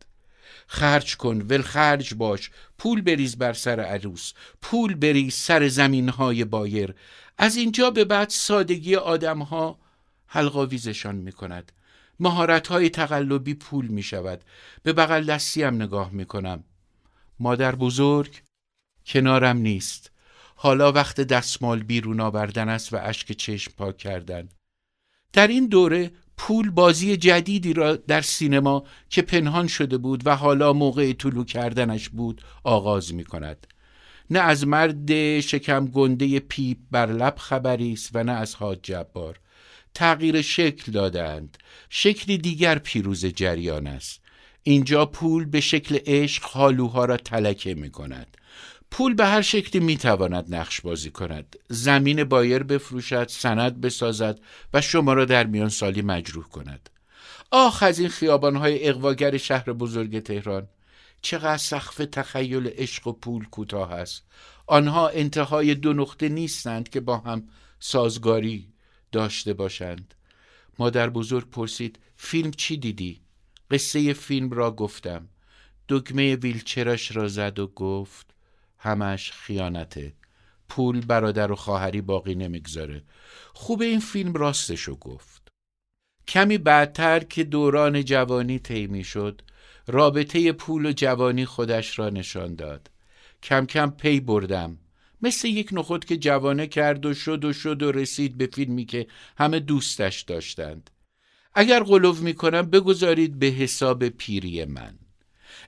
[0.67, 4.33] خرج کن ول خرج باش پول بریز بر سر عروس
[4.63, 6.95] پول بریز سر زمین های بایر.
[7.39, 9.79] از اینجا به بعد سادگی آدم ها
[10.27, 11.73] حلقاویزشان می کند
[12.21, 14.45] مهارت های تقلبی پول می شود
[14.83, 16.65] به بغل دستیم نگاه می کنم
[17.41, 18.43] مادر بزرگ
[19.07, 20.11] کنارم نیست.
[20.55, 24.49] حالا وقت دستمال بیرون آوردن است و اشک چشم پاک کردن.
[25.33, 30.73] در این دوره پول بازی جدیدی را در سینما که پنهان شده بود و حالا
[30.73, 33.67] موقع طلو کردنش بود آغاز می کند
[34.31, 39.41] نه از مرد شکم گنده پیپ بر لب خبری است و نه از حاج جبار.
[39.95, 41.59] تغییر شکل دادند
[41.91, 44.21] شکلی دیگر پیروز جریان است.
[44.63, 48.37] اینجا پول به شکل عشق حالوها را تلکه می کند
[48.91, 51.57] پول به هر شکلی می‌تواند نقش بازی کند.
[51.69, 54.41] زمین بایر بفروشد سند بسازد
[54.75, 56.91] و شما را در میان سالی مجروح کند.
[57.51, 60.69] آخ از این خیابانهای اقواگر شهر بزرگ تهران.
[61.23, 64.25] چقدر سقف تخیل عشق و پول کوتاه است.
[64.67, 67.49] آنها انتهای دو نقطه نیستند که با هم
[67.81, 68.73] سازگاری
[69.13, 70.15] داشته باشند.
[70.79, 73.21] مادر بزرگ پرسید فیلم چی دیدی؟
[73.71, 75.29] قصه فیلم را گفتم.
[75.89, 78.35] دکمه ویلچرش را زد و گفت
[78.79, 80.13] همش خیانته.
[80.69, 83.03] پول برادر و خواهری باقی نمی‌گذاره.
[83.55, 85.49] خوب این فیلم راستشو گفت.
[86.29, 89.43] کمی بعدتر که دوران جوانی طی شد
[89.87, 92.91] رابطه پول و جوانی خودش را نشان داد.
[93.43, 94.79] کم کم پی بردم.
[95.23, 99.07] مثل یک نخود که جوانه کرد و شد و شد و رسید به فیلمی که
[99.39, 100.91] همه دوستش داشتند.
[101.55, 104.99] اگر قلوف می‌کنم بگذارید به حساب پیری من.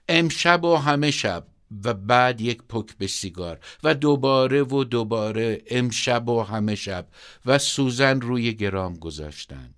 [0.08, 1.46] امشب و همه شب
[1.84, 7.09] و بعد یک پک به سیگار و دوباره و دوباره امشب و همه شب
[7.47, 9.74] و سوزن روی گرام گذاشتن.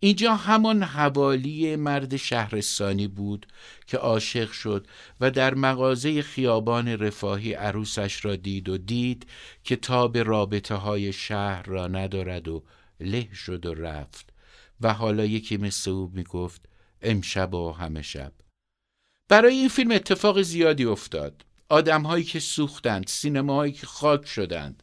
[0.00, 3.46] اینجا همان حوالی مرد شهرستانی بود
[3.86, 4.86] که عاشق شد
[5.20, 9.26] و در مغازه خیابان رفاهی عروسش را دید و دید
[9.64, 12.62] که تاب رابطه های شهر را ندارد و
[13.00, 14.32] له شد و رفت
[14.80, 16.68] و حالا یکی مثل او می گفت
[17.02, 18.32] امشب و همه شب.
[19.32, 21.44] برای این فیلم اتفاق زیادی افتاد.
[21.68, 24.82] آدمهایی که سوختند سینماهایی که خاک شدند.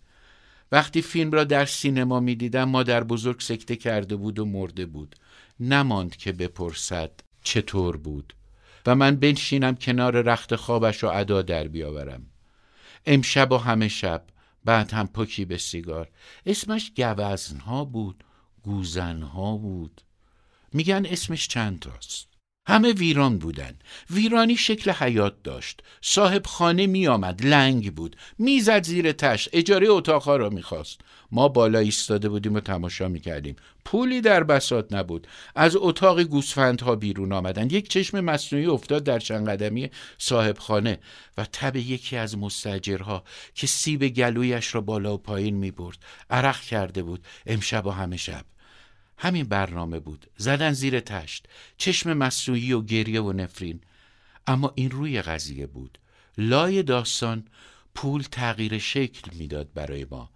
[0.71, 5.15] وقتی فیلم را در سینما می دیدم مادر بزرگ سکته کرده بود و مرده بود.
[5.59, 7.11] نماند که بپرسد
[7.43, 8.33] چطور بود.
[8.85, 12.25] و من بنشینم کنار رخت خوابش و ادا در بیاورم.
[13.05, 14.23] امشب و همه شب
[14.65, 16.09] بعد هم پکی به سیگار.
[16.45, 18.23] اسمش گوزنها بود
[18.63, 20.01] گوزنها بود.
[20.73, 22.28] میگن اسمش چند تاست؟
[22.69, 23.73] همه ویران بودن.
[24.09, 25.81] ویرانی شکل حیات داشت.
[26.01, 28.15] صاحب خانه می آمد لنگ بود.
[28.39, 29.49] می‌زد زیر تش.
[29.53, 31.01] اجاره اتاقها را می‌خواست.
[31.31, 33.55] ما بالا ایستاده بودیم و تماشا می‌کردیم.
[33.85, 35.27] پولی در بسات نبود.
[35.55, 40.99] از اتاق گوسفندها بیرون آمدن یک چشم مصنوعی افتاد در چند قدمی صاحب خانه
[41.37, 43.23] و تب یکی از مستجرها
[43.55, 45.97] که سیب گلویش را بالا و پایین می برد
[46.29, 47.25] عرق کرده بود.
[47.45, 48.45] امشب و همه شب.
[49.21, 50.25] همین برنامه بود.
[50.37, 51.47] زدن زیر تشت
[51.77, 53.81] چشم مصنوعی و گریه و نفرین.
[54.47, 55.97] اما این روی قضیه بود.
[56.37, 57.47] لای داستان
[57.95, 60.29] پول تغییر شکل می‌داد برای ما.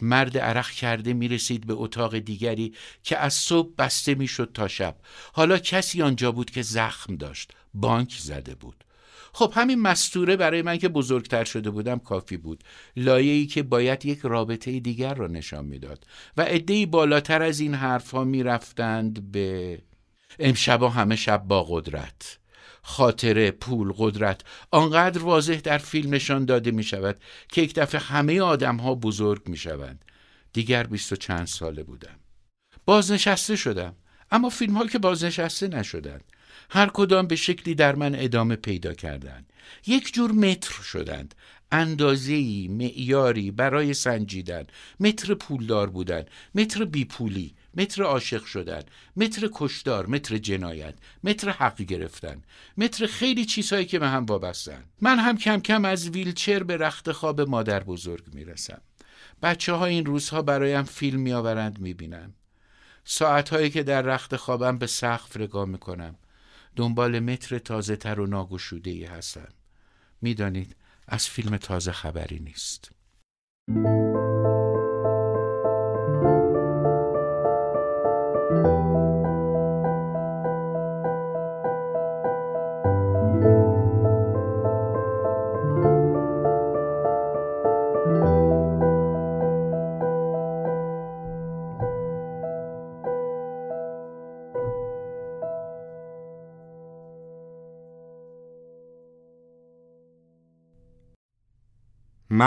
[0.00, 4.68] مرد عرق کرده می رسید به اتاق دیگری که از صبح بسته می شد تا
[4.68, 4.96] شب.
[5.32, 7.52] حالا کسی آنجا بود که زخم داشت.
[7.74, 8.84] بانک زده بود.
[9.32, 12.64] خب همین مستوره برای من که بزرگتر شده بودم کافی بود.
[12.96, 18.24] لایه‌ای که باید یک رابطه دیگر را نشان می‌داد و عدهای بالاتر از این حرفها
[18.24, 19.78] می‌رفتند به
[20.38, 22.38] امشبا همه شب با قدرت.
[22.82, 24.40] خاطره پول قدرت
[24.70, 29.48] آنقدر واضح در فیلم نشان داده می شود که یک دفعه همه آدم ها بزرگ
[29.48, 30.04] می شوند
[30.52, 32.18] دیگر بیست و چند ساله بودم.
[32.84, 33.96] بازنشسته شدم
[34.30, 36.24] اما فیلم ها که بازنشسته نشدند.
[36.70, 39.52] هر کدام به شکلی در من ادامه پیدا کردند.
[39.86, 41.34] یک جور متر شدند.
[41.72, 44.66] اندازه‌ای معیاری برای سنجیدن.
[45.00, 46.24] متر پولدار بودن
[46.54, 47.54] متر بیپولی.
[47.74, 48.82] متر عاشق شدن
[49.16, 50.94] متر کشدار متر جنایت.
[51.24, 52.42] متر حق گرفتن.
[52.76, 54.84] متر خیلی چیزهایی که به هم وابستن.
[55.00, 58.80] من هم کم کم از ویلچر به رخت خواب مادر بزرگ می‌رسم.
[59.42, 62.34] بچه ها این روزها برایم فیلم میآورند می‌بینم.
[63.04, 66.16] ساعت هایی که در رخت خوابم به سقف نگاه می‌کنم.
[66.76, 69.48] دنبال متر تازه تر و ناگشوده ای هستم
[70.20, 70.76] می‌دانید
[71.08, 72.92] از فیلم تازه خبری نیست.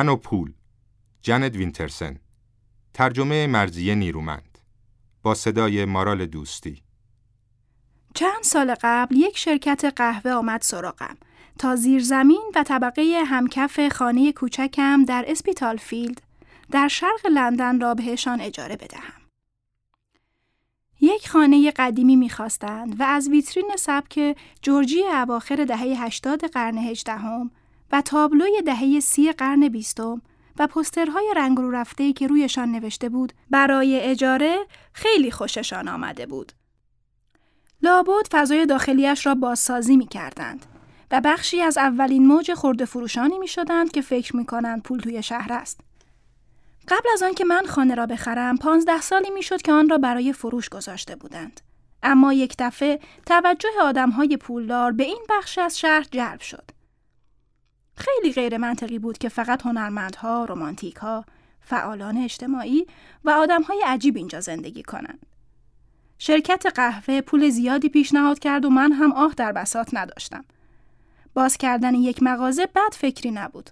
[0.03, 0.53] من و پول.
[1.21, 2.19] جنت وینترسن.
[2.93, 4.57] ترجمه مرضیه نیرومند.
[5.21, 6.83] با صدای مارال دوستی.
[8.13, 11.17] چند سال قبل یک شرکت قهوه آمد سراغم.
[11.59, 16.21] تا زیرزمین و طبقه همکف خانه کوچکم در اسپیتال فیلد.
[16.71, 19.21] در شرق لندن را بهشان اجاره بدهم.
[21.01, 27.51] یک خانه قدیمی می‌خواستند و از ویترین سبک جورجی اواخر دهه 80 قرن هجدهم
[27.93, 30.21] و تابلوی دهه سی قرن بیستم
[30.59, 34.57] و پسترهای رنگ رو رفته که رویشان نوشته بود برای اجاره
[34.93, 36.51] خیلی خوششان آمده بود.
[37.81, 40.65] لابد فضای داخلیش را بازسازی می کردند
[41.11, 45.23] و بخشی از اولین موج خورده فروشانی می شدند که فکر می کنند پول توی
[45.23, 45.79] شهر است.
[46.87, 49.97] قبل از آن که من خانه را بخرم پانزده سالی می شد که آن را
[49.97, 51.61] برای فروش گذاشته بودند.
[52.03, 56.72] اما یک دفعه توجه آدم های پولدار به این بخش از شهر جلب شد.
[57.95, 61.25] خیلی غیر منطقی بود که فقط هنرمندها، رومانتیکها،
[61.61, 62.85] فعالان اجتماعی
[63.25, 65.25] و آدمهای عجیب اینجا زندگی کنند.
[66.17, 70.45] شرکت قهوه پول زیادی پیشنهاد کرد و من هم آه در بساط نداشتم.
[71.33, 73.69] باز کردن یک مغازه بد فکری نبود.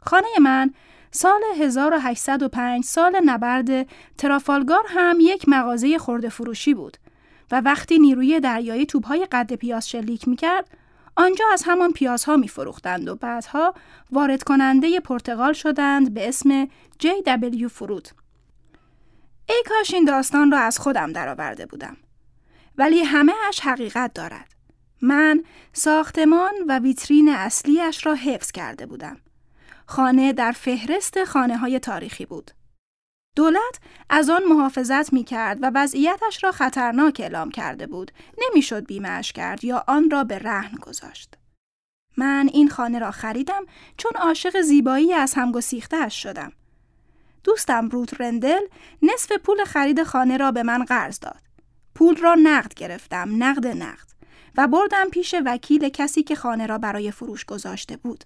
[0.00, 0.74] خانه من
[1.10, 3.86] سال 1805 سال نبرد
[4.18, 6.96] ترافالگار هم یک مغازه خورده فروشی بود
[7.50, 10.70] و وقتی نیروی دریایی توبهای قد پیاز شلیک می کرد
[11.16, 13.74] آنجا از همان پیازها می فروختند و بعدها
[14.12, 16.66] وارد کننده پرتغال شدند به اسم
[17.02, 18.12] JW فروت.
[19.48, 21.96] ای کاش این داستان را از خودم درآورده بودم.
[22.78, 24.54] ولی همه اش حقیقت دارد.
[25.02, 29.16] من ساختمان و ویترین اصلیش را حفظ کرده بودم.
[29.86, 32.50] خانه در فهرست خانه های تاریخی بود.
[33.36, 33.80] دولت
[34.10, 38.10] از آن محافظت می کرد و وضعیتش را خطرناک اعلام کرده بود.
[38.38, 41.34] نمی‌شد بیمهش کرد یا آن را به رهن گذاشت.
[42.16, 43.62] من این خانه را خریدم
[43.96, 46.52] چون عاشق زیبایی از هم گسیختهاش شدم.
[47.44, 48.60] دوستم روت رندل
[49.02, 51.40] نصف پول خرید خانه را به من قرض داد.
[51.94, 54.08] پول را نقد گرفتم، نقد نقد
[54.56, 58.24] و بردم پیش وکیل کسی که خانه را برای فروش گذاشته بود.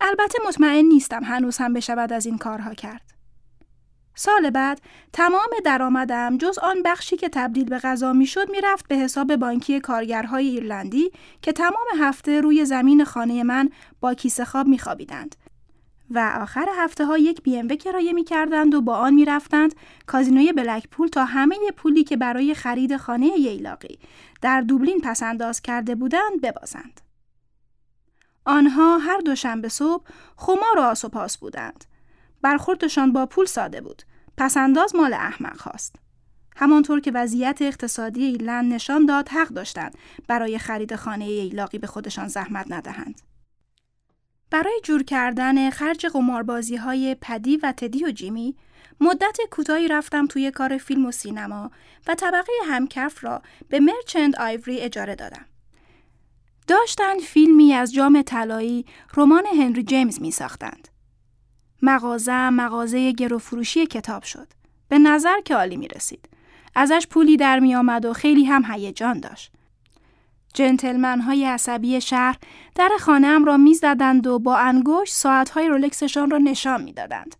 [0.00, 3.12] البته مطمئن نیستم هنوز هم بشود از این کارها کرد.
[4.14, 4.80] سال بعد
[5.12, 10.48] تمام درآمدم جز آن بخشی که تبدیل به غذا می‌شد می‌رفت به حساب بانکی کارگرهای
[10.48, 11.10] ایرلندی
[11.42, 13.70] که تمام هفته روی زمین خانه من
[14.00, 15.36] با کیسه خواب میخوابیدند
[16.10, 19.74] و آخر هفته ها یک ام کرایه می کردند و با آن می رفتند
[20.06, 23.98] کازینوی بلکپول تا همه پولی که برای خرید خانه ییلاقی
[24.42, 27.00] در دوبلین پس انداز کرده بودند ببازند.
[28.44, 30.04] آنها هر دوشنبه صبح
[30.36, 31.10] خمار و آس و
[31.40, 31.84] بودند.
[32.42, 34.02] برخوردشان با پول ساده بود.
[34.36, 35.96] پسنداز مال احمق خواست.
[36.56, 39.94] همانطور که وضعیت اقتصادی ایرلند نشان داد حق داشتند
[40.28, 43.20] برای خرید خانه ایلاقی به خودشان زحمت ندهند.
[44.50, 48.56] برای جور کردن خرج قماربازی های پدی و تدی و جیمی
[49.00, 51.70] مدت کوتاهی رفتم توی کار فیلم و سینما
[52.06, 55.44] و طبقه همکف را به مرچنت آیوری اجاره دادم.
[56.66, 58.86] داشتند فیلمی از جام طلایی
[59.16, 60.88] رمان هنری جیمز می ساختند.
[61.82, 64.48] مغازه مغازه گروفروشی کتاب شد.
[64.88, 66.28] به نظر که عالی می رسید.
[66.74, 69.52] ازش پولی در می آمد و خیلی هم هیجان داشت.
[70.54, 72.38] جنتلمن های عصبی شهر
[72.74, 77.36] در خانهام را می‌زدند و با انگشت ساعتهای رولکسشان را نشان می‌دادند.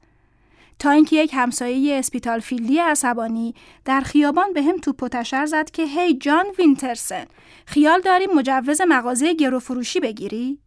[0.79, 3.55] تا اینکه یک همسایه اسپیتال فیلدی عصبانی
[3.85, 7.25] در خیابان به هم توپ و زد که هی جان وینترسن
[7.67, 10.59] خیال داری مجوز مغازه گرو فروشی بگیری؟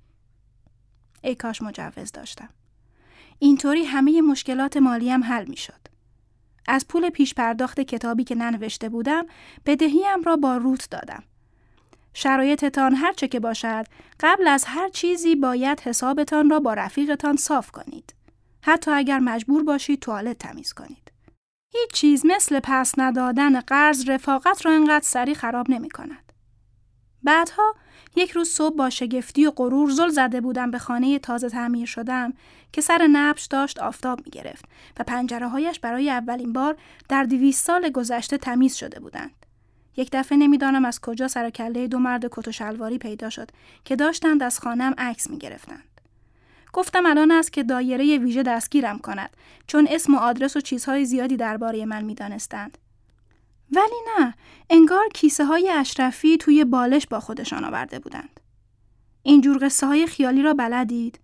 [1.23, 2.49] ای کاش مجوز داشتم.
[3.39, 5.85] اینطوری همه مشکلات مالیم حل می شد.
[6.67, 9.25] از پول پیش پرداخت کتابی که ننوشته بودم
[9.65, 11.23] بدهیم را با روت دادم.
[12.13, 13.85] شرایطتان هر چه که باشد
[14.19, 18.15] قبل از هر چیزی باید حسابتان را با رفیقتان صاف کنید.
[18.61, 21.11] حتی اگر مجبور باشید توالت تمیز کنید.
[21.73, 26.31] هیچ چیز مثل پس ندادن قرض رفاقت را انقدر سریع خراب نمی کند.
[27.23, 27.75] بعدها
[28.15, 32.33] یک روز صبح با شگفتی و غرور زل زده بودم به خانه تازه تعمیر شدم
[32.71, 34.65] که سر نبش داشت آفتاب می گرفت
[34.99, 36.77] و پنجره هایش برای اولین بار
[37.09, 39.45] در دویست سال گذشته تمیز شده بودند.
[39.97, 43.49] یک دفعه نمی‌دانم از کجا سر کله دو مرد کت و شلواری پیدا شد
[43.85, 45.83] که داشتند از خانم عکس می گرفتند.
[46.73, 49.29] گفتم الان است که دایره ویژه دستگیرم کند
[49.67, 52.77] چون اسم و آدرس و چیزهای زیادی درباره من می‌دانستند.
[53.71, 54.33] ولی نه
[54.69, 58.39] انگار کیسه های اشرفی توی بالش با خودشان آورده بودند.
[59.23, 61.19] اینجور قصه های خیالی را بلدید؟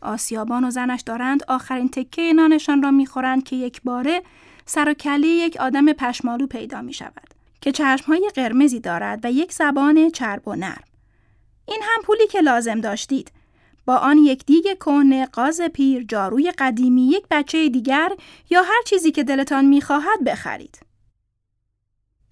[0.00, 4.22] آسیابان و زنش دارند آخرین تکه نانشان را می‌خورند که یک باره
[4.66, 9.52] سر و کله یک آدم پشمالو پیدا می شود که چشمهای قرمزی دارد و یک
[9.52, 10.84] زبان چرب و نرم.
[11.68, 13.32] این هم پولی که لازم داشتید.
[13.86, 18.12] با آن یک دیگ کهنه، قاز پیر، جاروی قدیمی، یک بچه دیگر
[18.50, 20.85] یا هر چیزی که دلتان می‌خواهد بخرید.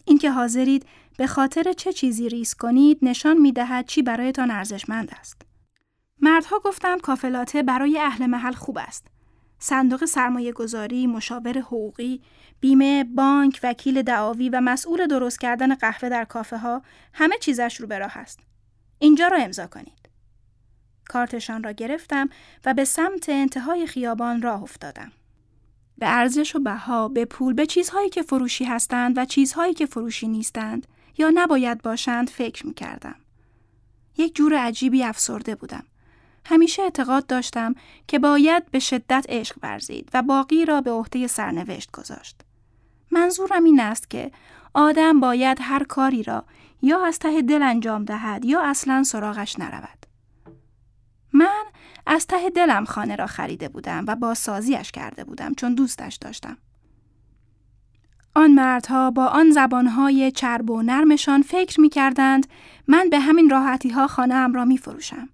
[0.05, 0.87] اینکه حاضرید
[1.19, 5.43] به خاطر چه چیزی ریس کنید نشان می دهد چی برایتان ارزشمند است.
[6.21, 9.07] مردها گفتند کافلاته برای اهل محل خوب است.
[9.59, 12.23] صندوق سرمایه گذاری، مشاور حقوقی،
[12.61, 16.83] بیمه، بانک، وکیل دعاوی و مسئول درست کردن قهوه در کافه ها
[17.13, 18.41] همه چیزش رو به راه است.
[18.99, 20.09] اینجا را امضا کنید.
[21.09, 22.29] کارتشان را گرفتم
[22.65, 25.13] و به سمت انتهای خیابان راه افتادم.
[25.99, 30.29] به ارزش و بها، به پول، به چیزهایی که فروشی هستند و چیزهایی که فروشی
[30.29, 30.87] نیستند
[31.19, 33.17] یا نباید باشند فکر می کردم.
[34.19, 35.85] یک جور عجیبی افسرده بودم.
[36.47, 37.75] همیشه اعتقاد داشتم
[38.09, 42.41] که باید به شدت عشق ورزید و باقی را به عهده سرنوشت گذاشت.
[43.11, 44.31] منظورم این است که
[44.75, 46.45] آدم باید هر کاری را
[46.83, 50.07] یا از ته دل انجام دهد یا اصلا سراغش نرود.
[51.33, 51.65] من
[52.07, 56.57] از ته دلم خانه را خریده بودم و با سازیش کرده بودم چون دوستش داشتم.
[58.35, 62.47] آن مردها با آن زبانهای چرب و نرمشان فکر می کردند
[62.89, 65.29] من به همین راحتی ها خانه ام را می فروشم.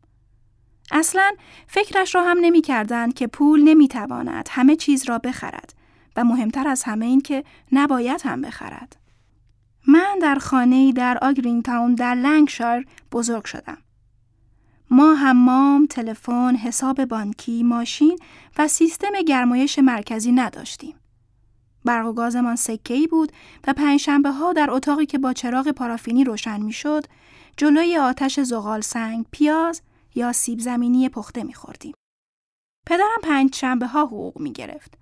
[0.90, 1.32] اصلا
[1.66, 5.74] فکرش را هم نمی کردند که پول نمی تواند همه چیز را بخرد
[6.16, 8.97] و مهمتر از همه این که نباید هم بخرد.
[9.86, 13.78] من در خانه در آگرین تاون در لنگشایر بزرگ شدم.
[14.90, 18.18] ما حمام، تلفن، حساب بانکی، ماشین
[18.58, 20.94] و سیستم گرمایش مرکزی نداشتیم.
[21.84, 23.32] برق و گازمان سکه ای بود
[23.66, 27.04] و پنجشنبه ها در اتاقی که با چراغ پارافینی روشن می شد،
[27.56, 29.82] جلوی آتش زغال سنگ، پیاز
[30.14, 31.94] یا سیب زمینی پخته می خوردیم.
[32.86, 34.98] پدرم پنج شنبه ها حقوق می گرفت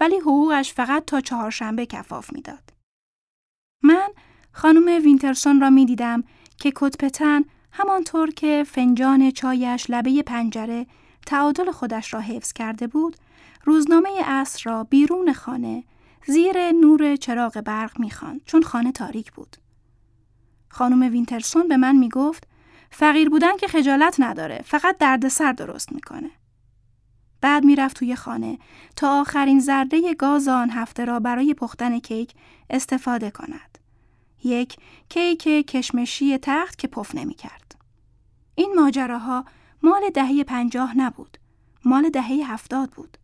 [0.00, 2.72] ولی حقوقش فقط تا چهارشنبه کفاف می داد.
[3.82, 4.08] من
[4.52, 6.24] خانم وینترسون را می دیدم
[6.56, 10.86] که کتپتن همانطور که فنجان چایش لبه پنجره
[11.26, 13.16] تعادل خودش را حفظ کرده بود،
[13.64, 15.84] روزنامه اصر را بیرون خانه
[16.26, 19.56] زیر نور چراغ برق می‌خواند چون خانه تاریک بود.
[20.68, 22.48] خانم وینترسون به من می‌گفت
[22.90, 26.30] فقیر بودن که خجالت نداره فقط دردسر درست می‌کنه.
[27.40, 28.58] بعد می‌رفت توی خانه
[28.96, 32.34] تا آخرین ذره گاز آن هفته را برای پختن کیک
[32.70, 33.77] استفاده کند.
[34.44, 34.76] یک
[35.08, 37.74] کیک کشمشی تخت که پف نمی کرد.
[38.54, 39.44] این ماجراها
[39.82, 41.38] مال دهه پنجاه نبود.
[41.84, 43.18] مال دهه هفتاد بود.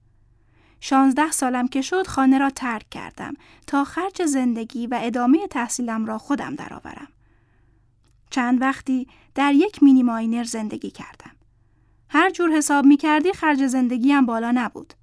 [0.81, 3.35] شانزده سالم که شد خانه را ترک کردم
[3.67, 7.09] تا خرج زندگی و ادامه تحصیلم را خودم درآورم.
[8.31, 11.31] چند وقتی در یک مینی ماینر زندگی کردم.
[12.09, 14.95] هر جور حساب می کردی خرج زندگیم بالا نبود.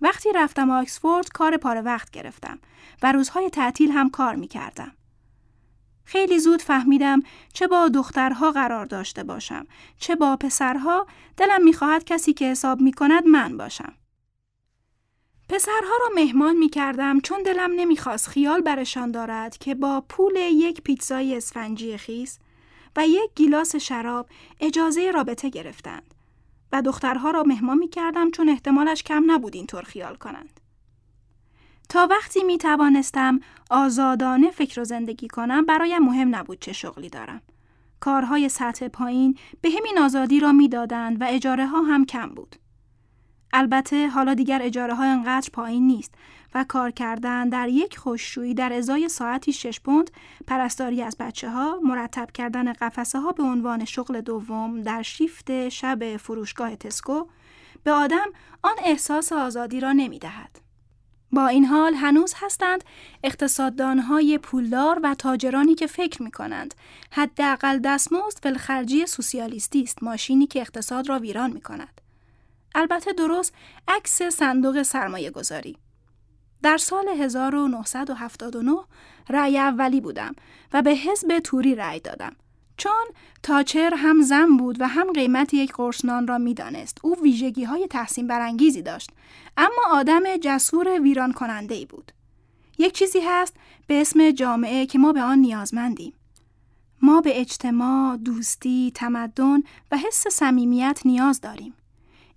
[0.00, 2.58] وقتی رفتم آکسفورد کار پاره وقت گرفتم
[3.02, 4.92] و روزهای تعطیل هم کار می کردم.
[6.06, 7.22] خیلی زود فهمیدم
[7.52, 9.66] چه با دخترها قرار داشته باشم
[9.98, 11.06] چه با پسرها
[11.36, 13.94] دلم می‌خواهد کسی که حساب می کند من باشم.
[15.48, 20.82] پسرها را مهمان می کردم چون دلم نمی‌خواست خیال برشان دارد که با پول یک
[20.82, 22.38] پیتزای اسفنجی خیس
[22.96, 24.28] و یک گیلاس شراب
[24.60, 26.14] اجازه رابطه گرفتند
[26.72, 30.60] و دخترها را مهمان می کردم چون احتمالش کم نبود اینطور خیال کنند.
[31.88, 33.40] تا وقتی می توانستم
[33.70, 37.42] آزادانه فکر و زندگی کنم برایم مهم نبود چه شغلی دارم.
[38.00, 42.56] کارهای سطح پایین به همین آزادی را می‌دادند و اجاره ها هم کم بود.
[43.52, 46.14] البته حالا دیگر اجاره ها انقدر پایین نیست
[46.54, 50.10] و کار کردن در یک خوششویی در ازای ساعتی شش پوند
[50.46, 56.16] پرستاری از بچه ها مرتب کردن قفسه ها به عنوان شغل دوم در شیفت شب
[56.16, 57.26] فروشگاه تسکو
[57.84, 58.26] به آدم
[58.62, 60.65] آن احساس آزادی را نمی دهد.
[61.36, 62.84] با این حال هنوز هستند
[63.24, 66.74] اقتصاددانهای پولدار و تاجرانی که فکر می کنند
[67.10, 72.00] حداقل دستمزد فلخرجی سوسیالیستی است ماشینی که اقتصاد را ویران می کند.
[72.74, 73.54] البته درست
[73.88, 75.78] عکس صندوق سرمایه گذاری.
[76.62, 78.76] در سال 1979
[79.28, 80.34] رأی اولی بودم
[80.72, 82.36] و به حزب توری رأی دادم.
[82.76, 83.04] چون
[83.42, 86.98] تاچر هم زن بود و هم قیمت یک قرص نان را می‌دانست.
[87.02, 89.10] او ویژگی های تحسین برانگیزی داشت
[89.56, 92.12] اما آدم جسور ویران کننده ای بود.
[92.78, 96.12] یک چیزی هست به اسم جامعه که ما به آن نیازمندیم.
[97.02, 99.62] ما به اجتماع، دوستی، تمدن
[99.92, 101.74] و حس صمیمیت نیاز داریم.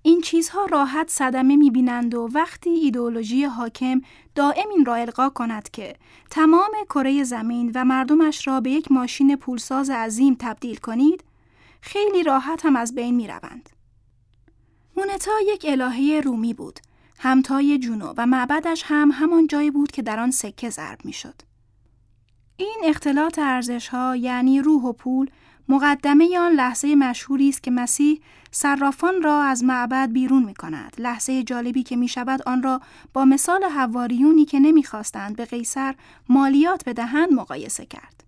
[0.02, 4.02] این چیزها راحت صدمه می‌بینند و وقتی ایدئولوژی حاکم
[4.40, 5.95] دائم این را القا کند که
[6.30, 11.24] تمام کره زمین و مردمش را به یک ماشین پولساز عظیم تبدیل کنید
[11.82, 13.70] خیلی راحت هم از بین می روند.
[14.98, 16.80] مونتا یک الهه رومی بود
[17.20, 21.36] همتای جونو و معبدش هم همان جایی بود که در آن سکه ضرب می شد.
[22.57, 25.30] این اختلاط ارزش ها یعنی روح و پول
[25.70, 30.95] مقدمه آن لحظه مشهوری است که مسیح صرافان را از معبد بیرون می کند.
[30.97, 32.81] لحظه جالبی که می شود آن را
[33.13, 35.95] با مثال حواریونی که نمی‌خواستند به قیصر
[36.30, 38.23] مالیات بدهند مقایسه کرد.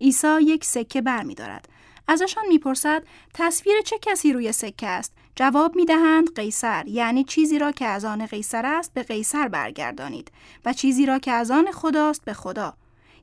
[0.00, 1.68] عیسی یک سکه بر می دارد.
[2.08, 3.02] ازشان می‌پرسد
[3.34, 8.26] تصویر چه کسی روی سکه است جواب می‌دهند قیصر یعنی چیزی را که از آن
[8.26, 10.32] قیصر است به قیصر برگردانید
[10.64, 12.74] و چیزی را که از آن خداست به خدا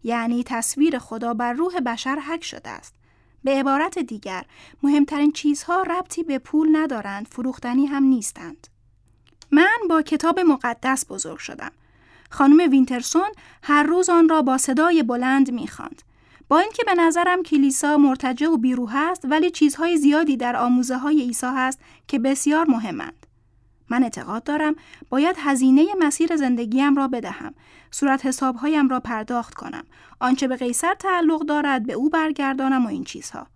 [0.04, 2.99] یعنی تصویر خدا بر روح بشر حک شده است
[3.44, 4.46] به عبارت دیگر
[4.84, 8.68] مهمترین چیزها ربطی به پول ندارند فروختنی هم نیستند.
[9.52, 11.72] من با کتاب مقدس بزرگ شدم.
[12.30, 13.30] خانم وینترسون
[13.64, 16.02] هر روز آن را با صدای بلند می‌خواند.
[16.48, 21.22] با اینکه به نظرم کلیسا مرتجع و بیروح است ولی چیزهای زیادی در آموزه های
[21.22, 23.26] عیسی هست که بسیار مهمند.
[23.90, 24.76] من اعتقاد دارم
[25.10, 27.54] باید هزینه مسیر زندگیم را بدهم،
[27.92, 29.84] صورت حسابهایم را پرداخت کنم،
[30.20, 33.48] آنچه به قیصر تعلق دارد به او برگردانم و این چیزها.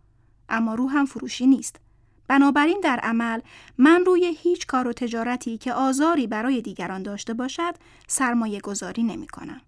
[0.49, 1.79] اما روحم فروشی نیست.
[2.27, 3.39] بنابراین در عمل
[3.77, 7.75] من روی هیچ کار و تجارتی که آزاری برای دیگران داشته باشد
[8.07, 9.61] سرمایه گذاری نمی کنم.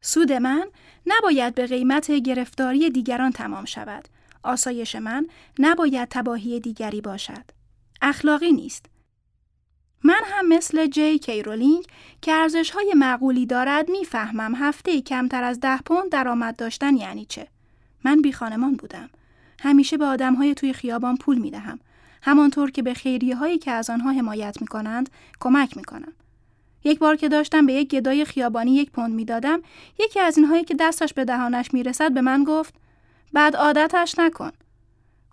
[0.00, 0.66] سود من
[1.06, 4.08] نباید به قیمت گرفتاری دیگران تمام شود.
[4.42, 5.26] آسایش من
[5.58, 7.44] نباید تباهی دیگری باشد.
[8.02, 8.86] اخلاقی نیست.
[10.04, 11.84] من هم مثل جی کیرولینگ
[12.22, 17.48] که ارزش های معقولی دارد می‌فهمم هفته کمتر از ده پوند درآمد داشتن یعنی چه.
[18.04, 19.10] من بی خانمان بودم.
[19.60, 21.78] همیشه به آدم های توی خیابان پول می دهم.
[22.22, 25.10] همانطور که به خیریه هایی که از آنها حمایت می کنند
[25.40, 26.12] کمک می کنم.
[26.84, 29.62] یک بار که داشتم به یک گدای خیابانی یک پوند می‌دادم
[29.98, 32.74] یکی از اینهایی که دستش به دهانش می‌رسد به من گفت
[33.32, 34.50] بعد عادتش نکن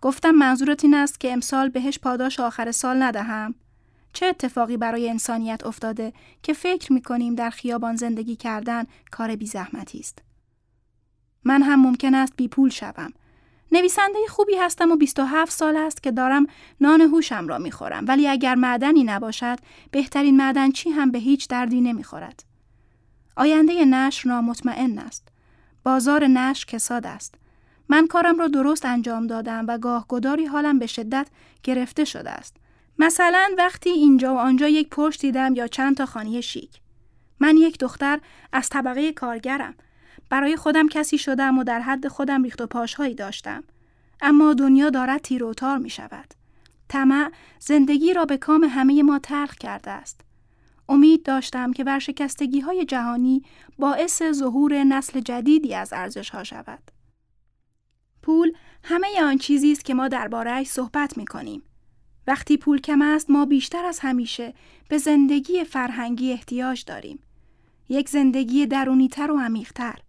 [0.01, 3.55] گفتم منظورت این است که امسال بهش پاداش آخر سال ندهم
[4.13, 6.13] چه اتفاقی برای انسانیت افتاده
[6.43, 10.19] که فکر می‌کنیم در خیابان زندگی کردن کار بی زحمتی است
[11.43, 13.13] من هم ممکن است بی پول شوم
[13.71, 16.47] نویسنده خوبی هستم و 27 سال است که دارم
[16.81, 19.59] نان هوشم را می‌خورم ولی اگر معدنی نباشد
[19.91, 22.43] بهترین معدن چی هم به هیچ دردی نمی‌خورد.
[23.35, 25.27] آینده نشر نامطمئن است.
[25.83, 27.35] بازار نشر کساد است.
[27.89, 31.27] من کارم را درست انجام دادم و گاه گداری حالم به شدت
[31.63, 32.57] گرفته شده است.
[32.99, 36.69] مثلا وقتی اینجا و آنجا یک پشت دیدم یا چند تا خانه شیک.
[37.39, 38.19] من یک دختر
[38.53, 39.75] از طبقه کارگرم.
[40.29, 43.63] برای خودم کسی شدم و در حد خودم ریخت و پاشهایی داشتم.
[44.21, 46.33] اما دنیا دارد تیر و تار می شود.
[46.89, 50.21] طمع زندگی را به کام همه ما تلخ کرده است.
[50.89, 53.43] امید داشتم که ورشکستگی های جهانی
[53.79, 56.91] باعث ظهور نسل جدیدی از ارزش ها شود.
[58.21, 58.51] پول
[58.83, 61.63] همه آن چیزی است که ما دربارهش صحبت می کنیم.
[62.27, 64.53] وقتی پول کم است ما بیشتر از همیشه
[64.87, 67.19] به زندگی فرهنگی احتیاج داریم.
[67.89, 69.99] یک زندگی درونیتر و عمیقتر.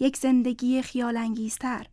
[0.00, 1.86] یک زندگی خیالانگیزتر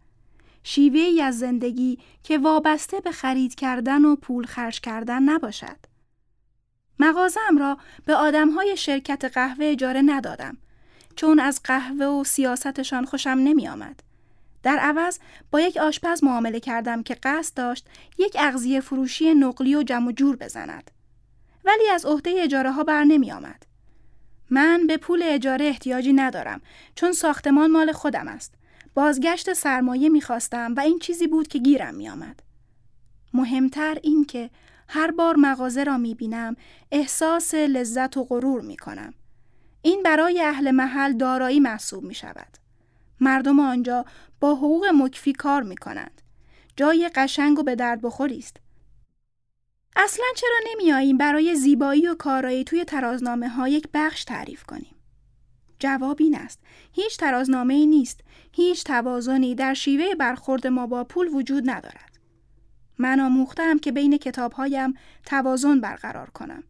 [0.68, 5.78] شیوه ای از زندگی که وابسته به خرید کردن و پول خرج کردن نباشد.
[7.00, 8.16] مغازم را به
[8.56, 10.58] های شرکت قهوه اجاره ندادم
[11.16, 14.04] چون از قهوه و سیاستشان خوشم نمی آمد.
[14.66, 15.20] در عوض
[15.52, 17.88] با یک آشپز معامله کردم که قصد داشت
[18.18, 20.92] یک اغذیه فروشی نقلی و جمع جور بزند.
[21.66, 23.66] ولی از عهده اجاره ها بر نمی آمد.
[24.50, 26.62] من به پول اجاره احتیاجی ندارم
[26.96, 28.54] چون ساختمان مال خودم است.
[28.94, 32.44] بازگشت سرمایه می‌خواستم و این چیزی بود که گیرم میآمد.
[33.34, 34.50] مهمتر این که
[34.88, 36.56] هر بار مغازه را می‌بینم
[36.92, 39.14] احساس لذت و غرور می‌کنم.
[39.82, 42.65] این برای اهل محل دارایی محسوب می شود.
[43.20, 44.06] مردم آنجا
[44.40, 46.22] با حقوق مکفی کار می کنند.
[46.78, 48.58] جای قشنگ و به درد بخوری است.
[49.96, 54.96] اصلا چرا نمیاییم برای زیبایی و کارایی توی ترازنامه ها یک بخش تعریف کنیم؟
[55.80, 56.60] جواب این است.
[56.92, 58.22] هیچ ترازنامه ای نیست.
[58.52, 62.20] هیچ توازنی در شیوه برخورد ما با پول وجود ندارد.
[62.98, 64.94] من آموختم که بین کتابهایم
[65.26, 66.64] توازن برقرار کنم.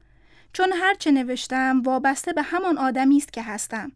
[0.53, 3.91] چون هر چه نوشتم وابسته به همان آدمی است که هستم.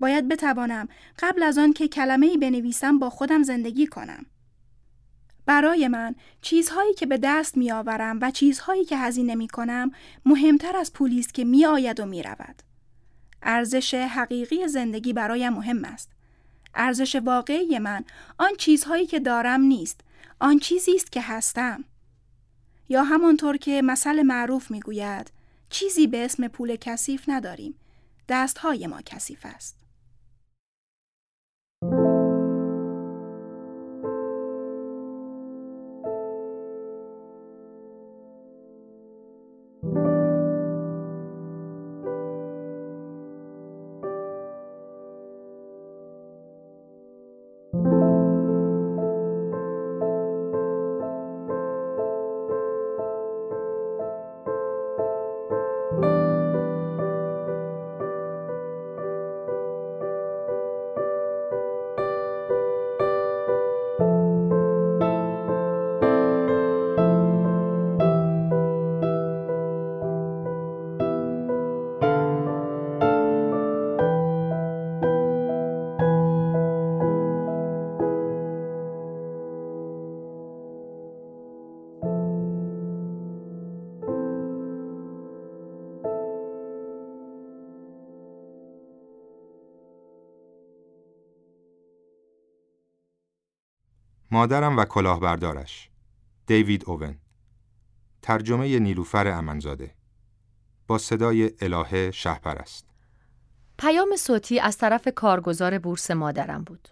[0.00, 4.26] باید بتوانم قبل از آن که کلمه ای بنویسم با خودم زندگی کنم.
[5.46, 9.90] برای من چیزهایی که به دست می آورم و چیزهایی که هزینه می کنم
[10.24, 12.62] مهمتر از پولی است که می آید و می رود.
[13.42, 16.10] ارزش حقیقی زندگی برایم مهم است.
[16.74, 18.04] ارزش واقعی من
[18.38, 20.00] آن چیزهایی که دارم نیست،
[20.40, 21.84] آن چیزی است که هستم.
[22.88, 25.30] یا همانطور که مثل معروف می گوید
[25.70, 27.74] چیزی به اسم پول کثیف نداریم.
[28.28, 29.75] دستهای ما کثیف است.
[94.36, 95.88] مادرم و کلاهبردارش.
[96.46, 97.18] دیوید اوون.
[98.22, 99.94] ترجمه نیلوفر امنزاده.
[100.86, 102.86] با صدای الهه شهپرست.
[103.78, 106.88] پیام صوتی از طرف کارگزار بورس مادرم بود.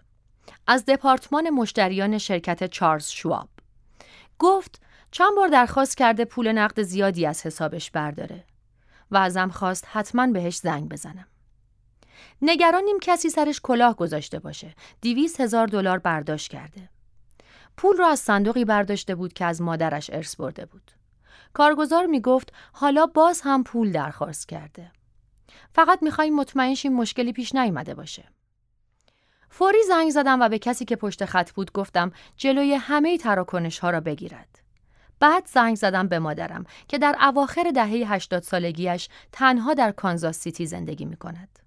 [0.66, 3.48] از دپارتمان مشتریان شرکت چارلز شواب.
[4.38, 8.44] گفت چند بار درخواست کرده پول نقد زیادی از حسابش برداره
[9.10, 11.26] و ازم خواست حتما بهش زنگ بزنم.
[12.42, 14.74] نگرانیم کسی سرش کلاه گذاشته باشه.
[15.00, 16.93] دیویس هزار دلار برداشت کرده.
[17.76, 20.90] پول را از صندوقی برداشته بود که از مادرش ارث برده بود.
[21.52, 24.90] کارگزار می گفت حالا باز هم پول درخواست کرده.
[25.74, 28.24] فقط می‌خوایم مطمئن شیم مشکلی پیش نیامده باشه.
[29.50, 33.90] فوری زنگ زدم و به کسی که پشت خط بود گفتم جلوی همه تراکنش ها
[33.90, 34.58] را بگیرد.
[35.20, 40.66] بعد زنگ زدم به مادرم که در اواخر دهه 80 سالگیش تنها در کانزاس سیتی
[40.66, 41.58] زندگی می کند.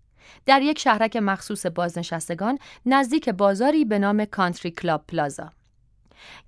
[0.46, 5.52] در یک شهرک مخصوص بازنشستگان نزدیک بازاری به نام کانتری کلاب پلازا.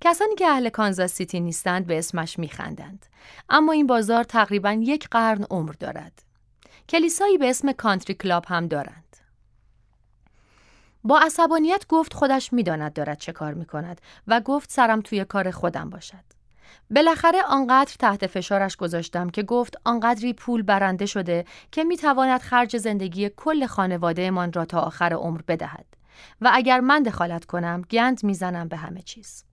[0.00, 3.06] کسانی که اهل کانزاس سیتی نیستند به اسمش میخندند.
[3.48, 6.22] اما این بازار تقریبا یک قرن عمر دارد.
[6.88, 9.16] کلیسایی به اسم کانتری کلاب هم دارند.
[11.04, 15.90] با عصبانیت گفت خودش می‌داند دارد چه کار می‌کند و گفت سرم توی کار خودم
[15.90, 16.24] باشد.
[16.90, 23.30] بالاخره آنقدر تحت فشارش گذاشتم که گفت آنقدری پول برنده شده که می‌تواند خرج زندگی
[23.36, 25.86] کل خانواده را تا آخر عمر بدهد
[26.40, 29.44] و اگر من دخالت کنم گند می‌زنم به همه چیز.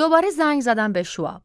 [0.00, 1.42] دوباره زنگ زدم به شواب.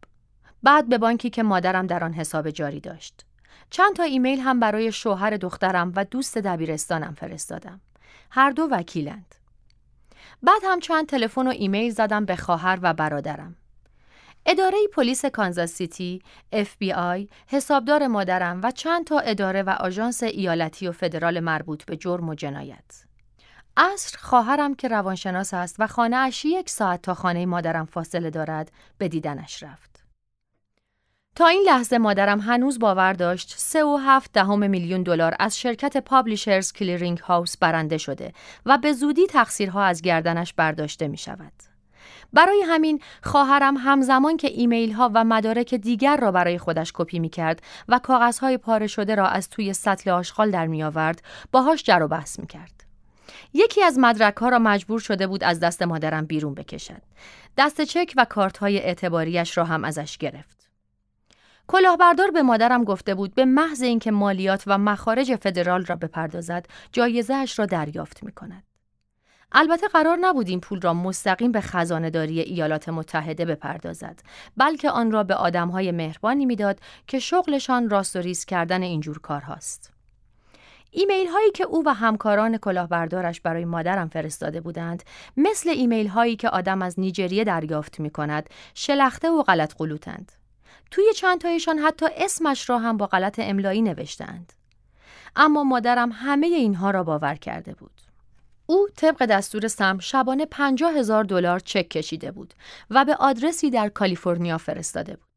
[0.64, 3.26] بعد به بانکی که مادرم در آن حساب جاری داشت.
[3.70, 7.82] چند تا ایمیل هم برای شوهر دخترم و دوست دبیرستانم فرستادم.
[8.32, 9.36] هر دو وکیلند.
[10.44, 13.56] بعد هم چند تلفن و ایمیل زدم به خواهر و برادرم.
[14.46, 16.22] اداره پلیس کانزاس سیتی،
[16.54, 22.30] FBI، حسابدار مادرم و چند تا اداره و آژانس ایالتی و فدرال مربوط به جرم
[22.30, 23.05] و جنایت.
[23.78, 28.72] عصر خواهرم که روانشناس است و خانه اش یک ساعت تا خانه مادرم فاصله دارد
[28.98, 29.96] به دیدنش رفت.
[31.36, 35.98] تا این لحظه مادرم هنوز باور داشت سه و هفت دهم میلیون دلار از شرکت
[35.98, 38.32] پابلیشرز کلیرینگ هاوس برنده شده
[38.66, 41.54] و به زودی تقصیرها از گردنش برداشته می شود.
[42.34, 47.30] برای همین خواهرم همزمان که ایمیل ها و مدارک دیگر را برای خودش کپی می
[47.30, 51.22] کرد و کاغذهای پاره شده را از توی سطل آشغال در می آورد
[51.52, 52.85] باهاش جر و بحث می کرد.
[53.54, 57.02] یکی از مدرک ها را مجبور شده بود از دست مادرم بیرون بکشد.
[57.58, 60.70] دست چک و کارت های اعتباریش را هم ازش گرفت.
[61.68, 67.34] کلاهبردار به مادرم گفته بود به محض اینکه مالیات و مخارج فدرال را بپردازد جایزه
[67.34, 68.64] اش را دریافت می کند.
[69.52, 74.22] البته قرار نبود این پول را مستقیم به خزانهداری ایالات متحده بپردازد
[74.58, 79.95] بلکه آن را به آدمهای مهربانی می‌داد که شغلشان راست و ریز کردن اینجور کارهاست
[80.98, 85.04] ایمیل هایی که او و همکاران کلاهبردارش برای مادرم فرستاده بودند
[85.38, 90.32] مثل ایمیل هایی که آدم از نیجریه دریافت می کند شلخته و غلط قلوتند.
[90.92, 94.54] توی چند تایشان حتی اسمش را هم با غلط املایی نوشتند.
[95.36, 98.02] اما مادرم همه اینها را باور کرده بود.
[98.66, 102.54] او طبق دستور سم شبانه پنجاه هزار دلار چک کشیده بود
[102.90, 105.35] و به آدرسی در کالیفرنیا فرستاده بود.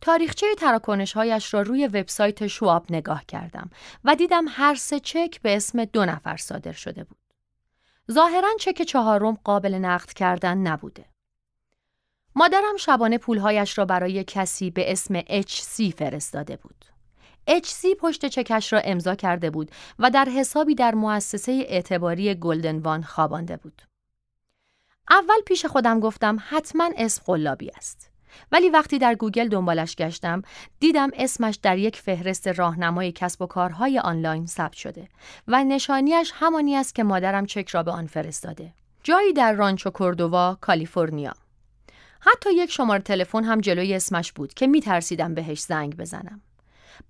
[0.00, 3.70] تاریخچه تراکنش هایش را روی وبسایت شواب نگاه کردم
[4.04, 7.18] و دیدم هر سه چک به اسم دو نفر صادر شده بود.
[8.12, 11.04] ظاهرا چک چهارم قابل نقد کردن نبوده.
[12.34, 16.84] مادرم شبانه پولهایش را برای کسی به اسم HC فرستاده بود.
[17.48, 23.02] HC پشت چکش را امضا کرده بود و در حسابی در مؤسسه اعتباری گلدن وان
[23.02, 23.82] خوابانده بود.
[25.10, 28.07] اول پیش خودم گفتم حتما اسم قلابی است.
[28.52, 30.42] ولی وقتی در گوگل دنبالش گشتم
[30.80, 35.08] دیدم اسمش در یک فهرست راهنمای کسب و کارهای آنلاین ثبت شده
[35.48, 38.72] و نشانیش همانی است که مادرم چک را به آن فرستاده.
[39.02, 41.34] جایی در رانچو کوردووا، کالیفرنیا.
[42.20, 46.40] حتی یک شماره تلفن هم جلوی اسمش بود که می ترسیدم بهش زنگ بزنم.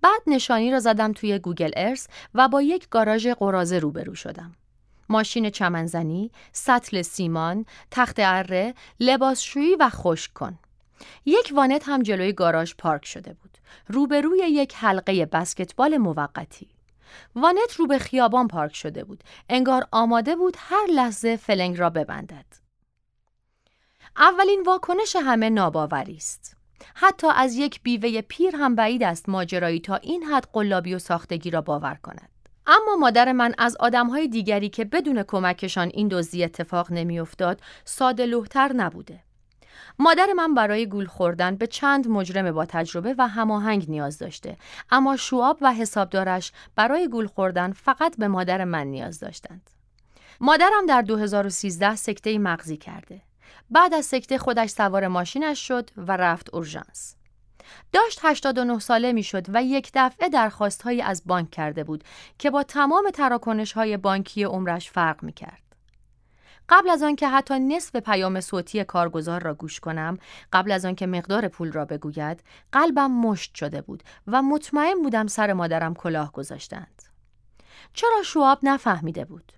[0.03, 4.53] بعد نشانی را زدم توی Google Earth و با یک گاراژ قراضه روبرو شدم.
[5.09, 10.59] ماشین چمنزنی، سطل سیمان، تخت اره، لباسشویی و خشک کن.
[11.27, 13.59] یک وانت هم جلوی گاراژ پارک شده بود.
[13.89, 16.69] روبروی یک حلقه بسکتبال موقتی.
[17.35, 19.25] وانت رو به خیابان پارک شده بود.
[19.49, 22.47] انگار آماده بود هر لحظه فلنگ را ببندد.
[24.16, 26.57] اولین واکنش همه ناباوری است.
[26.95, 31.51] حتی از یک بیوه پیر هم بعید است ماجرایی تا این حد قلابی و ساختگی
[31.51, 32.29] را باور کند.
[32.66, 38.73] اما مادر من از آدمهای دیگری که بدون کمکشان این دزدی اتفاق نمیافتاد ساده لوحتر
[38.73, 39.20] نبوده.
[39.99, 44.57] مادر من برای گول خوردن به چند مجرم با تجربه و هماهنگ نیاز داشته
[44.91, 49.71] اما شواب و حسابدارش برای گول خوردن فقط به مادر من نیاز داشتند.
[50.41, 53.23] مادرم در 2013 سکته مغزی کرده.
[53.71, 57.15] بعد از سکته خودش سوار ماشینش شد و رفت اورژانس.
[57.93, 62.05] داشت 89 ساله می‌شد و یک دفعه درخواستهایی از بانک کرده بود
[62.39, 65.68] که با تمام تراکنش های بانکی عمرش فرق می کرد.
[66.69, 70.19] قبل از آنکه حتی نصف پیام صوتی کارگزار را گوش کنم،
[70.53, 72.43] قبل از آنکه مقدار پول را بگوید،
[72.73, 77.03] قلبم مشت شده بود و مطمئن بودم سر مادرم کلاه گذاشتند.
[77.93, 79.53] چرا شواب نفهمیده بود؟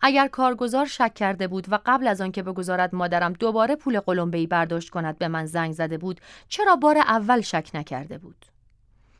[0.00, 4.90] اگر کارگزار شک کرده بود و قبل از آنکه بگذارد مادرم دوباره پول قلمبه‌ای برداشت
[4.90, 8.46] کند به من زنگ زده بود چرا بار اول شک نکرده بود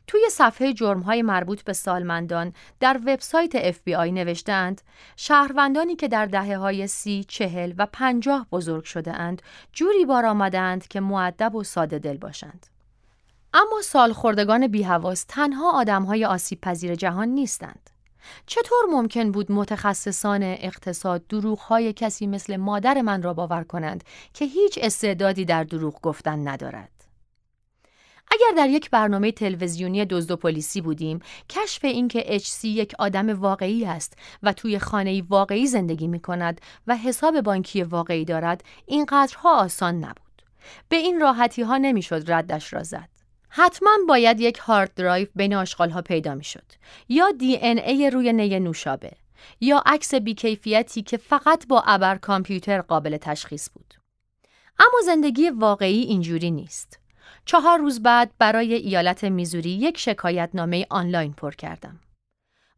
[0.07, 4.81] توی صفحه جرمهای مربوط به سالمندان در وبسایت FBI نوشتند
[5.15, 9.41] شهروندانی که در دهه های سی، چهل و پنجاه بزرگ شده اند
[9.73, 12.67] جوری بار آمدند که معدب و ساده دل باشند.
[13.53, 17.89] اما سالخوردگان بیهواس تنها آدمهای آسیب پذیر جهان نیستند.
[18.45, 24.03] چطور ممکن بود متخصصان اقتصاد دروغهای کسی مثل مادر من را باور کنند
[24.33, 26.92] که هیچ استعدادی در دروغ گفتن ندارد؟
[28.31, 31.19] اگر در یک برنامه تلویزیونی دزد و پلیسی بودیم،
[31.49, 36.97] کشف اینکه سی یک آدم واقعی است و توی خانه واقعی زندگی می کند و
[36.97, 40.41] حساب بانکی واقعی دارد، اینقدرها آسان نبود.
[40.89, 43.09] به این راحتی ها نمی‌شد ردش را زد.
[43.49, 46.65] حتما باید یک هارد درایو بین ها پیدا می شد.
[47.09, 49.11] یا دی ان ای روی نی نوشابه.
[49.61, 53.93] یا عکس بیکیفیتی که فقط با ابر کامپیوتر قابل تشخیص بود.
[54.79, 56.99] اما زندگی واقعی اینجوری نیست.
[57.45, 61.99] چهار روز بعد برای ایالت میزوری یک شکایت نامه آنلاین پر کردم.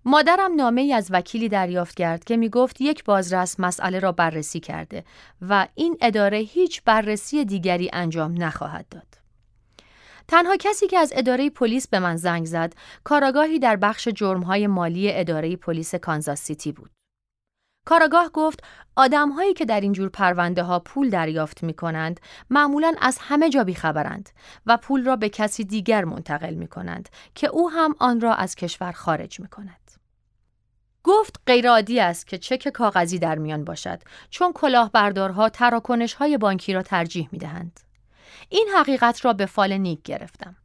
[0.06, 4.60] مادرم نامه ای از وکیلی دریافت کرد که می گفت یک بازرس مسئله را بررسی
[4.60, 5.04] کرده
[5.42, 9.08] و این اداره هیچ بررسی دیگری انجام نخواهد داد.
[10.28, 12.74] تنها کسی که از اداره پلیس به من زنگ زد،
[13.04, 16.95] کاراگاهی در بخش جرمهای مالی اداره پلیس کانزاس سیتی بود.
[17.86, 18.64] کاراگاه گفت
[18.96, 23.64] آدمهایی که در این جور پرونده ها پول دریافت می کنند معمولا از همه جا
[23.64, 24.30] بیخبرند
[24.66, 28.56] و پول را به کسی دیگر منتقل می کنند که او هم آن را از
[28.56, 29.92] کشور خارج می کند.
[31.04, 36.82] گفت غیرعادی است که چک کاغذی در میان باشد چون کلاهبردارها تراکنش های بانکی را
[36.82, 37.80] ترجیح می دهند.
[38.50, 40.56] این حقیقت را به فال نیک گرفتم.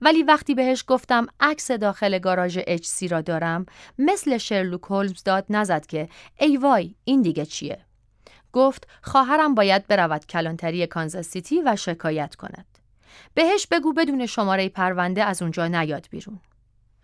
[0.00, 3.66] ولی وقتی بهش گفتم عکس داخل گاراژ سی را دارم
[3.98, 7.78] مثل شرلوک هولمز داد نزد که ای وای این دیگه چیه؟
[8.52, 12.66] گفت خواهرم باید برود کلانتری کانزاس سیتی و شکایت کند.
[13.34, 16.40] بهش بگو بدون شماره پرونده از اونجا نیاد بیرون.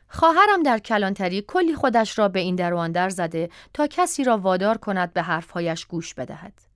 [0.08, 4.24] خواهرم در کلانتری کلی خودش را به این در و آن در زده تا کسی
[4.24, 6.67] را وادار کند به حرفهایش گوش بدهد.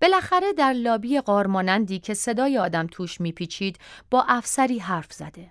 [0.00, 3.78] بالاخره در لابی قارمانندی که صدای آدم توش میپیچید
[4.10, 5.50] با افسری حرف زده.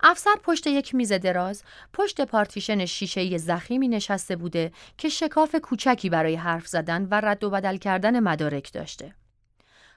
[0.00, 1.62] افسر پشت یک میز دراز،
[1.92, 7.50] پشت پارتیشن شیشه زخیمی نشسته بوده که شکاف کوچکی برای حرف زدن و رد و
[7.50, 9.14] بدل کردن مدارک داشته.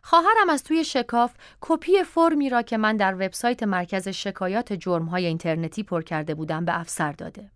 [0.01, 5.83] خواهرم از توی شکاف کپی فرمی را که من در وبسایت مرکز شکایات جرمهای اینترنتی
[5.83, 7.51] پر کرده بودم به افسر داده.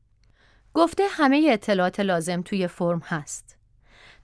[0.73, 3.58] گفته همه اطلاعات لازم توی فرم هست.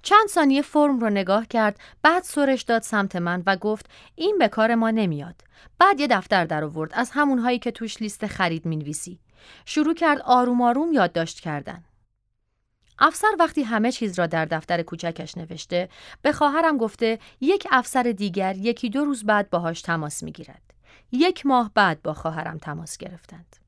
[0.06, 4.48] چند ثانیه فرم رو نگاه کرد بعد سرش داد سمت من و گفت این به
[4.48, 5.42] کار ما نمیاد.
[5.80, 9.20] بعد یه دفتر در آورد از همونهایی که توش لیست خرید می‌نویسی.
[9.66, 11.84] شروع کرد آروم آروم یادداشت کردن.
[13.00, 15.90] افسر وقتی همه چیز را در دفتر کوچکش نوشته
[16.22, 20.74] به خواهرم گفته یک افسر دیگر یکی دو روز بعد باهاش تماس می‌گیرد.
[21.12, 23.65] یک ماه بعد با خواهرم تماس گرفتند.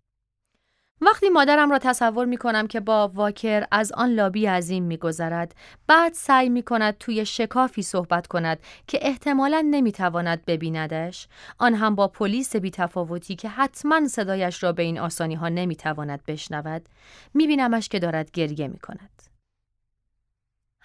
[1.01, 5.55] وقتی مادرم را تصور می کنم که با واکر از آن لابی عظیم می گذرد،
[5.87, 11.95] بعد سعی می کند توی شکافی صحبت کند که احتمالا نمی تواند ببیندش، آن هم
[11.95, 16.89] با پلیس بی تفاوتی که حتما صدایش را به این آسانی ها نمی تواند بشنود،
[17.33, 19.36] می بینمش که دارد گریه می کند.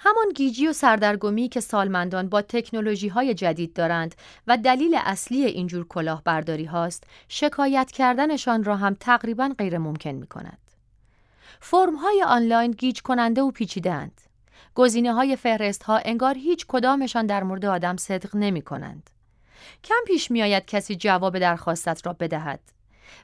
[0.04, 4.14] همان گیجی و سردرگمی که سالمندان با تکنولوژی های جدید دارند
[4.46, 10.58] و دلیل اصلی اینجور کلاهبرداری هاست، شکایت کردنشان را هم تقریبا غیر ممکن می کند.
[11.60, 14.20] فرم های آنلاین گیج کننده و پیچیده اند.
[14.74, 19.10] گزینه های فهرست ها انگار هیچ کدامشان در مورد آدم صدق نمی کنند.
[19.84, 22.60] کم پیش می آید کسی جواب درخواستت را بدهد.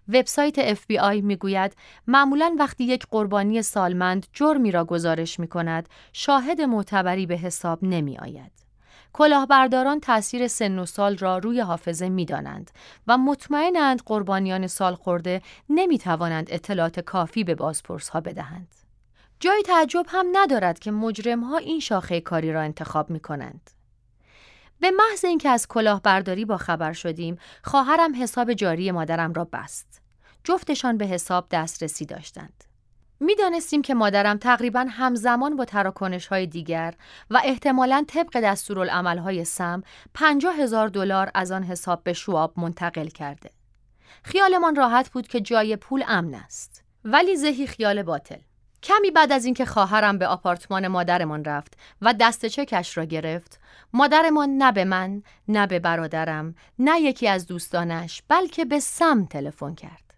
[0.08, 7.26] وبسایت FBI می‌گوید معمولا وقتی یک قربانی سالمند جرمی را گزارش می کند شاهد معتبری
[7.26, 8.52] به حساب نمی آید.
[9.12, 12.70] کلاهبرداران تأثیر سن و سال را روی حافظه می دانند
[13.06, 18.74] و مطمئنند قربانیان سال خورده نمی توانند اطلاعات کافی به بازپرس ها بدهند.
[19.40, 23.70] جای تعجب هم ندارد که مجرم ها این شاخه کاری را انتخاب می کنند.
[24.80, 30.02] به محض اینکه از کلاهبرداری با خبر شدیم، خواهرم حساب جاری مادرم را بست.
[30.44, 32.64] جفتشان به حساب دسترسی داشتند.
[33.20, 36.94] می‌دانستیم که مادرم تقریبا همزمان با تراکنش های دیگر
[37.30, 38.36] و احتمالاً طبق
[39.18, 39.82] های سم
[40.14, 43.50] 50 هزار دلار از آن حساب به شواب منتقل کرده.
[44.22, 46.84] خیالمان راحت بود که جای پول امن است.
[47.04, 48.38] ولی زهی خیال باطل.
[48.82, 53.60] کمی بعد از اینکه خواهرم به آپارتمان مادرمان رفت و دست چکش را گرفت،
[53.92, 59.74] مادرمان نه به من، نه به برادرم، نه یکی از دوستانش، بلکه به سم تلفن
[59.74, 60.14] کرد.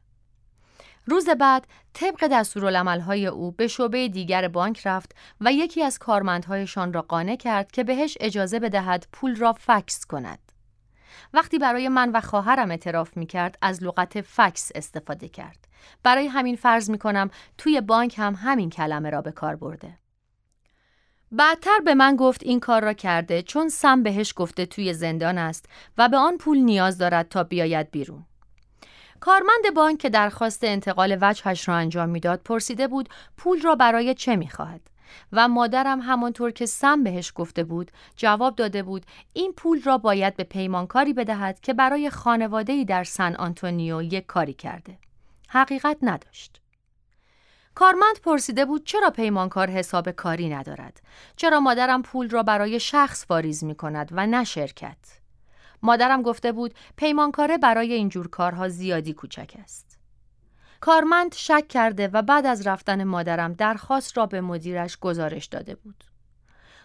[1.06, 7.02] روز بعد طبق دستورالعملهای او به شعبه دیگر بانک رفت و یکی از کارمندهایشان را
[7.02, 10.38] قانع کرد که بهش اجازه بدهد پول را فکس کند.
[11.34, 15.68] وقتی برای من و خواهرم اعتراف می کرد از لغت فکس استفاده کرد.
[16.02, 19.99] برای همین فرض می کنم توی بانک هم همین کلمه را به کار برده.
[21.32, 25.66] بعدتر به من گفت این کار را کرده چون سم بهش گفته توی زندان است
[25.98, 28.24] و به آن پول نیاز دارد تا بیاید بیرون.
[29.20, 34.36] کارمند بانک که درخواست انتقال وجهش را انجام می‌داد پرسیده بود پول را برای چه
[34.36, 34.81] می‌خواهد
[35.32, 40.36] و مادرم همانطور که سم بهش گفته بود جواب داده بود این پول را باید
[40.36, 44.98] به پیمانکاری بدهد که برای خانواده‌ای در سن آنتونیو یک کاری کرده.
[45.48, 46.60] حقیقت نداشت.
[47.81, 51.01] کارمند پرسیده بود چرا پیمانکار حساب کاری ندارد؟
[51.36, 54.97] چرا مادرم پول را برای شخص واریز می کند و نه شرکت؟
[55.82, 59.98] مادرم گفته بود پیمانکاره برای اینجور کارها زیادی کوچک است.
[60.81, 66.05] کارمند شک کرده و بعد از رفتن مادرم درخواست را به مدیرش گزارش داده بود.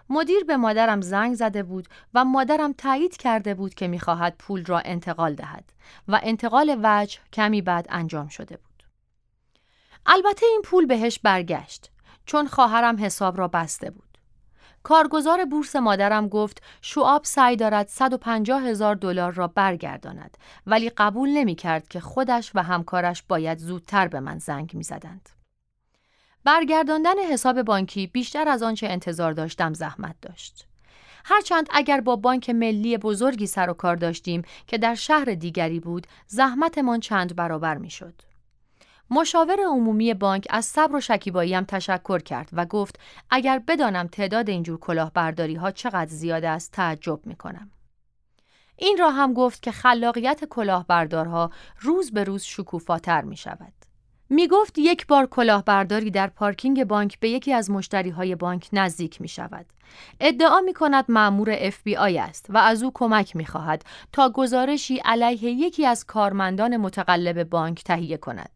[0.10, 4.80] مدیر به مادرم زنگ زده بود و مادرم تایید کرده بود که می‌خواهد پول را
[4.80, 5.74] انتقال دهد
[6.08, 8.75] و انتقال وجه کمی بعد انجام شده بود.
[10.06, 11.92] البته این پول بهش برگشت
[12.26, 14.06] چون خواهرم حساب را بسته بود.
[14.84, 20.38] کارگزار بورس مادرم گفت شعاب سعی دارد 150 هزار دلار را برگرداند
[20.68, 25.30] ولی قبول نمی کرد که خودش و همکارش باید زودتر به من زنگ می زدند.
[26.44, 30.68] برگرداندن حساب بانکی بیشتر از آنچه انتظار داشتم زحمت داشت.
[31.26, 36.08] هرچند اگر با بانک ملی بزرگی سر و کار داشتیم که در شهر دیگری بود،
[36.28, 38.14] زحمتمان چند برابر می شد.
[39.10, 43.00] مشاور عمومی بانک از صبر و شکیبایی هم تشکر کرد و گفت
[43.30, 47.72] اگر بدانم تعداد اینجور کلاهبرداری ها چقدر زیاد است تعجب می کنم.
[48.78, 53.74] این را هم گفت که خلاقیت کلاهبردارها روز به روز شکوفاتر می شود.
[54.30, 59.22] می گفت یک بار کلاهبرداری در پارکینگ بانک به یکی از مشتری های بانک نزدیک
[59.22, 59.66] می شود.
[60.20, 65.44] ادعا می کند معمور FBI است و از او کمک می خواهد تا گزارشی علیه
[65.44, 68.55] یکی از کارمندان متقلب بانک تهیه کند.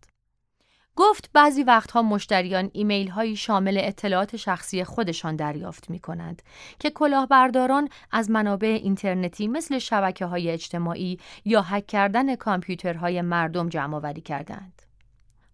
[0.99, 6.41] گفت بعضی وقتها مشتریان ایمیل هایی شامل اطلاعات شخصی خودشان دریافت می کنند
[6.80, 13.95] که کلاهبرداران از منابع اینترنتی مثل شبکه های اجتماعی یا هک کردن کامپیوترهای مردم جمع
[13.95, 14.81] آوری کردند.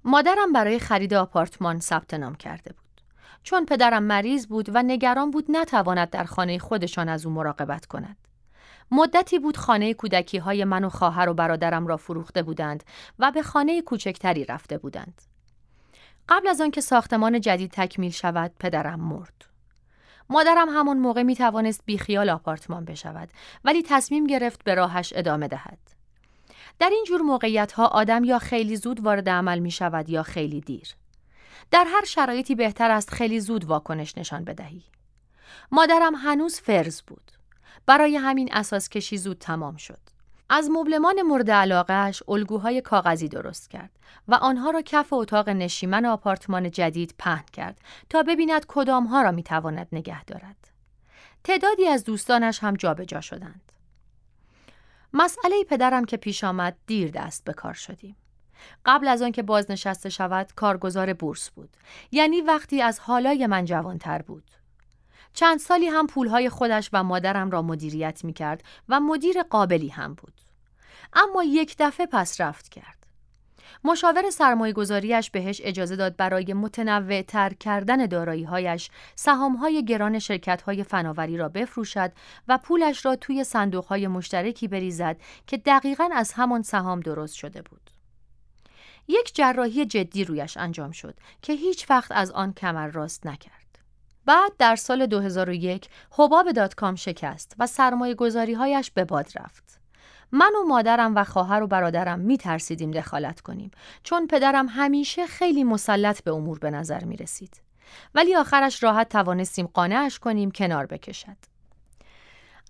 [0.03, 3.01] مادرم برای خرید آپارتمان ثبت نام کرده بود.
[3.43, 8.17] چون پدرم مریض بود و نگران بود نتواند در خانه خودشان از او مراقبت کند.
[8.91, 12.83] مدتی بود خانه کودکی های من و خواهر و برادرم را فروخته بودند
[13.19, 15.21] و به خانه کوچکتری رفته بودند.
[16.29, 19.45] قبل از آنکه ساختمان جدید تکمیل شود پدرم مرد.
[20.29, 23.29] مادرم همون موقع می توانست بیخیال آپارتمان بشود
[23.65, 25.77] ولی تصمیم گرفت به راهش ادامه دهد.
[26.79, 30.61] در این جور موقعیت ها آدم یا خیلی زود وارد عمل می شود یا خیلی
[30.61, 30.95] دیر.
[31.71, 34.83] در هر شرایطی بهتر است خیلی زود واکنش نشان بدهی.
[35.71, 37.31] مادرم هنوز فرض بود.
[37.85, 40.14] برای همین اساس کشی زود تمام شد.
[40.49, 43.91] از مبلمان مورد علاقهش الگوهای کاغذی درست کرد
[44.27, 49.87] و آنها را کف اتاق نشیمن آپارتمان جدید پهن کرد تا ببیند کدامها را می‌تواند
[49.91, 50.67] نگه دارد.
[51.43, 53.71] تعدادی از دوستانش هم جابجا جا شدند.
[55.13, 58.15] مسئله پدرم که پیش آمد دیر دست به کار شدیم.
[58.85, 61.77] قبل از آنکه بازنشسته شود کارگزار بورس بود
[62.11, 64.43] یعنی وقتی از حالای من جوانتر بود
[65.35, 70.13] چند سالی هم پولهای خودش و مادرم را مدیریت می کرد و مدیر قابلی هم
[70.13, 70.33] بود.
[71.13, 73.05] اما یک دفعه پس رفت کرد.
[73.83, 80.19] مشاور سرمایه گذاریش بهش اجازه داد برای متنوع تر کردن دارایی هایش سهام های گران
[80.19, 82.11] شرکت های فناوری را بفروشد
[82.47, 85.17] و پولش را توی صندوق های مشترکی بریزد
[85.47, 87.89] که دقیقا از همان سهام درست شده بود.
[89.07, 93.64] یک جراحی جدی رویش انجام شد که هیچ وقت از آن کمر راست نکرد.
[94.25, 99.79] بعد در سال 2001 حباب دات کام شکست و سرمایه گذاری هایش به باد رفت.
[100.31, 103.71] من و مادرم و خواهر و برادرم می ترسیدیم دخالت کنیم
[104.03, 107.61] چون پدرم همیشه خیلی مسلط به امور به نظر می رسید.
[108.15, 111.54] ولی آخرش راحت توانستیم قانعش کنیم کنار بکشد.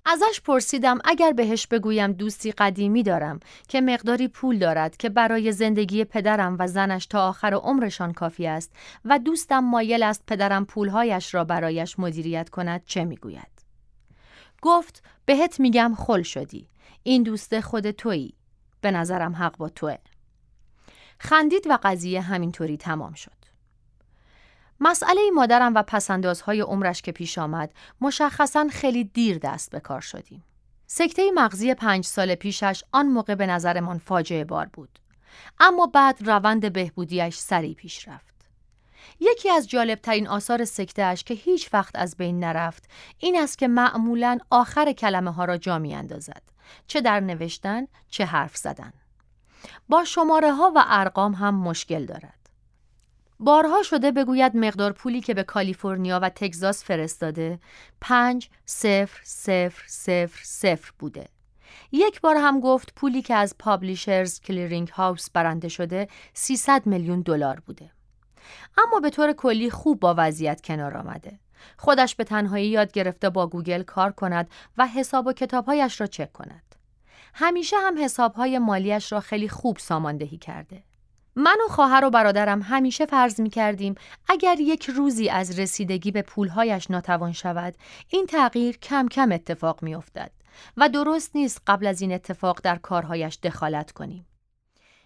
[0.05, 6.03] ازش پرسیدم اگر بهش بگویم دوستی قدیمی دارم که مقداری پول دارد که برای زندگی
[6.03, 8.71] پدرم و زنش تا آخر عمرشان کافی است
[9.05, 13.55] و دوستم مایل است پدرم پولهایش را برایش مدیریت کند چه می‌گوید؟
[14.61, 16.67] گفت بهت میگم خل شدی.
[17.03, 18.33] این دوست خود تویی.
[18.81, 19.97] به نظرم حق با توه.
[21.19, 23.44] خندید و قضیه همینطوری تمام شد.
[24.79, 30.43] مسئله مادرم و پسندازهای عمرش که پیش آمد مشخصا خیلی دیر دست به کار شدیم.
[30.87, 34.99] سکته مغزی پنج سال پیشش آن موقع به نظرمان فاجعه بار بود.
[35.59, 38.35] اما بعد روند بهبودیش سریع پیش رفت.
[39.19, 42.83] یکی از جالبترین آثار سکتهش که هیچ وقت از بین نرفت
[43.17, 46.41] این است که معمولا آخر کلمه ها را جا می اندازد.
[46.87, 48.93] چه در نوشتن چه حرف زدن.
[49.89, 52.44] با شماره ها و ارقام هم مشکل دارد.
[53.39, 57.59] بارها شده بگوید مقدار پولی که به کالیفرنیا و تگزاس فرستاده
[58.01, 61.27] پنج صفر صفر صفر صفر بوده.
[61.91, 67.59] یک بار هم گفت پولی که از پابلیشرز کلیرینگ هاوس برنده شده 300 میلیون دلار
[67.59, 67.91] بوده.
[68.77, 71.39] اما به طور کلی خوب با وضعیت کنار آمده.
[71.77, 76.33] خودش به تنهایی یاد گرفته با گوگل کار کند و حساب و کتابهایش را چک
[76.33, 76.75] کند.
[77.33, 80.83] همیشه هم حسابهای مالیش را خیلی خوب ساماندهی کرده.
[81.35, 83.95] من و خواهر و برادرم همیشه فرض می کردیم
[84.27, 87.75] اگر یک روزی از رسیدگی به پولهایش ناتوان شود
[88.09, 90.31] این تغییر کم کم اتفاق می افتد
[90.77, 94.25] و درست نیست قبل از این اتفاق در کارهایش دخالت کنیم.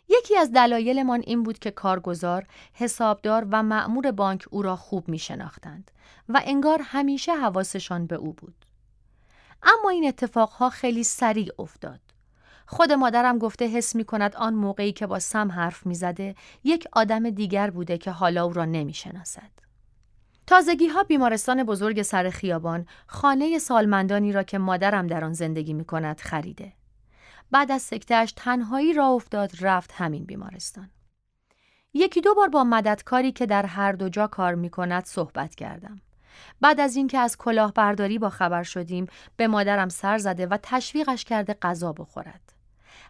[0.10, 5.20] یکی از دلایلمان این بود که کارگزار، حسابدار و مأمور بانک او را خوب می
[5.20, 5.92] شناختند
[6.30, 8.66] و انگار همیشه حواسشان به او بود.
[9.64, 12.09] اما این اتفاقها خیلی سریع افتاد.
[12.72, 16.88] خود مادرم گفته حس می کند آن موقعی که با سم حرف می زده یک
[16.92, 19.52] آدم دیگر بوده که حالا او را نمی شناسد.
[20.48, 25.86] تازگی ها بیمارستان بزرگ سر خیابان خانه سالمندانی را که مادرم در آن زندگی می
[25.86, 26.74] کند خریده.
[27.52, 30.90] بعد از سکتهش تنهایی را افتاد رفت همین بیمارستان.
[31.94, 36.02] یکی دو بار با مددکاری که در هر دو جا کار می کند صحبت کردم.
[36.62, 41.58] بعد از اینکه از کلاهبرداری با خبر شدیم به مادرم سر زده و تشویقش کرده
[41.62, 42.49] غذا بخورد.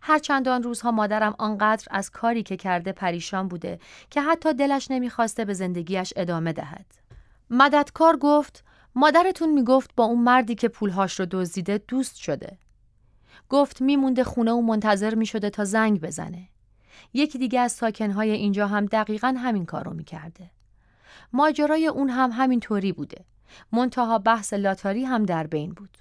[0.02, 5.46] هرچند آن روزها مادرم آنقدر از کاری که کرده پریشان بوده که حتی دلش نمی‌خواسته
[5.46, 6.86] به زندگیش ادامه دهد.
[7.50, 8.64] مددکار گفت
[8.96, 12.58] مادرتون می‌گفت با اون مردی که پولهاش رو دزدیده دوست شده.
[13.50, 16.50] گفت میمونده خونه و منتظر می‌شده تا زنگ بزنه.
[17.14, 20.52] یکی دیگه از ساکنهای اینجا هم دقیقا همین کار رو می‌کرده.
[21.34, 23.26] ماجرای اون هم همین طوری بوده.
[23.72, 25.98] منتها بحث لاتاری هم در بین بود.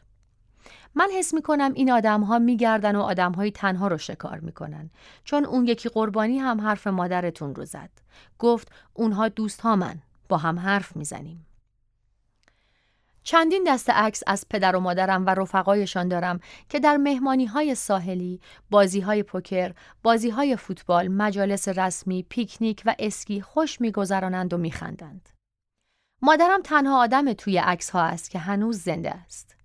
[0.95, 4.39] من حس می کنم این آدم ها می گردن و آدم های تنها رو شکار
[4.39, 4.91] می کنن.
[5.25, 7.91] چون اون یکی قربانی هم حرف مادرتون رو زد.
[8.39, 9.99] گفت اونها دوست ها من.
[10.29, 11.47] با هم حرف می زنیم.
[13.23, 18.41] چندین دست عکس از پدر و مادرم و رفقایشان دارم که در مهمانی های ساحلی،
[18.71, 25.29] بازی های پوکر، بازی های فوتبال، مجالس رسمی، پیکنیک و اسکی خوش میگذرانند و میخندند.
[26.23, 29.58] مادرم تنها آدم توی عکس ها است که هنوز زنده است.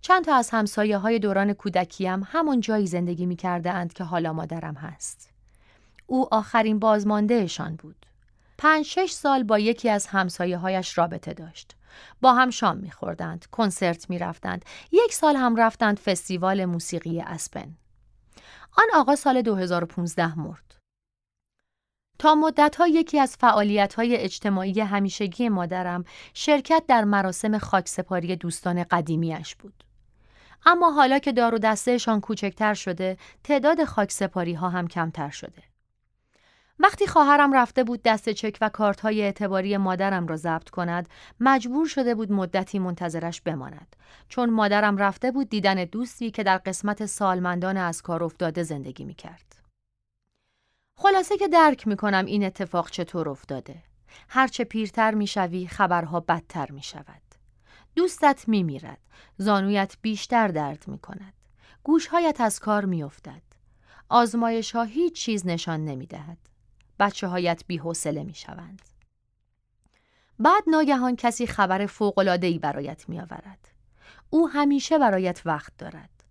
[0.00, 4.32] چند تا از همسایه های دوران کودکیم همون جایی زندگی می کرده اند که حالا
[4.32, 5.30] مادرم هست.
[6.06, 8.06] او آخرین بازماندهشان بود.
[8.58, 11.76] پنج شش سال با یکی از همسایه هایش رابطه داشت.
[12.20, 17.76] با هم شام میخوردند، کنسرت می‌رفتند، یک سال هم رفتند فستیوال موسیقی اسپن.
[18.76, 20.69] آن آقا سال 2015 مرد.
[22.20, 29.56] تا مدتها یکی از فعالیت های اجتماعی همیشگی مادرم شرکت در مراسم خاکسپاری دوستان قدیمیش
[29.56, 29.84] بود.
[30.66, 35.62] اما حالا که دار و دستهشان کوچکتر شده، تعداد خاکسپاری ها هم کمتر شده.
[36.78, 41.08] وقتی خواهرم رفته بود دست چک و کارت های اعتباری مادرم را ضبط کند،
[41.40, 43.96] مجبور شده بود مدتی منتظرش بماند.
[44.28, 49.14] چون مادرم رفته بود دیدن دوستی که در قسمت سالمندان از کار افتاده زندگی می
[49.14, 49.59] کرد.
[51.02, 53.82] خلاصه که درک می کنم این اتفاق چطور افتاده.
[54.28, 57.22] هرچه پیرتر می شوی خبرها بدتر می شود.
[57.96, 58.98] دوستت می میرد.
[59.38, 61.32] زانویت بیشتر درد می کند.
[61.82, 63.42] گوشهایت از کار می افتد.
[64.08, 66.38] آزمایش ها هیچ چیز نشان نمی دهد.
[66.98, 68.82] بچه هایت بی حوصله می شوند.
[70.38, 71.88] بعد ناگهان کسی خبر
[72.42, 73.68] ای برایت می آورد.
[74.30, 76.24] او همیشه برایت وقت دارد.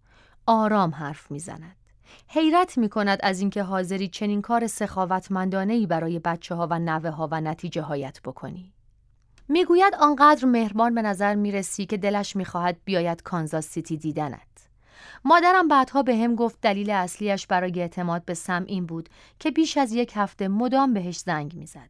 [0.46, 1.79] آرام حرف می زند.
[2.28, 7.10] حیرت می کند از اینکه حاضری چنین کار سخاوتمندانه ای برای بچه ها و نوه
[7.10, 8.74] ها و نتیجه هایت بکنی.
[9.48, 14.40] می‌گوید آنقدر مهربان به نظر می رسی که دلش می خواهد بیاید کانزاس سیتی دیدنت.
[15.26, 19.10] مادرم بعدها به هم گفت دلیل اصلیش برای اعتماد به سم این بود
[19.40, 21.90] که بیش از یک هفته مدام بهش زنگ می‌زد.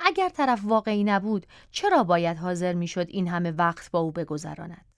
[0.00, 4.89] اگر طرف واقعی نبود چرا باید حاضر می‌شد این همه وقت با او بگذراند؟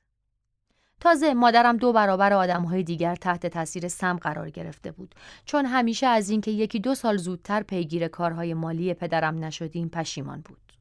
[1.02, 5.14] تازه مادرم دو برابر آدمهای دیگر تحت تاثیر سم قرار گرفته بود
[5.44, 10.72] چون همیشه از اینکه یکی دو سال زودتر پیگیر کارهای مالی پدرم نشدیم پشیمان بود.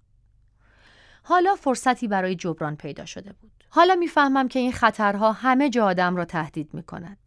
[1.24, 3.52] حالا فرصتی برای جبران پیدا شده بود.
[3.70, 7.18] حالا می‌فهمم که این خطرها همه جا آدم را تهدید می کند.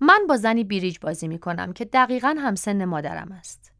[0.00, 3.72] من با زنی بیریج بازی می کنم که دقیقا همسن مادرم است.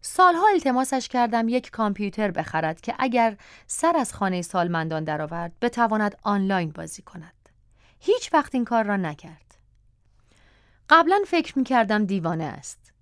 [0.00, 3.36] سالها التماسش کردم یک کامپیوتر بخرد که اگر
[3.66, 7.41] سر از خانه سالمندان درآورد بتواند آنلاین بازی کند.
[8.04, 9.54] هیچ وقت این کار را نکرد.
[10.90, 12.92] قبلا فکر می کردم دیوانه است.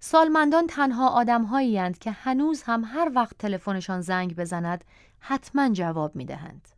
[0.00, 4.84] سالمندان تنها آدم که هنوز هم هر وقت تلفنشان زنگ بزند
[5.20, 6.68] حتما جواب می دهند.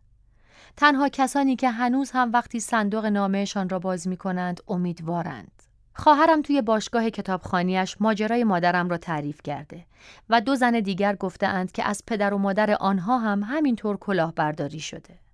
[0.76, 5.62] تنها کسانی که هنوز هم وقتی صندوق نامهشان را باز می کنند امیدوارند.
[5.94, 9.86] خواهرم توی باشگاه کتابخانیش ماجرای مادرم را تعریف کرده
[10.30, 15.29] و دو زن دیگر گفتهاند که از پدر و مادر آنها هم همینطور کلاهبرداری شده.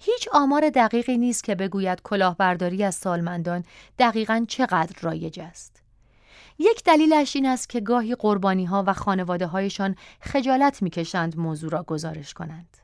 [0.00, 3.64] هیچ آمار دقیقی نیست که بگوید کلاهبرداری از سالمندان
[3.98, 5.82] دقیقا چقدر رایج است.
[6.58, 11.82] یک دلیلش این است که گاهی قربانی ها و خانواده هایشان خجالت می‌کشند موضوع را
[11.82, 12.76] گزارش کنند.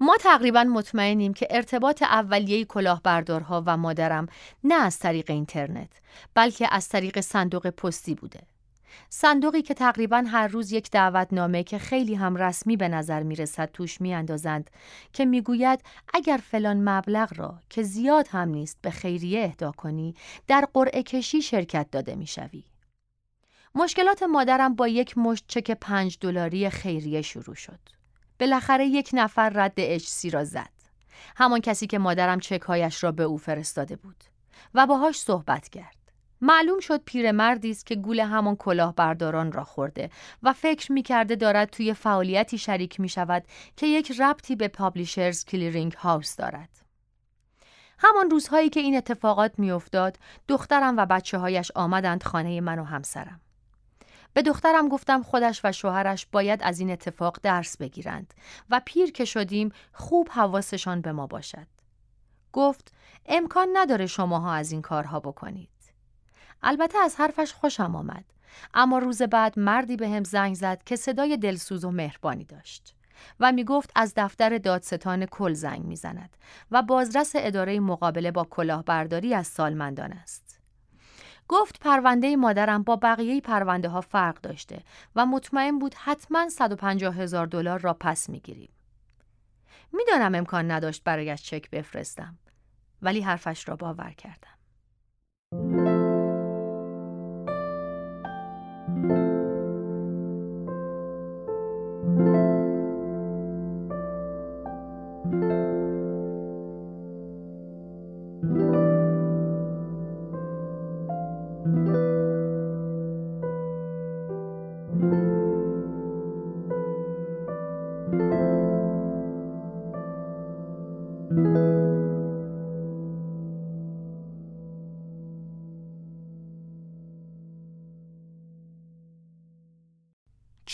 [0.00, 4.26] ما تقریبا مطمئنیم که ارتباط اولیه کلاهبردارها و مادرم
[4.64, 5.90] نه از طریق اینترنت
[6.34, 8.40] بلکه از طریق صندوق پستی بوده.
[9.08, 13.70] صندوقی که تقریبا هر روز یک دعوتنامه که خیلی هم رسمی به نظر می رسد
[13.72, 14.70] توش می اندازند
[15.12, 15.80] که می‌گوید
[16.14, 20.14] اگر فلان مبلغ را که زیاد هم نیست به خیریه اهدا کنی
[20.46, 22.64] در قرعه کشی شرکت داده می شوی.
[23.74, 27.78] مشکلات مادرم با یک مشت چک پنج دلاری خیریه شروع شد.
[28.40, 30.70] بالاخره یک نفر رد اچ را زد.
[31.36, 34.24] همان کسی که مادرم چکهایش را به او فرستاده بود
[34.74, 36.03] و باهاش صحبت کرد.
[36.46, 40.10] معلوم شد پیرمردی است که گول همان کلاهبرداران را خورده
[40.42, 43.44] و فکر می کرده دارد توی فعالیتی شریک می شود
[43.76, 46.68] که یک ربطی به پابلیشرز کلیرینگ هاوس دارد.
[47.98, 50.18] همان روزهایی که این اتفاقات میافتاد
[50.48, 53.40] دخترم و بچه هایش آمدند خانه من و همسرم.
[54.32, 58.34] به دخترم گفتم خودش و شوهرش باید از این اتفاق درس بگیرند
[58.70, 61.66] و پیر که شدیم خوب حواسشان به ما باشد.
[62.52, 62.92] گفت
[63.26, 65.73] امکان نداره شماها از این کارها بکنید.
[66.64, 68.24] البته از حرفش خوشم آمد.
[68.74, 72.94] اما روز بعد مردی به هم زنگ زد که صدای دلسوز و مهربانی داشت
[73.40, 76.36] و می گفت از دفتر دادستان کل زنگ می زند
[76.70, 80.60] و بازرس اداره مقابله با کلاهبرداری از سالمندان است.
[81.48, 84.82] گفت پرونده مادرم با بقیه پرونده ها فرق داشته
[85.16, 88.72] و مطمئن بود حتما 150 هزار دلار را پس می‌گیریم.
[89.92, 92.38] می‌دانم امکان نداشت برایش چک بفرستم.
[93.02, 94.54] ولی حرفش را باور کردم.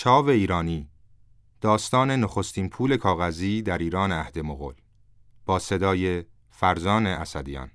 [0.03, 0.89] چاو ایرانی
[1.61, 4.75] داستان نخستین پول کاغذی در ایران عهد مغول
[5.47, 7.71] با صدای فرزان اسدیان.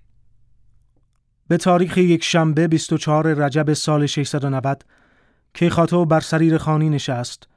[1.48, 4.86] به تاریخ یک شنبه 24 رجب سال 690
[5.54, 7.48] کیخاتو بر سریر خانی نشست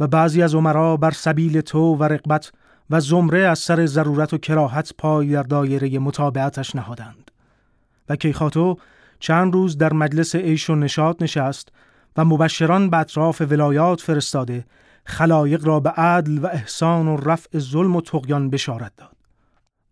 [0.00, 2.52] و بعضی از عمرا بر سبیل تو و رقبت
[2.90, 7.30] و زمره از سر ضرورت و کراهت پای در دایره مطابعتش نهادند.
[8.08, 8.78] و کیخاتو
[9.18, 11.72] چند روز در مجلس عیش و نشاط نشست
[12.16, 14.64] و مبشران به اطراف ولایات فرستاده
[15.04, 19.16] خلایق را به عدل و احسان و رفع ظلم و تقیان بشارت داد.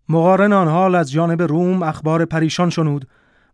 [0.09, 3.09] مقارن آن از جانب روم اخبار پریشان شنود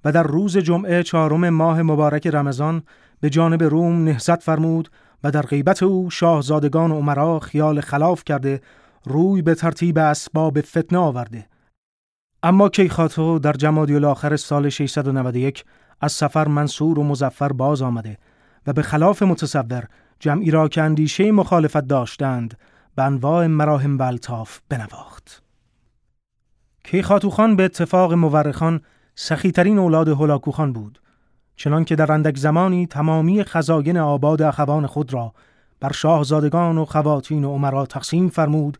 [0.04, 2.82] و در روز جمعه چهارم ماه مبارک رمضان
[3.20, 4.90] به جانب روم نهزت فرمود
[5.24, 8.60] و در غیبت او شاهزادگان و عمرا خیال خلاف کرده
[9.04, 11.46] روی به ترتیب اسباب فتنه آورده.
[12.42, 15.64] اما کیخاتو در جمادی الاخر سال 691
[16.00, 18.18] از سفر منصور و مزفر باز آمده
[18.66, 19.84] و به خلاف متصور
[20.20, 22.58] جمعی را که اندیشه مخالفت داشتند
[22.96, 25.42] به انواع مراهم و الطاف بنواخت.
[26.84, 28.80] کیخاتوخان به اتفاق مورخان
[29.14, 31.00] سخیترین اولاد هلاکوخان بود
[31.56, 35.32] چنان که در اندک زمانی تمامی خزاین آباد اخوان خود را
[35.80, 38.78] بر شاهزادگان و خواتین و عمرا تقسیم فرمود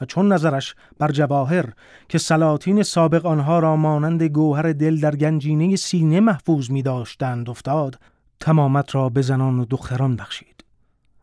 [0.00, 1.72] و چون نظرش بر جواهر
[2.08, 7.98] که سلاطین سابق آنها را مانند گوهر دل در گنجینه سینه محفوظ می داشتند افتاد
[8.46, 10.64] تمامت را به زنان و دختران بخشید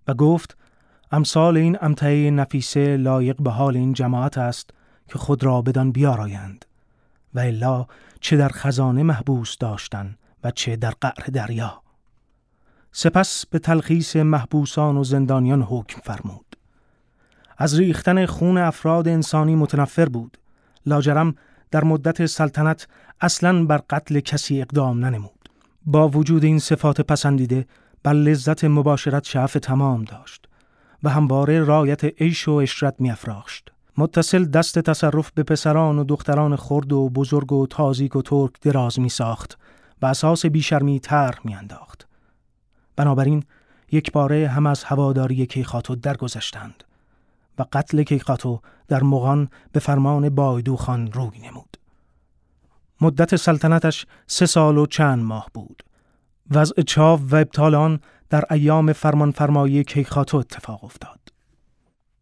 [0.07, 0.57] و گفت
[1.11, 4.69] امثال این امتعه نفیسه لایق به حال این جماعت است
[5.07, 6.65] که خود را بدان بیارایند
[7.33, 7.85] و الا
[8.19, 11.81] چه در خزانه محبوس داشتن و چه در قعر دریا.
[12.91, 16.57] سپس به تلخیص محبوسان و زندانیان حکم فرمود.
[17.57, 20.37] از ریختن خون افراد انسانی متنفر بود.
[20.85, 21.35] لاجرم
[21.71, 22.87] در مدت سلطنت
[23.21, 25.42] اصلا بر قتل کسی اقدام ننمود.
[25.85, 27.65] با وجود این صفات پسندیده
[28.03, 30.45] بر لذت مباشرت شعف تمام داشت
[31.03, 33.71] و همواره رایت عیش و اشرت میافراشت.
[33.97, 38.99] متصل دست تصرف به پسران و دختران خرد و بزرگ و تازیک و ترک دراز
[38.99, 39.57] می ساخت
[40.01, 42.07] و اساس بیشرمی تر می انداخت.
[42.95, 43.43] بنابراین
[43.91, 46.83] یک باره هم از هواداری کیخاتو درگذشتند
[47.59, 51.72] و قتل کیخاتو در مغان به فرمان بایدو خان روی نمود.
[53.03, 55.83] مدت سلطنتش سه سال و چند ماه بود.
[56.51, 57.99] وضع چاو و ابطال آن
[58.29, 61.19] در ایام فرمانفرمایی کیخاتو اتفاق افتاد.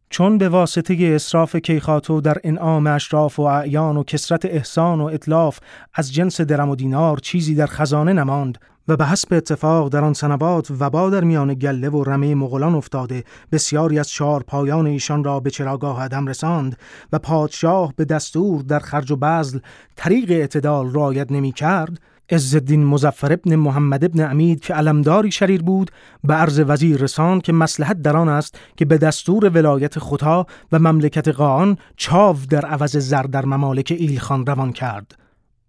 [0.09, 5.59] چون به واسطه اصراف کیخاتو در انعام اشراف و اعیان و کسرت احسان و اطلاف
[5.93, 10.13] از جنس درم و دینار چیزی در خزانه نماند و به حسب اتفاق در آن
[10.13, 15.39] سنوات وبا در میان گله و رمه مغولان افتاده بسیاری از چهار پایان ایشان را
[15.39, 16.77] به چراگاه عدم رساند
[17.13, 19.59] و پادشاه به دستور در خرج و بزل
[19.95, 21.99] طریق اعتدال رایت نمی کرد
[22.31, 25.91] عزالدین مزفر ابن محمد ابن امید که علمداری شریر بود
[26.23, 30.79] به عرض وزیر رساند که مسلحت در آن است که به دستور ولایت خدا و
[30.79, 35.20] مملکت قاان چاو در عوض زر در ممالک ایلخان روان کرد.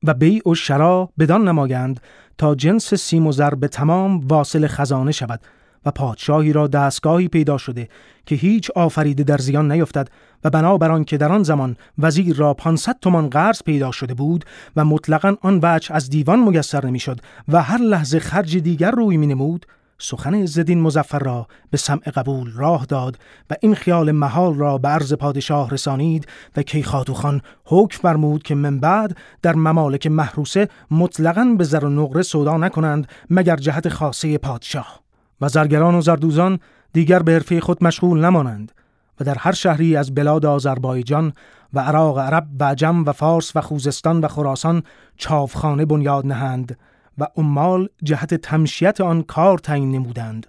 [0.05, 2.01] و بیع و شرا بدان نمایند
[2.39, 5.41] تا جنس سیم و زر به تمام واصل خزانه شود
[5.87, 7.89] و پادشاهی را دستگاهی پیدا شده
[8.27, 10.09] که هیچ آفریده در زیان نیفتد
[10.45, 14.45] و بنابر که در آن زمان وزیر را 500 تومان قرض پیدا شده بود
[14.77, 19.27] و مطلقا آن وجه از دیوان میسر نمی‌شد و هر لحظه خرج دیگر روی می
[19.27, 19.67] نمود
[20.05, 23.19] سخن عزالدین مزفر را به سمع قبول راه داد
[23.51, 26.27] و این خیال محال را به عرض پادشاه رسانید
[26.57, 31.91] و کیخاتو خان حکم فرمود که من بعد در ممالک محروسه مطلقا به زر و
[31.91, 35.01] نقره سودا نکنند مگر جهت خاصه پادشاه.
[35.41, 36.59] و زرگران و زردوزان
[36.93, 38.73] دیگر به حرفه خود مشغول نمانند
[39.21, 41.33] و در هر شهری از بلاد آذربایجان
[41.73, 44.83] و عراق عرب و عجم و فارس و خوزستان و خراسان
[45.17, 46.77] چاوخانه بنیاد نهند
[47.19, 50.47] و عمال جهت تمشیت آن کار تعیین نمودند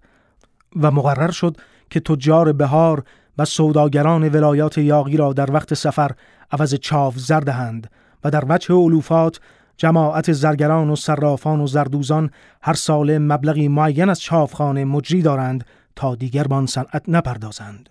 [0.76, 1.58] و مقرر شد
[1.90, 3.04] که تجار بهار
[3.38, 6.12] و سوداگران ولایات یاغی را در وقت سفر
[6.52, 7.90] عوض چاو زر دهند
[8.24, 9.40] و در وجه علوفات
[9.78, 12.30] جماعت زرگران و صرافان و زردوزان
[12.62, 15.66] هر سال مبلغی معین از چاوخانه مجری دارند
[15.96, 17.90] تا دیگر بان صنعت نپردازند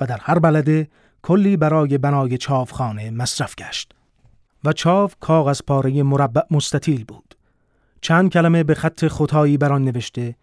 [0.00, 0.88] و در هر بلده
[1.22, 3.92] کلی برای بنای چاوخانه مصرف گشت
[4.64, 7.35] و چاو کاغذ پاره مربع مستطیل بود.
[8.00, 10.36] چند کلمه به خط خطایی بر آن نوشته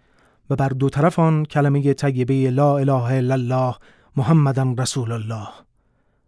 [0.50, 3.76] و بر دو طرف آن کلمه طیبه لا اله الا الله
[4.16, 5.48] محمدن رسول الله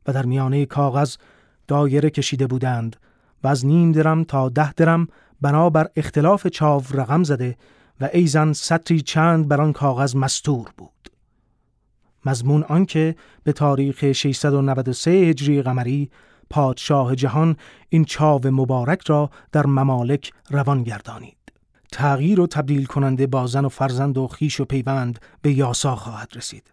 [0.08, 1.16] و در میانه کاغذ
[1.68, 2.96] دایره کشیده بودند
[3.44, 5.08] و از نیم درم تا ده درم
[5.42, 7.58] بنابر اختلاف چاو رقم زده
[8.02, 10.92] و ایزن سطری چند بر آن کاغذ مستور بود.
[12.26, 16.10] مضمون آنکه به تاریخ 693 هجری قمری
[16.50, 17.56] پادشاه جهان
[17.90, 21.38] این چاو مبارک را در ممالک روان گردانید.
[21.92, 26.30] تغییر و تبدیل کننده با زن و فرزند و خیش و پیوند به یاسا خواهد
[26.36, 26.72] رسید.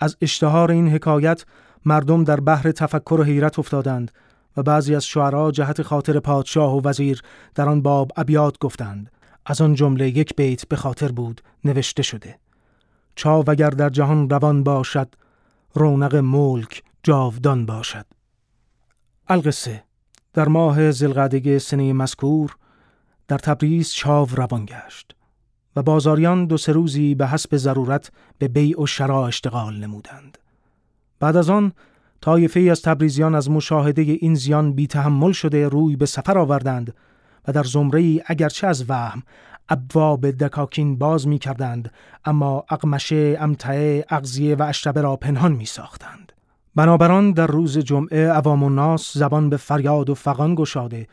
[0.00, 1.44] از اشتهار این حکایت
[1.84, 4.10] مردم در بحر تفکر و حیرت افتادند
[4.56, 7.22] و بعضی از شعرا جهت خاطر پادشاه و وزیر
[7.54, 9.10] در آن باب ابیات گفتند
[9.46, 12.38] از آن جمله یک بیت به خاطر بود نوشته شده
[13.14, 15.08] چاو اگر در جهان روان باشد
[15.74, 18.06] رونق ملک جاودان باشد
[19.28, 19.82] القصه
[20.32, 22.56] در ماه زلقعده سنه مذکور
[23.28, 25.16] در تبریز چاو روان گشت
[25.76, 30.38] و بازاریان دو سه روزی به حسب ضرورت به بیع و شرا اشتغال نمودند
[31.20, 31.72] بعد از آن
[32.20, 36.94] طایفه از تبریزیان از مشاهده این زیان بی تحمل شده روی به سفر آوردند
[37.48, 39.22] و در زمره ای اگرچه از وهم
[39.68, 41.92] ابواب دکاکین باز می کردند
[42.24, 46.23] اما اقمشه، امتعه، اغزیه و اشربه را پنهان می ساختند.
[46.76, 51.06] بنابران در روز جمعه عوام و ناس زبان به فریاد و فغان گشاده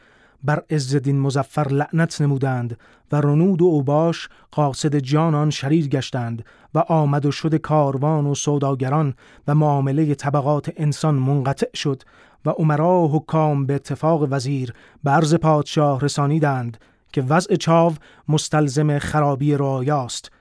[0.44, 2.78] بر عزالدین مزفر لعنت نمودند
[3.12, 9.14] و رنود و اوباش قاصد جانان شریر گشتند و آمد و شد کاروان و سوداگران
[9.48, 12.04] و معامله طبقات انسان منقطع شد
[12.46, 14.74] و عمرا و حکام به اتفاق وزیر
[15.04, 16.78] به پادشاه رسانیدند
[17.14, 17.94] که وضع چاو
[18.28, 20.32] مستلزم خرابی رایاست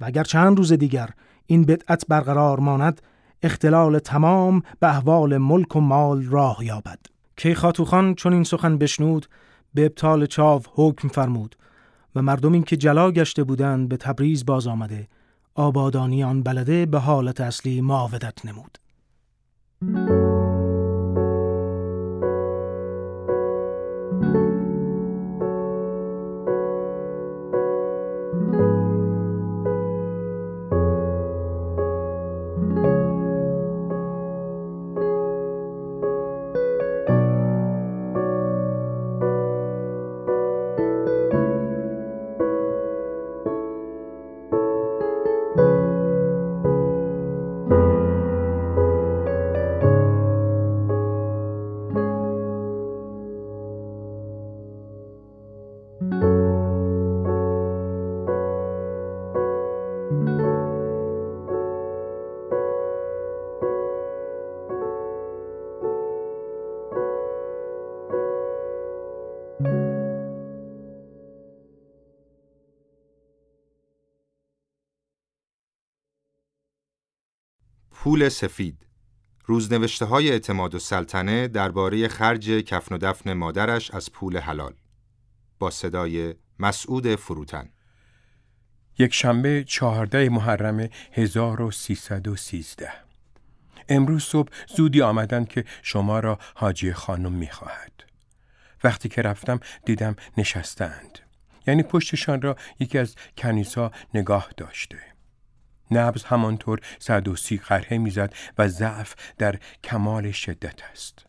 [0.00, 1.10] و اگر چند روز دیگر
[1.46, 3.02] این بدعت برقرار ماند
[3.42, 6.98] اختلال تمام به احوال ملک و مال راه یابد
[7.36, 9.26] کیخاتوخان چون این سخن بشنود
[9.74, 11.56] به ابطال چاو حکم فرمود
[12.14, 15.08] و مردمی که جلا گشته بودند به تبریز باز آمده
[15.54, 18.78] آبادانی آن بلده به حالت اصلی معاودت نمود.
[78.06, 78.86] پول سفید
[79.44, 84.74] روزنوشته های اعتماد و سلطنه درباره خرج کفن و دفن مادرش از پول حلال
[85.58, 87.68] با صدای مسعود فروتن
[88.98, 92.90] یک شنبه چهارده محرم 1313
[93.88, 97.92] امروز صبح زودی آمدن که شما را حاجی خانم می‌خواهد.
[98.84, 101.18] وقتی که رفتم دیدم نشستند.
[101.66, 105.15] یعنی پشتشان را یکی از کنیسا نگاه داشته.
[105.90, 111.26] نبز همانطور صد و سی قرهه می‌زد و ضعف در کمال شدت است.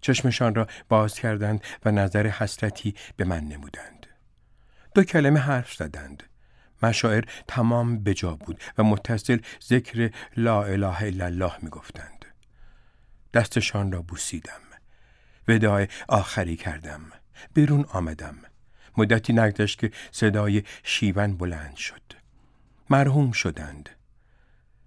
[0.00, 4.06] چشمشان را باز کردند و نظر حسرتی به من نمودند.
[4.94, 6.22] دو کلمه حرف زدند.
[6.82, 12.24] مشاعر تمام بجا بود و متصل ذکر لا اله الا الله می گفتند.
[13.34, 14.60] دستشان را بوسیدم.
[15.48, 17.00] ودای آخری کردم.
[17.54, 18.36] بیرون آمدم.
[18.96, 22.19] مدتی نگذشت که صدای شیون بلند شد.
[22.90, 23.88] مرحوم شدند.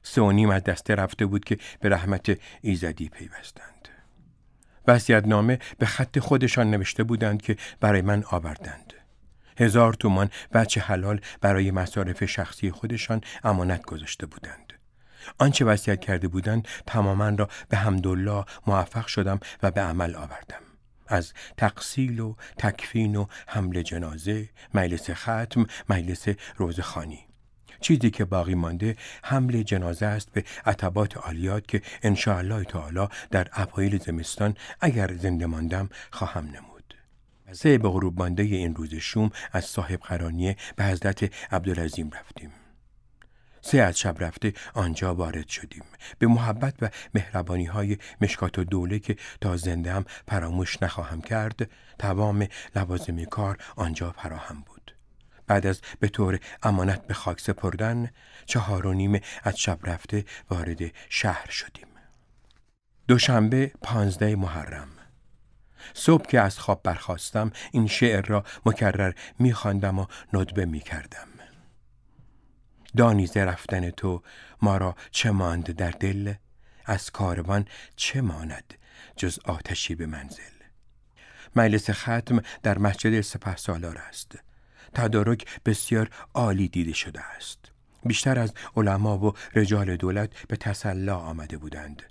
[0.04, 3.90] سه و نیم از دسته رفته بود که به رحمت ایزدی پیوستند.
[5.26, 8.94] نامه به خط خودشان نوشته بودند که برای من آوردند.
[9.58, 14.74] هزار تومان بچه حلال برای مصارف شخصی خودشان امانت گذاشته بودند.
[15.38, 20.62] آنچه وصیت کرده بودند تماما را به حمدالله موفق شدم و به عمل آوردم.
[21.08, 27.33] از تقصیل و تکفین و حمل جنازه، مجلس ختم، مجلس روزخانی.
[27.84, 33.98] چیزی که باقی مانده حمل جنازه است به عتبات عالیات که انشاءالله تعالی در اوایل
[33.98, 36.96] زمستان اگر زنده ماندم خواهم نمود.
[37.52, 42.52] سه به غروب مانده این روز شوم از صاحب قرانیه به حضرت عبدالعظیم رفتیم.
[43.62, 45.84] سه از شب رفته آنجا وارد شدیم
[46.20, 51.70] به محبت و مهربانی های مشکات و دوله که تا زنده هم فراموش نخواهم کرد
[52.00, 54.73] تمام لوازم کار آنجا فراهم بود
[55.48, 58.10] بعد از به طور امانت به خاک سپردن
[58.46, 61.88] چهار و نیم از شب رفته وارد شهر شدیم.
[63.08, 64.90] دوشنبه پانزده محرم.
[65.94, 71.28] صبح که از خواب برخواستم این شعر را مکرر میخواندم و ندبه می‌کردم.
[72.98, 74.24] دانیزه رفتن تو
[74.62, 76.34] ما را چه ماند در دل؟
[76.86, 78.74] از کاروان چه ماند
[79.16, 80.44] جز آتشی به منزل؟
[81.56, 84.38] مجلس ختم در مسجد سپه سالار است.
[84.94, 87.60] تدارک بسیار عالی دیده شده است.
[88.06, 92.04] بیشتر از علما و رجال دولت به تسلا آمده بودند.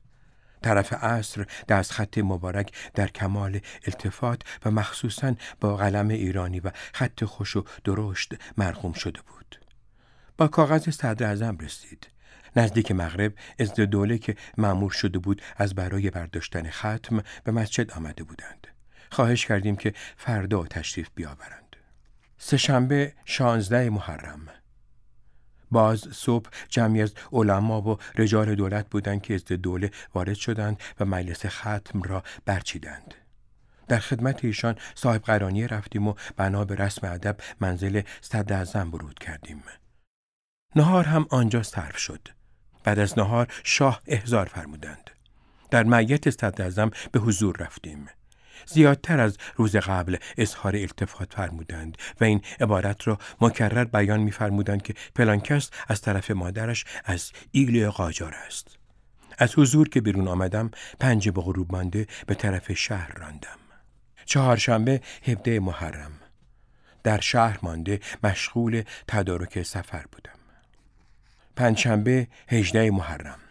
[0.63, 7.25] طرف عصر دست خط مبارک در کمال التفات و مخصوصا با قلم ایرانی و خط
[7.25, 9.61] خوش و درشت مرغوم شده بود.
[10.37, 12.09] با کاغذ صدر ازم رسید.
[12.57, 18.25] نزدیک مغرب ازد دوله که معمور شده بود از برای برداشتن ختم به مسجد آمده
[18.25, 18.67] بودند.
[19.11, 21.62] خواهش کردیم که فردا تشریف بیاورند.
[22.45, 24.49] سهشنبه شانزده محرم
[25.71, 31.05] باز صبح جمعی از علما و رجال دولت بودند که از دوله وارد شدند و
[31.05, 33.15] مجلس ختم را برچیدند.
[33.89, 39.63] در خدمت ایشان صاحب قرانی رفتیم و بنا به رسم ادب منزل صدر برود کردیم.
[40.77, 42.29] نهار هم آنجا صرف شد.
[42.85, 45.11] بعد از نهار شاه احضار فرمودند.
[45.71, 48.09] در معیت صدر به حضور رفتیم.
[48.67, 54.95] زیادتر از روز قبل اظهار التفات فرمودند و این عبارت را مکرر بیان میفرمودند که
[55.15, 58.79] پلانکس از طرف مادرش از ایل قاجار است.
[59.39, 63.59] از حضور که بیرون آمدم پنج به غروب مانده به طرف شهر راندم.
[64.25, 66.13] چهارشنبه هفده محرم.
[67.03, 70.39] در شهر مانده مشغول تدارک سفر بودم.
[71.57, 73.42] پنجشنبه هجده محرم.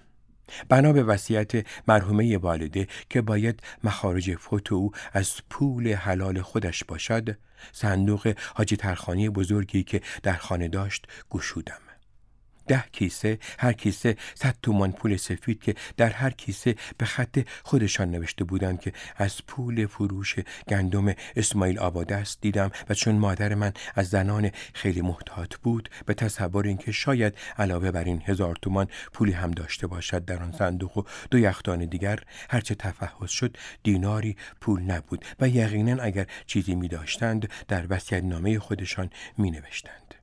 [0.69, 1.51] بنا به وصیت
[1.88, 7.38] مرحومه والده که باید مخارج فوت او از پول حلال خودش باشد
[7.71, 11.90] صندوق حاجی ترخانی بزرگی که در خانه داشت گشودم.
[12.67, 18.11] ده کیسه هر کیسه صد تومان پول سفید که در هر کیسه به خط خودشان
[18.11, 20.35] نوشته بودند که از پول فروش
[20.67, 26.14] گندم اسماعیل آباده است دیدم و چون مادر من از زنان خیلی محتاط بود به
[26.14, 30.98] تصور اینکه شاید علاوه بر این هزار تومان پولی هم داشته باشد در آن صندوق
[30.98, 36.88] و دو یختان دیگر هرچه تفحص شد دیناری پول نبود و یقینا اگر چیزی می
[36.88, 40.20] داشتند در وسیعت نامه خودشان می نوشتند.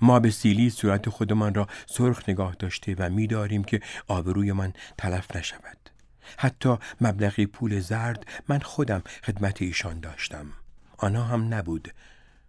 [0.00, 5.36] ما به سیلی صورت خودمان را سرخ نگاه داشته و میداریم که آبروی من تلف
[5.36, 5.90] نشود.
[6.36, 10.46] حتی مبلغی پول زرد من خودم خدمت ایشان داشتم.
[10.98, 11.94] آنها هم نبود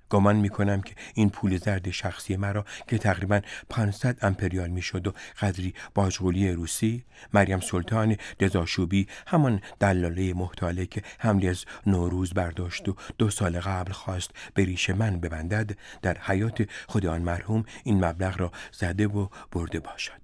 [0.09, 5.07] گمان می کنم که این پول زرد شخصی مرا که تقریبا 500 امپریال می شد
[5.07, 12.90] و قدری باجغولی روسی مریم سلطان دزاشوبی همان دلاله محتاله که حملی از نوروز برداشت
[12.90, 18.06] و دو سال قبل خواست به ریش من ببندد در حیات خود آن مرحوم این
[18.06, 20.22] مبلغ را زده و برده باشد.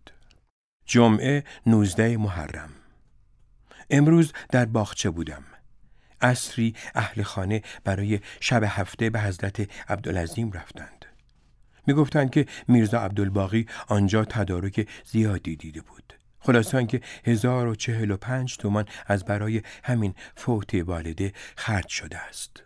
[0.85, 2.69] جمعه 19 محرم.
[3.89, 5.43] امروز در باغچه بودم.
[6.21, 11.05] اصری اهل خانه برای شب هفته به حضرت عبدالعظیم رفتند.
[11.87, 16.13] می گفتند که میرزا عبدالباقی آنجا تدارک زیادی دیده بود.
[16.39, 22.17] خلاصان که هزار و چهل و پنج تومان از برای همین فوت والده خرج شده
[22.17, 22.63] است.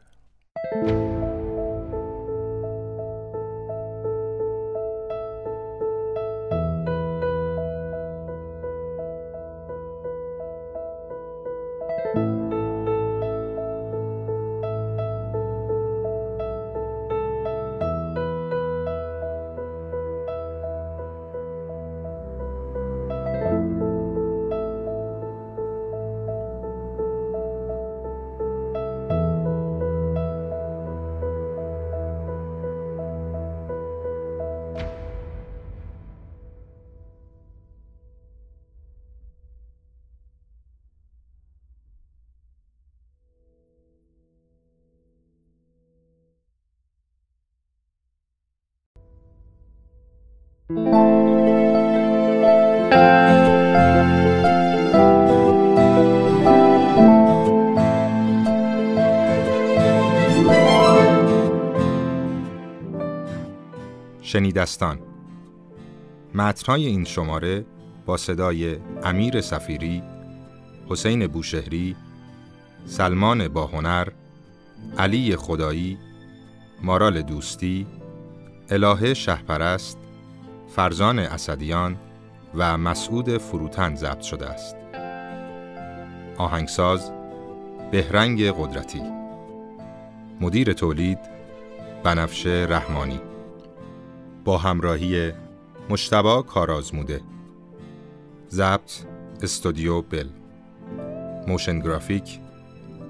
[64.53, 64.99] شنیدستان
[66.33, 67.65] متنهای این شماره
[68.05, 70.03] با صدای امیر سفیری،
[70.89, 71.95] حسین بوشهری،
[72.85, 74.07] سلمان باهنر،
[74.97, 75.97] علی خدایی،
[76.83, 77.87] مارال دوستی،
[78.69, 79.97] الهه شهپرست،
[80.75, 81.95] فرزان اسدیان
[82.55, 84.75] و مسعود فروتن ضبط شده است.
[86.37, 87.11] آهنگساز
[87.91, 89.01] بهرنگ قدرتی.
[90.41, 91.19] مدیر تولید
[92.03, 93.32] بنفشه رحمانی.
[94.45, 95.31] با همراهی
[95.89, 97.21] مشتبا کارازموده
[98.49, 98.91] ضبط
[99.41, 100.27] استودیو بل.
[101.47, 102.39] موشن گرافیک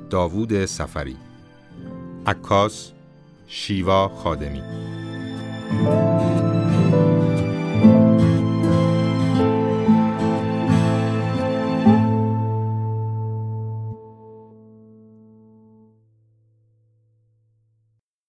[0.09, 1.17] داوود سفری
[2.27, 2.91] عکاس
[3.47, 4.63] شیوا خادمی.